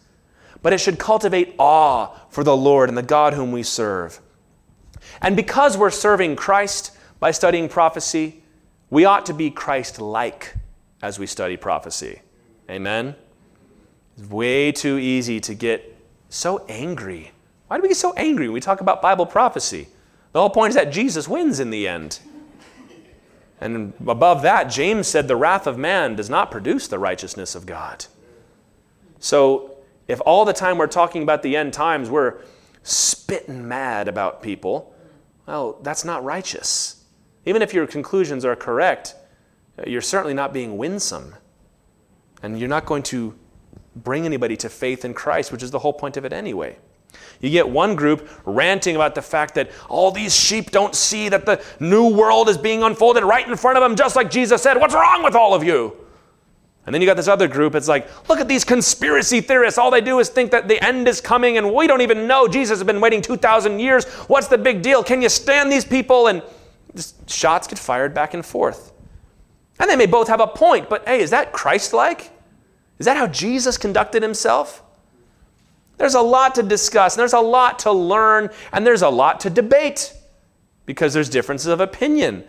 but 0.62 0.74
it 0.74 0.78
should 0.78 0.98
cultivate 0.98 1.54
awe 1.58 2.14
for 2.28 2.44
the 2.44 2.56
Lord 2.56 2.90
and 2.90 2.98
the 2.98 3.02
God 3.02 3.32
whom 3.32 3.50
we 3.50 3.62
serve. 3.62 4.20
And 5.20 5.36
because 5.36 5.76
we're 5.76 5.90
serving 5.90 6.36
Christ 6.36 6.96
by 7.20 7.30
studying 7.30 7.68
prophecy, 7.68 8.42
we 8.90 9.04
ought 9.04 9.26
to 9.26 9.34
be 9.34 9.50
Christ 9.50 10.00
like 10.00 10.54
as 11.02 11.18
we 11.18 11.26
study 11.26 11.56
prophecy. 11.56 12.22
Amen? 12.70 13.14
It's 14.16 14.28
way 14.28 14.72
too 14.72 14.98
easy 14.98 15.40
to 15.40 15.54
get 15.54 15.96
so 16.28 16.64
angry. 16.68 17.32
Why 17.68 17.76
do 17.76 17.82
we 17.82 17.88
get 17.88 17.96
so 17.96 18.12
angry 18.14 18.46
when 18.46 18.54
we 18.54 18.60
talk 18.60 18.80
about 18.80 19.02
Bible 19.02 19.26
prophecy? 19.26 19.88
The 20.32 20.40
whole 20.40 20.50
point 20.50 20.70
is 20.70 20.74
that 20.74 20.92
Jesus 20.92 21.28
wins 21.28 21.60
in 21.60 21.70
the 21.70 21.88
end. 21.88 22.20
And 23.60 23.92
above 24.06 24.42
that, 24.42 24.64
James 24.64 25.08
said, 25.08 25.26
The 25.26 25.36
wrath 25.36 25.66
of 25.66 25.78
man 25.78 26.14
does 26.14 26.30
not 26.30 26.50
produce 26.50 26.86
the 26.86 26.98
righteousness 26.98 27.54
of 27.54 27.66
God. 27.66 28.06
So, 29.18 29.76
if 30.06 30.20
all 30.24 30.44
the 30.44 30.52
time 30.52 30.78
we're 30.78 30.86
talking 30.86 31.22
about 31.22 31.42
the 31.42 31.56
end 31.56 31.72
times, 31.72 32.08
we're 32.08 32.40
spitting 32.82 33.66
mad 33.66 34.08
about 34.08 34.42
people, 34.42 34.94
well, 35.48 35.78
that's 35.82 36.04
not 36.04 36.22
righteous. 36.22 37.02
Even 37.46 37.62
if 37.62 37.72
your 37.72 37.86
conclusions 37.86 38.44
are 38.44 38.54
correct, 38.54 39.14
uh, 39.78 39.84
you're 39.86 40.02
certainly 40.02 40.34
not 40.34 40.52
being 40.52 40.76
winsome. 40.76 41.34
And 42.42 42.60
you're 42.60 42.68
not 42.68 42.84
going 42.84 43.02
to 43.04 43.34
bring 43.96 44.26
anybody 44.26 44.58
to 44.58 44.68
faith 44.68 45.06
in 45.06 45.14
Christ, 45.14 45.50
which 45.50 45.62
is 45.62 45.70
the 45.70 45.78
whole 45.78 45.94
point 45.94 46.18
of 46.18 46.26
it 46.26 46.34
anyway. 46.34 46.76
You 47.40 47.48
get 47.48 47.66
one 47.66 47.96
group 47.96 48.28
ranting 48.44 48.94
about 48.94 49.14
the 49.14 49.22
fact 49.22 49.54
that 49.54 49.70
all 49.88 50.10
these 50.10 50.36
sheep 50.36 50.70
don't 50.70 50.94
see 50.94 51.30
that 51.30 51.46
the 51.46 51.64
new 51.80 52.14
world 52.14 52.50
is 52.50 52.58
being 52.58 52.82
unfolded 52.82 53.24
right 53.24 53.48
in 53.48 53.56
front 53.56 53.78
of 53.78 53.82
them, 53.82 53.96
just 53.96 54.16
like 54.16 54.30
Jesus 54.30 54.62
said. 54.62 54.76
What's 54.76 54.94
wrong 54.94 55.22
with 55.22 55.34
all 55.34 55.54
of 55.54 55.64
you? 55.64 55.96
And 56.88 56.94
then 56.94 57.02
you 57.02 57.06
got 57.06 57.18
this 57.18 57.28
other 57.28 57.48
group, 57.48 57.74
it's 57.74 57.86
like, 57.86 58.08
look 58.30 58.40
at 58.40 58.48
these 58.48 58.64
conspiracy 58.64 59.42
theorists. 59.42 59.76
All 59.76 59.90
they 59.90 60.00
do 60.00 60.20
is 60.20 60.30
think 60.30 60.50
that 60.52 60.68
the 60.68 60.82
end 60.82 61.06
is 61.06 61.20
coming 61.20 61.58
and 61.58 61.74
we 61.74 61.86
don't 61.86 62.00
even 62.00 62.26
know. 62.26 62.48
Jesus 62.48 62.78
has 62.78 62.86
been 62.86 62.98
waiting 62.98 63.20
2,000 63.20 63.78
years. 63.78 64.06
What's 64.26 64.48
the 64.48 64.56
big 64.56 64.80
deal? 64.80 65.04
Can 65.04 65.20
you 65.20 65.28
stand 65.28 65.70
these 65.70 65.84
people? 65.84 66.28
And 66.28 66.42
just 66.94 67.28
shots 67.28 67.68
get 67.68 67.78
fired 67.78 68.14
back 68.14 68.32
and 68.32 68.42
forth. 68.42 68.92
And 69.78 69.90
they 69.90 69.96
may 69.96 70.06
both 70.06 70.28
have 70.28 70.40
a 70.40 70.46
point, 70.46 70.88
but 70.88 71.06
hey, 71.06 71.20
is 71.20 71.28
that 71.28 71.52
Christ 71.52 71.92
like? 71.92 72.30
Is 72.98 73.04
that 73.04 73.18
how 73.18 73.26
Jesus 73.26 73.76
conducted 73.76 74.22
himself? 74.22 74.82
There's 75.98 76.14
a 76.14 76.22
lot 76.22 76.54
to 76.54 76.62
discuss, 76.62 77.16
and 77.16 77.20
there's 77.20 77.34
a 77.34 77.38
lot 77.38 77.80
to 77.80 77.92
learn, 77.92 78.48
and 78.72 78.86
there's 78.86 79.02
a 79.02 79.10
lot 79.10 79.40
to 79.40 79.50
debate 79.50 80.14
because 80.86 81.12
there's 81.12 81.28
differences 81.28 81.66
of 81.66 81.80
opinion. 81.80 82.44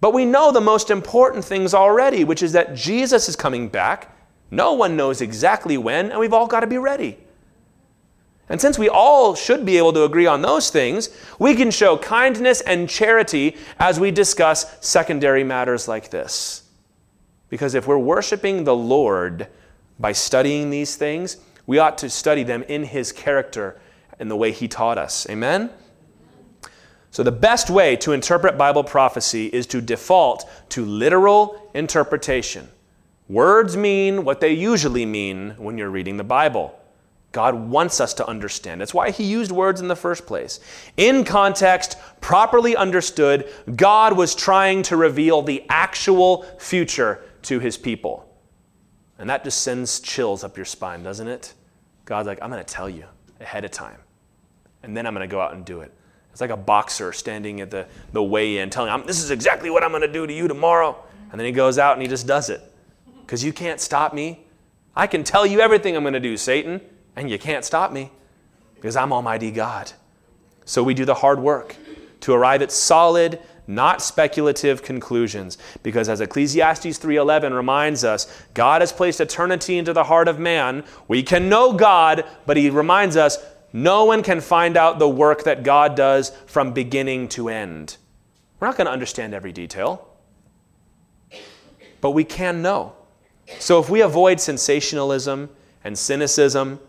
But 0.00 0.14
we 0.14 0.24
know 0.24 0.52
the 0.52 0.60
most 0.60 0.90
important 0.90 1.44
things 1.44 1.74
already, 1.74 2.24
which 2.24 2.42
is 2.42 2.52
that 2.52 2.74
Jesus 2.74 3.28
is 3.28 3.36
coming 3.36 3.68
back. 3.68 4.14
No 4.50 4.72
one 4.74 4.96
knows 4.96 5.20
exactly 5.20 5.76
when, 5.76 6.10
and 6.10 6.20
we've 6.20 6.32
all 6.32 6.46
got 6.46 6.60
to 6.60 6.66
be 6.66 6.78
ready. 6.78 7.18
And 8.48 8.60
since 8.60 8.78
we 8.78 8.88
all 8.88 9.34
should 9.34 9.66
be 9.66 9.76
able 9.76 9.92
to 9.92 10.04
agree 10.04 10.26
on 10.26 10.40
those 10.40 10.70
things, 10.70 11.10
we 11.38 11.54
can 11.54 11.70
show 11.70 11.98
kindness 11.98 12.60
and 12.62 12.88
charity 12.88 13.56
as 13.78 14.00
we 14.00 14.10
discuss 14.10 14.76
secondary 14.80 15.44
matters 15.44 15.86
like 15.86 16.10
this. 16.10 16.62
Because 17.50 17.74
if 17.74 17.86
we're 17.86 17.98
worshiping 17.98 18.64
the 18.64 18.74
Lord 18.74 19.48
by 19.98 20.12
studying 20.12 20.70
these 20.70 20.96
things, 20.96 21.38
we 21.66 21.78
ought 21.78 21.98
to 21.98 22.08
study 22.08 22.42
them 22.42 22.62
in 22.68 22.84
His 22.84 23.12
character 23.12 23.78
and 24.18 24.30
the 24.30 24.36
way 24.36 24.52
He 24.52 24.68
taught 24.68 24.96
us. 24.96 25.28
Amen? 25.28 25.70
So, 27.10 27.22
the 27.22 27.32
best 27.32 27.70
way 27.70 27.96
to 27.96 28.12
interpret 28.12 28.58
Bible 28.58 28.84
prophecy 28.84 29.46
is 29.46 29.66
to 29.68 29.80
default 29.80 30.48
to 30.70 30.84
literal 30.84 31.70
interpretation. 31.74 32.68
Words 33.28 33.76
mean 33.76 34.24
what 34.24 34.40
they 34.40 34.52
usually 34.52 35.06
mean 35.06 35.50
when 35.58 35.78
you're 35.78 35.90
reading 35.90 36.16
the 36.16 36.24
Bible. 36.24 36.78
God 37.32 37.54
wants 37.54 38.00
us 38.00 38.14
to 38.14 38.26
understand. 38.26 38.80
That's 38.80 38.94
why 38.94 39.10
He 39.10 39.24
used 39.24 39.50
words 39.50 39.80
in 39.80 39.88
the 39.88 39.96
first 39.96 40.26
place. 40.26 40.60
In 40.96 41.24
context, 41.24 41.98
properly 42.20 42.74
understood, 42.74 43.48
God 43.76 44.16
was 44.16 44.34
trying 44.34 44.82
to 44.84 44.96
reveal 44.96 45.42
the 45.42 45.64
actual 45.68 46.44
future 46.58 47.22
to 47.42 47.58
His 47.58 47.76
people. 47.76 48.24
And 49.18 49.28
that 49.28 49.44
just 49.44 49.62
sends 49.62 50.00
chills 50.00 50.42
up 50.42 50.56
your 50.56 50.64
spine, 50.64 51.02
doesn't 51.02 51.28
it? 51.28 51.52
God's 52.04 52.26
like, 52.26 52.38
I'm 52.40 52.50
going 52.50 52.64
to 52.64 52.74
tell 52.74 52.88
you 52.88 53.04
ahead 53.40 53.64
of 53.64 53.70
time, 53.70 53.98
and 54.82 54.96
then 54.96 55.06
I'm 55.06 55.14
going 55.14 55.28
to 55.28 55.30
go 55.30 55.40
out 55.40 55.52
and 55.52 55.64
do 55.64 55.80
it. 55.80 55.92
It's 56.38 56.40
like 56.40 56.50
a 56.50 56.56
boxer 56.56 57.12
standing 57.12 57.60
at 57.62 57.72
the, 57.72 57.84
the 58.12 58.22
weigh 58.22 58.58
in 58.58 58.70
telling 58.70 59.04
This 59.08 59.24
is 59.24 59.32
exactly 59.32 59.70
what 59.70 59.82
I'm 59.82 59.90
going 59.90 60.02
to 60.02 60.12
do 60.12 60.24
to 60.24 60.32
you 60.32 60.46
tomorrow. 60.46 60.96
And 61.32 61.40
then 61.40 61.44
he 61.44 61.50
goes 61.50 61.80
out 61.80 61.94
and 61.94 62.02
he 62.02 62.06
just 62.06 62.28
does 62.28 62.48
it. 62.48 62.60
Because 63.22 63.42
you 63.42 63.52
can't 63.52 63.80
stop 63.80 64.14
me. 64.14 64.46
I 64.94 65.08
can 65.08 65.24
tell 65.24 65.44
you 65.44 65.58
everything 65.58 65.96
I'm 65.96 66.04
going 66.04 66.12
to 66.12 66.20
do, 66.20 66.36
Satan, 66.36 66.80
and 67.16 67.28
you 67.28 67.40
can't 67.40 67.64
stop 67.64 67.90
me 67.90 68.12
because 68.76 68.94
I'm 68.94 69.12
Almighty 69.12 69.50
God. 69.50 69.90
So 70.64 70.84
we 70.84 70.94
do 70.94 71.04
the 71.04 71.14
hard 71.14 71.40
work 71.40 71.74
to 72.20 72.34
arrive 72.34 72.62
at 72.62 72.70
solid, 72.70 73.40
not 73.66 74.00
speculative 74.00 74.84
conclusions 74.84 75.58
because 75.82 76.08
as 76.08 76.20
Ecclesiastes 76.20 77.00
3:11 77.00 77.52
reminds 77.52 78.04
us, 78.04 78.32
God 78.54 78.80
has 78.80 78.92
placed 78.92 79.20
eternity 79.20 79.76
into 79.76 79.92
the 79.92 80.04
heart 80.04 80.28
of 80.28 80.38
man. 80.38 80.84
We 81.08 81.24
can 81.24 81.48
know 81.48 81.72
God, 81.72 82.24
but 82.46 82.56
he 82.56 82.70
reminds 82.70 83.16
us 83.16 83.38
no 83.72 84.04
one 84.04 84.22
can 84.22 84.40
find 84.40 84.76
out 84.76 84.98
the 84.98 85.08
work 85.08 85.44
that 85.44 85.62
God 85.62 85.94
does 85.94 86.32
from 86.46 86.72
beginning 86.72 87.28
to 87.30 87.48
end. 87.48 87.96
We're 88.58 88.68
not 88.68 88.76
going 88.76 88.86
to 88.86 88.92
understand 88.92 89.34
every 89.34 89.52
detail, 89.52 90.08
but 92.00 92.10
we 92.10 92.24
can 92.24 92.62
know. 92.62 92.94
So 93.58 93.80
if 93.80 93.88
we 93.88 94.00
avoid 94.00 94.40
sensationalism 94.40 95.50
and 95.84 95.96
cynicism, 95.96 96.80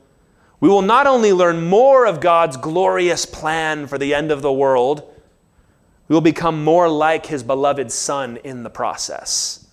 we 0.59 0.67
will 0.67 0.81
not 0.81 1.07
only 1.07 1.31
learn 1.31 1.63
more 1.67 2.05
of 2.05 2.19
God's 2.19 2.57
glorious 2.57 3.25
plan 3.25 3.87
for 3.87 3.97
the 3.97 4.13
end 4.13 4.31
of 4.31 4.41
the 4.41 4.51
world, 4.51 5.03
we 6.07 6.13
will 6.13 6.21
become 6.21 6.63
more 6.63 6.89
like 6.89 7.27
his 7.27 7.43
beloved 7.43 7.91
Son 7.91 8.37
in 8.43 8.63
the 8.63 8.69
process. 8.69 9.68